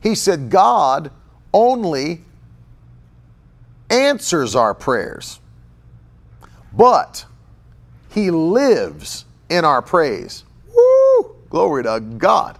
he 0.00 0.14
said, 0.14 0.50
God 0.50 1.10
only 1.52 2.24
answers 3.90 4.54
our 4.54 4.74
prayers 4.74 5.40
but 6.72 7.24
he 8.10 8.30
lives 8.30 9.24
in 9.48 9.64
our 9.64 9.82
praise. 9.82 10.44
Woo! 10.74 11.36
Glory 11.50 11.82
to 11.84 12.00
God. 12.00 12.58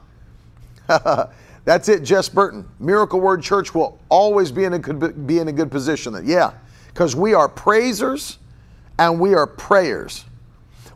That's 1.64 1.88
it, 1.88 2.02
Jess 2.02 2.28
Burton. 2.28 2.68
Miracle 2.80 3.20
Word 3.20 3.42
Church 3.42 3.74
will 3.74 3.98
always 4.08 4.50
be 4.50 4.64
in 4.64 4.72
a 4.72 4.78
good, 4.78 5.26
be 5.26 5.38
in 5.38 5.48
a 5.48 5.52
good 5.52 5.70
position. 5.70 6.16
Yeah, 6.24 6.52
because 6.88 7.14
we 7.14 7.34
are 7.34 7.48
praisers 7.48 8.38
and 8.98 9.20
we 9.20 9.34
are 9.34 9.46
prayers. 9.46 10.24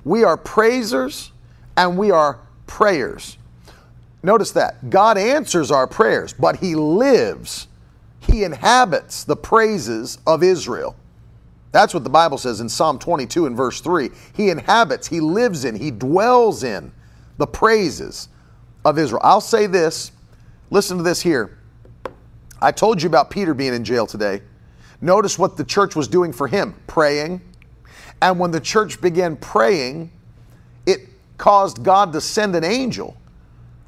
We 0.04 0.24
are 0.24 0.36
praisers 0.36 1.32
and 1.76 1.96
we 1.96 2.10
are 2.10 2.40
prayers. 2.66 3.38
Notice 4.22 4.50
that. 4.52 4.90
God 4.90 5.18
answers 5.18 5.70
our 5.70 5.86
prayers, 5.86 6.32
but 6.32 6.56
He 6.56 6.74
lives, 6.74 7.68
He 8.20 8.42
inhabits 8.42 9.24
the 9.24 9.36
praises 9.36 10.18
of 10.26 10.42
Israel. 10.42 10.96
That's 11.70 11.92
what 11.92 12.04
the 12.04 12.10
Bible 12.10 12.38
says 12.38 12.60
in 12.60 12.68
Psalm 12.68 12.98
22 12.98 13.46
and 13.46 13.56
verse 13.56 13.80
3. 13.80 14.10
He 14.34 14.48
inhabits, 14.48 15.06
he 15.06 15.20
lives 15.20 15.66
in, 15.66 15.76
he 15.76 15.90
dwells 15.90 16.64
in 16.64 16.90
the 17.36 17.46
praises 17.46 18.28
of 18.86 18.98
Israel. 18.98 19.20
I'll 19.24 19.40
say 19.40 19.66
this. 19.66 20.12
Listen 20.70 20.96
to 20.96 21.02
this 21.02 21.20
here. 21.20 21.58
I 22.62 22.70
told 22.70 23.02
you 23.02 23.08
about 23.08 23.30
Peter 23.30 23.52
being 23.52 23.74
in 23.74 23.82
jail 23.82 24.06
today. 24.06 24.42
Notice 25.00 25.38
what 25.38 25.56
the 25.56 25.64
church 25.64 25.96
was 25.96 26.06
doing 26.06 26.32
for 26.32 26.46
him 26.46 26.74
praying. 26.86 27.40
And 28.22 28.38
when 28.38 28.52
the 28.52 28.60
church 28.60 29.00
began 29.00 29.36
praying, 29.36 30.12
it 30.86 31.00
caused 31.36 31.82
God 31.82 32.12
to 32.12 32.20
send 32.20 32.54
an 32.54 32.64
angel 32.64 33.16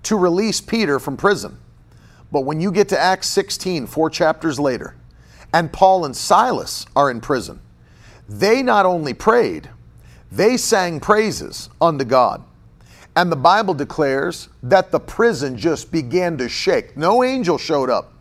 to 0.02 0.16
release 0.16 0.60
Peter 0.60 0.98
from 0.98 1.16
prison. 1.16 1.56
But 2.32 2.40
when 2.40 2.60
you 2.60 2.72
get 2.72 2.88
to 2.90 2.98
Acts 2.98 3.28
16, 3.28 3.86
four 3.86 4.10
chapters 4.10 4.58
later, 4.58 4.96
and 5.54 5.72
Paul 5.72 6.04
and 6.04 6.14
Silas 6.14 6.86
are 6.96 7.10
in 7.10 7.20
prison, 7.20 7.60
they 8.28 8.62
not 8.62 8.84
only 8.84 9.14
prayed, 9.14 9.70
they 10.30 10.56
sang 10.56 10.98
praises 11.00 11.70
unto 11.80 12.04
God. 12.04 12.42
And 13.18 13.32
the 13.32 13.36
Bible 13.36 13.74
declares 13.74 14.48
that 14.62 14.92
the 14.92 15.00
prison 15.00 15.58
just 15.58 15.90
began 15.90 16.38
to 16.38 16.48
shake. 16.48 16.96
No 16.96 17.24
angel 17.24 17.58
showed 17.58 17.90
up. 17.90 18.12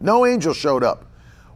No 0.00 0.26
angel 0.26 0.52
showed 0.52 0.84
up. 0.84 1.06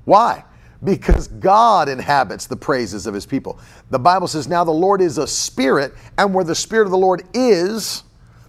Why? 0.07 0.43
Because 0.83 1.29
God 1.29 1.87
inhabits 1.87 2.47
the 2.47 2.57
praises 2.57 3.07
of 3.07 3.13
his 3.13 3.27
people. 3.27 3.59
The 3.91 3.99
Bible 3.99 4.27
says, 4.27 4.49
Now 4.49 4.65
the 4.65 4.71
Lord 4.71 5.03
is 5.03 5.19
a 5.19 5.27
spirit, 5.27 5.93
and 6.17 6.33
where 6.33 6.45
the 6.47 6.55
spirit 6.55 6.87
of 6.87 6.93
the 6.93 6.97
Lord 6.97 7.25
is, 7.35 8.05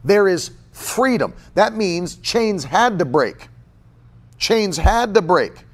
there 0.06 0.30
is 0.30 0.52
freedom. 0.72 1.34
That 1.56 1.74
means 1.74 2.16
chains 2.16 2.64
had 2.64 2.98
to 3.00 3.04
break. 3.04 3.50
Chains 4.38 4.78
had 4.78 5.14
to 5.16 5.22
break. 5.22 5.66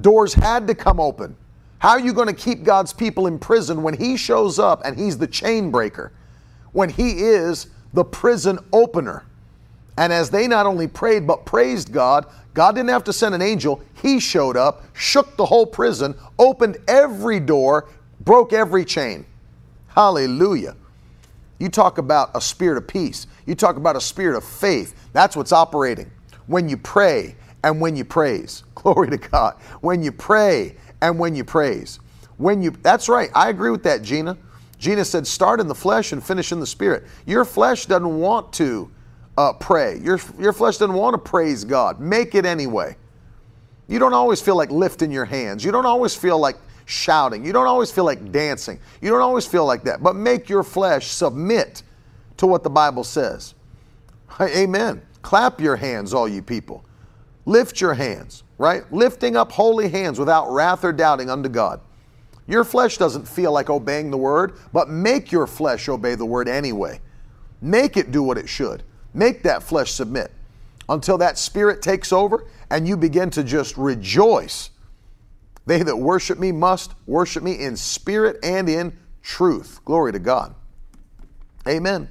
Doors 0.00 0.34
had 0.34 0.68
to 0.68 0.74
come 0.76 1.00
open. 1.00 1.34
How 1.78 1.90
are 1.90 2.00
you 2.00 2.12
going 2.12 2.28
to 2.28 2.32
keep 2.32 2.62
God's 2.62 2.92
people 2.92 3.26
in 3.26 3.40
prison 3.40 3.82
when 3.82 3.94
He 3.94 4.16
shows 4.16 4.60
up 4.60 4.82
and 4.84 4.96
He's 4.96 5.18
the 5.18 5.26
chain 5.26 5.72
breaker? 5.72 6.12
When 6.72 6.88
He 6.88 7.20
is 7.22 7.68
the 7.92 8.04
prison 8.04 8.58
opener? 8.72 9.24
And 9.96 10.12
as 10.12 10.30
they 10.30 10.46
not 10.46 10.66
only 10.66 10.88
prayed 10.88 11.26
but 11.26 11.44
praised 11.44 11.92
God, 11.92 12.26
God 12.54 12.74
didn't 12.74 12.90
have 12.90 13.04
to 13.04 13.12
send 13.12 13.34
an 13.34 13.42
angel. 13.42 13.82
He 14.02 14.18
showed 14.18 14.56
up, 14.56 14.82
shook 14.94 15.36
the 15.36 15.44
whole 15.44 15.66
prison, 15.66 16.14
opened 16.38 16.78
every 16.88 17.38
door, 17.38 17.88
broke 18.20 18.52
every 18.52 18.84
chain. 18.84 19.26
Hallelujah. 19.88 20.76
You 21.58 21.68
talk 21.68 21.98
about 21.98 22.30
a 22.34 22.40
spirit 22.40 22.78
of 22.78 22.88
peace. 22.88 23.26
You 23.46 23.54
talk 23.54 23.76
about 23.76 23.96
a 23.96 24.00
spirit 24.00 24.36
of 24.36 24.44
faith. 24.44 24.94
That's 25.12 25.36
what's 25.36 25.52
operating 25.52 26.10
when 26.46 26.68
you 26.68 26.76
pray 26.76 27.36
and 27.62 27.80
when 27.80 27.96
you 27.96 28.04
praise. 28.04 28.64
Glory 28.74 29.10
to 29.10 29.18
God. 29.18 29.54
When 29.80 30.02
you 30.02 30.12
pray 30.12 30.76
and 31.02 31.18
when 31.18 31.34
you 31.34 31.44
praise. 31.44 32.00
When 32.38 32.62
you 32.62 32.70
that's 32.70 33.08
right, 33.08 33.28
I 33.34 33.50
agree 33.50 33.70
with 33.70 33.82
that, 33.82 34.02
Gina. 34.02 34.38
Gina 34.80 35.04
said, 35.04 35.26
start 35.26 35.60
in 35.60 35.68
the 35.68 35.74
flesh 35.74 36.10
and 36.10 36.24
finish 36.24 36.50
in 36.50 36.58
the 36.58 36.66
spirit. 36.66 37.04
Your 37.24 37.44
flesh 37.44 37.86
doesn't 37.86 38.18
want 38.18 38.52
to 38.54 38.90
uh, 39.38 39.52
pray. 39.52 39.98
Your, 39.98 40.18
your 40.38 40.52
flesh 40.52 40.78
doesn't 40.78 40.96
want 40.96 41.14
to 41.14 41.18
praise 41.18 41.62
God. 41.64 42.00
Make 42.00 42.34
it 42.34 42.44
anyway. 42.44 42.96
You 43.86 43.98
don't 43.98 44.14
always 44.14 44.40
feel 44.40 44.56
like 44.56 44.70
lifting 44.70 45.12
your 45.12 45.24
hands. 45.24 45.64
You 45.64 45.70
don't 45.70 45.86
always 45.86 46.16
feel 46.16 46.38
like 46.38 46.56
shouting. 46.86 47.44
You 47.44 47.52
don't 47.52 47.68
always 47.68 47.92
feel 47.92 48.04
like 48.04 48.32
dancing. 48.32 48.80
You 49.00 49.10
don't 49.10 49.20
always 49.20 49.46
feel 49.46 49.66
like 49.66 49.84
that. 49.84 50.02
But 50.02 50.16
make 50.16 50.48
your 50.48 50.64
flesh 50.64 51.06
submit 51.08 51.84
to 52.38 52.48
what 52.48 52.64
the 52.64 52.70
Bible 52.70 53.04
says. 53.04 53.54
Amen. 54.40 55.02
Clap 55.22 55.60
your 55.60 55.76
hands, 55.76 56.12
all 56.12 56.26
you 56.26 56.42
people. 56.42 56.84
Lift 57.44 57.80
your 57.80 57.94
hands 57.94 58.42
right? 58.60 58.84
Lifting 58.92 59.36
up 59.36 59.50
holy 59.50 59.88
hands 59.88 60.18
without 60.18 60.52
wrath 60.52 60.84
or 60.84 60.92
doubting 60.92 61.30
unto 61.30 61.48
God. 61.48 61.80
Your 62.50 62.64
flesh 62.64 62.98
doesn't 62.98 63.28
feel 63.28 63.52
like 63.52 63.70
obeying 63.70 64.10
the 64.10 64.16
word, 64.16 64.54
but 64.72 64.88
make 64.88 65.30
your 65.30 65.46
flesh 65.46 65.88
obey 65.88 66.16
the 66.16 66.26
word 66.26 66.48
anyway. 66.48 67.00
Make 67.62 67.96
it 67.96 68.10
do 68.10 68.24
what 68.24 68.38
it 68.38 68.48
should. 68.48 68.82
Make 69.14 69.44
that 69.44 69.62
flesh 69.62 69.92
submit 69.92 70.32
until 70.88 71.16
that 71.18 71.38
spirit 71.38 71.80
takes 71.80 72.12
over 72.12 72.46
and 72.68 72.88
you 72.88 72.96
begin 72.96 73.30
to 73.30 73.44
just 73.44 73.76
rejoice. 73.76 74.70
They 75.66 75.84
that 75.84 75.96
worship 75.96 76.40
me 76.40 76.50
must 76.50 76.94
worship 77.06 77.44
me 77.44 77.52
in 77.52 77.76
spirit 77.76 78.40
and 78.42 78.68
in 78.68 78.98
truth. 79.22 79.78
Glory 79.84 80.10
to 80.10 80.18
God. 80.18 80.52
Amen. 81.68 82.08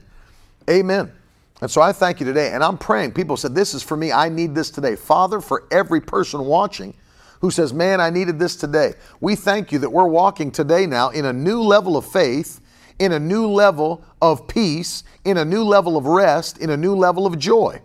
Amen. 0.70 1.12
And 1.60 1.70
so 1.70 1.82
I 1.82 1.92
thank 1.92 2.22
you 2.22 2.26
today. 2.26 2.54
And 2.54 2.64
I'm 2.64 2.78
praying. 2.78 3.12
People 3.12 3.36
said, 3.36 3.54
This 3.54 3.74
is 3.74 3.84
for 3.84 3.98
me. 3.98 4.14
I 4.14 4.30
need 4.30 4.56
this 4.56 4.72
today. 4.72 4.96
Father, 4.96 5.42
for 5.42 5.68
every 5.70 6.00
person 6.00 6.46
watching 6.46 6.94
who 7.42 7.52
says, 7.52 7.74
Man, 7.74 8.02
I 8.02 8.10
needed 8.10 8.40
this 8.40 8.56
today, 8.56 8.94
we 9.20 9.36
thank 9.36 9.72
you 9.72 9.80
that 9.80 9.92
we're 9.92 10.08
walking 10.08 10.52
today 10.52 10.86
now 10.86 11.10
in 11.10 11.26
a 11.26 11.34
new 11.34 11.62
level 11.62 11.98
of 11.98 12.06
faith, 12.06 12.62
in 13.00 13.14
a 13.14 13.20
new 13.20 13.48
level 13.48 14.04
of 14.22 14.48
peace, 14.48 15.04
in 15.24 15.38
a 15.38 15.46
new 15.46 15.64
level 15.64 15.98
of 15.98 16.06
rest, 16.06 16.58
in 16.58 16.70
a 16.70 16.78
new 16.78 16.96
level 16.96 17.26
of 17.26 17.40
joy. 17.40 17.82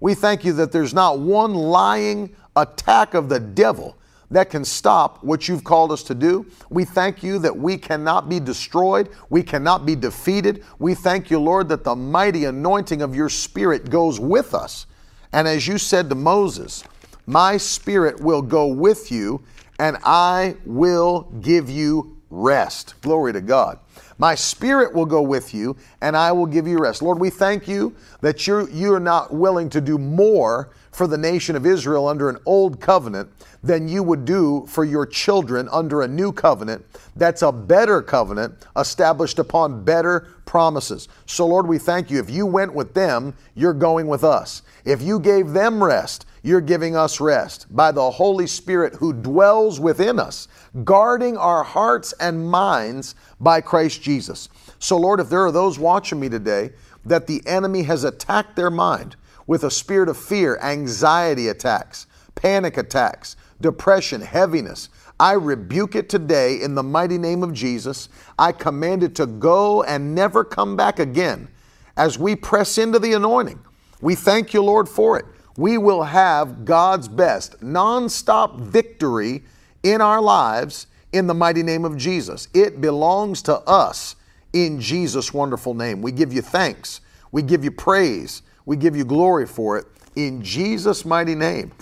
We 0.00 0.14
thank 0.14 0.44
you 0.44 0.52
that 0.54 0.72
there's 0.72 0.94
not 0.94 1.18
one 1.18 1.54
lying 1.54 2.34
attack 2.56 3.14
of 3.14 3.28
the 3.28 3.40
devil 3.40 3.96
that 4.30 4.50
can 4.50 4.64
stop 4.64 5.22
what 5.22 5.48
you've 5.48 5.64
called 5.64 5.92
us 5.92 6.02
to 6.04 6.14
do. 6.14 6.46
We 6.70 6.84
thank 6.84 7.22
you 7.22 7.38
that 7.40 7.56
we 7.56 7.76
cannot 7.76 8.28
be 8.28 8.40
destroyed, 8.40 9.10
we 9.30 9.42
cannot 9.42 9.86
be 9.86 9.94
defeated. 9.94 10.64
We 10.78 10.94
thank 10.94 11.30
you, 11.30 11.38
Lord, 11.38 11.68
that 11.68 11.84
the 11.84 11.94
mighty 11.94 12.44
anointing 12.44 13.02
of 13.02 13.14
your 13.14 13.28
Spirit 13.28 13.90
goes 13.90 14.18
with 14.18 14.54
us. 14.54 14.86
And 15.32 15.46
as 15.46 15.66
you 15.66 15.78
said 15.78 16.08
to 16.08 16.14
Moses, 16.14 16.84
my 17.26 17.56
Spirit 17.56 18.20
will 18.20 18.42
go 18.42 18.66
with 18.66 19.10
you, 19.10 19.42
and 19.78 19.96
I 20.04 20.56
will 20.64 21.22
give 21.40 21.68
you 21.68 22.16
rest. 22.30 22.94
Glory 23.00 23.32
to 23.32 23.40
God. 23.40 23.78
My 24.18 24.34
spirit 24.34 24.94
will 24.94 25.06
go 25.06 25.22
with 25.22 25.52
you, 25.52 25.76
and 26.00 26.16
I 26.16 26.30
will 26.32 26.46
give 26.46 26.66
you 26.66 26.78
rest. 26.78 27.02
Lord, 27.02 27.18
we 27.18 27.30
thank 27.30 27.66
you 27.66 27.94
that 28.20 28.46
you're, 28.46 28.68
you're 28.70 29.00
not 29.00 29.34
willing 29.34 29.68
to 29.70 29.80
do 29.80 29.98
more 29.98 30.70
for 30.92 31.06
the 31.08 31.18
nation 31.18 31.56
of 31.56 31.66
Israel 31.66 32.06
under 32.06 32.28
an 32.28 32.38
old 32.46 32.80
covenant 32.80 33.28
than 33.62 33.88
you 33.88 34.02
would 34.02 34.24
do 34.24 34.64
for 34.68 34.84
your 34.84 35.06
children 35.06 35.68
under 35.72 36.02
a 36.02 36.08
new 36.08 36.30
covenant 36.30 36.84
that's 37.16 37.42
a 37.42 37.50
better 37.50 38.02
covenant 38.02 38.54
established 38.76 39.38
upon 39.38 39.82
better 39.84 40.28
promises. 40.44 41.08
So, 41.26 41.46
Lord, 41.46 41.66
we 41.66 41.78
thank 41.78 42.10
you. 42.10 42.20
If 42.20 42.30
you 42.30 42.46
went 42.46 42.72
with 42.72 42.94
them, 42.94 43.34
you're 43.54 43.74
going 43.74 44.06
with 44.06 44.22
us. 44.22 44.62
If 44.84 45.02
you 45.02 45.18
gave 45.18 45.50
them 45.50 45.82
rest, 45.82 46.26
you're 46.44 46.60
giving 46.60 46.94
us 46.94 47.20
rest 47.20 47.74
by 47.74 47.90
the 47.90 48.10
Holy 48.10 48.46
Spirit 48.46 48.94
who 48.96 49.14
dwells 49.14 49.80
within 49.80 50.20
us, 50.20 50.46
guarding 50.84 51.38
our 51.38 51.64
hearts 51.64 52.12
and 52.20 52.46
minds 52.46 53.14
by 53.40 53.62
Christ 53.62 54.02
Jesus. 54.02 54.50
So, 54.78 54.98
Lord, 54.98 55.20
if 55.20 55.30
there 55.30 55.46
are 55.46 55.50
those 55.50 55.78
watching 55.78 56.20
me 56.20 56.28
today 56.28 56.72
that 57.06 57.26
the 57.26 57.42
enemy 57.46 57.82
has 57.84 58.04
attacked 58.04 58.56
their 58.56 58.70
mind 58.70 59.16
with 59.46 59.64
a 59.64 59.70
spirit 59.70 60.10
of 60.10 60.18
fear, 60.18 60.58
anxiety 60.58 61.48
attacks, 61.48 62.06
panic 62.34 62.76
attacks, 62.76 63.36
depression, 63.62 64.20
heaviness, 64.20 64.90
I 65.18 65.32
rebuke 65.32 65.94
it 65.94 66.10
today 66.10 66.60
in 66.60 66.74
the 66.74 66.82
mighty 66.82 67.16
name 67.16 67.42
of 67.42 67.54
Jesus. 67.54 68.10
I 68.38 68.52
command 68.52 69.02
it 69.02 69.14
to 69.14 69.24
go 69.24 69.82
and 69.84 70.14
never 70.14 70.44
come 70.44 70.76
back 70.76 70.98
again 70.98 71.48
as 71.96 72.18
we 72.18 72.36
press 72.36 72.76
into 72.76 72.98
the 72.98 73.14
anointing. 73.14 73.60
We 74.02 74.14
thank 74.14 74.52
you, 74.52 74.62
Lord, 74.62 74.90
for 74.90 75.18
it 75.18 75.24
we 75.56 75.78
will 75.78 76.02
have 76.02 76.64
God's 76.64 77.08
best 77.08 77.60
nonstop 77.60 78.60
victory 78.60 79.44
in 79.82 80.00
our 80.00 80.20
lives 80.20 80.86
in 81.12 81.26
the 81.26 81.34
mighty 81.34 81.62
name 81.62 81.84
of 81.84 81.96
Jesus. 81.96 82.48
It 82.54 82.80
belongs 82.80 83.42
to 83.42 83.58
us 83.60 84.16
in 84.52 84.80
Jesus' 84.80 85.32
wonderful 85.32 85.74
name. 85.74 86.02
We 86.02 86.12
give 86.12 86.32
you 86.32 86.42
thanks. 86.42 87.00
We 87.30 87.42
give 87.42 87.64
you 87.64 87.70
praise. 87.70 88.42
We 88.66 88.76
give 88.76 88.96
you 88.96 89.04
glory 89.04 89.46
for 89.46 89.78
it 89.78 89.86
in 90.16 90.42
Jesus' 90.42 91.04
mighty 91.04 91.34
name. 91.34 91.72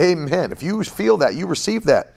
Amen. 0.00 0.52
If 0.52 0.62
you 0.62 0.82
feel 0.82 1.16
that, 1.18 1.34
you 1.34 1.46
receive 1.46 1.84
that. 1.84 2.14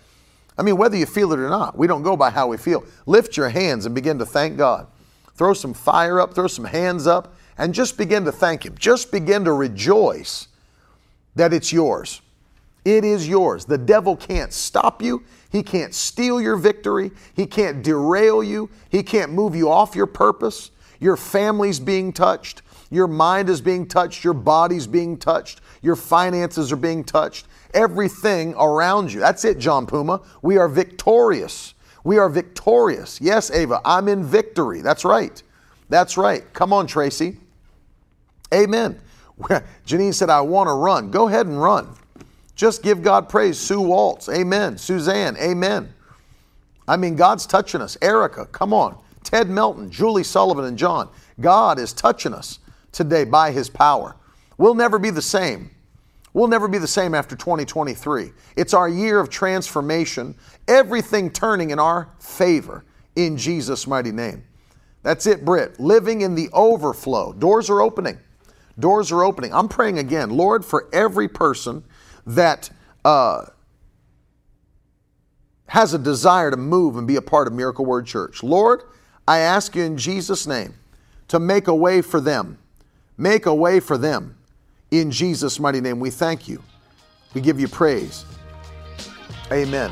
I 0.57 0.63
mean, 0.63 0.77
whether 0.77 0.97
you 0.97 1.05
feel 1.05 1.31
it 1.33 1.39
or 1.39 1.49
not, 1.49 1.77
we 1.77 1.85
don't 1.85 2.01
go 2.01 2.17
by 2.17 2.31
how 2.31 2.47
we 2.47 2.57
feel. 2.57 2.83
Lift 3.05 3.37
your 3.37 3.49
hands 3.49 3.85
and 3.85 3.93
begin 3.93 4.17
to 4.19 4.25
thank 4.25 4.57
God. 4.57 4.87
Throw 5.35 5.53
some 5.53 5.73
fire 5.73 6.19
up, 6.19 6.33
throw 6.33 6.47
some 6.47 6.65
hands 6.65 7.05
up, 7.05 7.35
and 7.59 7.73
just 7.73 7.97
begin 7.97 8.25
to 8.25 8.31
thank 8.31 8.65
Him. 8.65 8.75
Just 8.77 9.11
begin 9.11 9.45
to 9.45 9.53
rejoice 9.53 10.47
that 11.37 11.53
it's 11.53 11.71
yours. 11.71 12.21
It 12.85 13.03
is 13.03 13.27
yours. 13.27 13.65
The 13.65 13.77
devil 13.77 14.15
can't 14.15 14.53
stop 14.53 15.01
you. 15.01 15.23
He 15.49 15.63
can't 15.63 15.93
steal 15.93 16.41
your 16.41 16.55
victory. 16.55 17.11
He 17.33 17.45
can't 17.45 17.83
derail 17.83 18.43
you. 18.43 18.69
He 18.89 19.03
can't 19.03 19.31
move 19.31 19.55
you 19.55 19.69
off 19.69 19.95
your 19.95 20.07
purpose. 20.07 20.71
Your 20.99 21.17
family's 21.17 21.79
being 21.79 22.13
touched. 22.13 22.61
Your 22.89 23.07
mind 23.07 23.49
is 23.49 23.61
being 23.61 23.87
touched. 23.87 24.23
Your 24.23 24.33
body's 24.33 24.87
being 24.87 25.17
touched. 25.17 25.61
Your 25.81 25.95
finances 25.95 26.71
are 26.71 26.77
being 26.77 27.03
touched. 27.03 27.47
Everything 27.73 28.53
around 28.55 29.11
you. 29.11 29.19
That's 29.19 29.43
it, 29.45 29.59
John 29.59 29.85
Puma. 29.85 30.21
We 30.41 30.57
are 30.57 30.69
victorious. 30.69 31.73
We 32.03 32.17
are 32.17 32.29
victorious. 32.29 33.19
Yes, 33.19 33.51
Ava, 33.51 33.81
I'm 33.83 34.07
in 34.07 34.23
victory. 34.23 34.81
That's 34.81 35.03
right. 35.03 35.43
That's 35.89 36.17
right. 36.17 36.51
Come 36.53 36.71
on, 36.71 36.87
Tracy. 36.87 37.37
Amen. 38.53 38.99
Janine 39.85 40.13
said, 40.13 40.29
I 40.29 40.41
want 40.41 40.67
to 40.67 40.73
run. 40.73 41.11
Go 41.11 41.27
ahead 41.27 41.45
and 41.45 41.61
run. 41.61 41.89
Just 42.55 42.81
give 42.81 43.03
God 43.03 43.29
praise. 43.29 43.59
Sue 43.59 43.81
Waltz, 43.81 44.29
amen. 44.29 44.77
Suzanne, 44.77 45.37
amen. 45.37 45.93
I 46.87 46.97
mean, 46.97 47.15
God's 47.15 47.45
touching 47.45 47.81
us. 47.81 47.97
Erica, 48.01 48.47
come 48.47 48.73
on. 48.73 48.97
Ted 49.23 49.49
Melton, 49.49 49.91
Julie 49.91 50.23
Sullivan, 50.23 50.65
and 50.65 50.77
John. 50.77 51.09
God 51.39 51.79
is 51.79 51.93
touching 51.93 52.33
us 52.33 52.59
today 52.91 53.25
by 53.25 53.51
His 53.51 53.69
power. 53.69 54.15
We'll 54.57 54.73
never 54.73 54.97
be 54.97 55.11
the 55.11 55.21
same. 55.21 55.69
We'll 56.33 56.47
never 56.47 56.67
be 56.67 56.77
the 56.77 56.87
same 56.87 57.13
after 57.13 57.35
2023. 57.35 58.31
It's 58.55 58.73
our 58.73 58.89
year 58.89 59.19
of 59.19 59.29
transformation, 59.29 60.35
everything 60.67 61.29
turning 61.29 61.71
in 61.71 61.79
our 61.79 62.09
favor 62.19 62.85
in 63.15 63.37
Jesus' 63.37 63.85
mighty 63.85 64.11
name. 64.11 64.43
That's 65.03 65.25
it, 65.25 65.45
Britt. 65.45 65.79
Living 65.79 66.21
in 66.21 66.35
the 66.35 66.49
overflow. 66.53 67.33
Doors 67.33 67.69
are 67.69 67.81
opening. 67.81 68.19
Doors 68.79 69.11
are 69.11 69.23
opening. 69.23 69.53
I'm 69.53 69.67
praying 69.67 69.97
again, 69.97 70.29
Lord, 70.29 70.63
for 70.63 70.87
every 70.93 71.27
person 71.27 71.83
that 72.25 72.69
uh, 73.03 73.45
has 75.67 75.93
a 75.93 75.99
desire 75.99 76.51
to 76.51 76.57
move 76.57 76.97
and 76.97 77.07
be 77.07 77.15
a 77.15 77.21
part 77.21 77.47
of 77.47 77.53
Miracle 77.53 77.85
Word 77.85 78.05
Church. 78.05 78.43
Lord, 78.43 78.83
I 79.27 79.39
ask 79.39 79.75
you 79.75 79.83
in 79.83 79.97
Jesus' 79.97 80.47
name 80.47 80.73
to 81.27 81.39
make 81.39 81.67
a 81.67 81.75
way 81.75 82.01
for 82.01 82.21
them. 82.21 82.57
Make 83.17 83.45
a 83.45 83.55
way 83.55 83.79
for 83.79 83.97
them. 83.97 84.37
In 84.91 85.11
Jesus' 85.11 85.59
mighty 85.59 85.81
name, 85.81 85.99
we 85.99 86.09
thank 86.09 86.47
you. 86.47 86.63
We 87.33 87.41
give 87.41 87.59
you 87.59 87.67
praise. 87.67 88.25
Amen. 89.51 89.91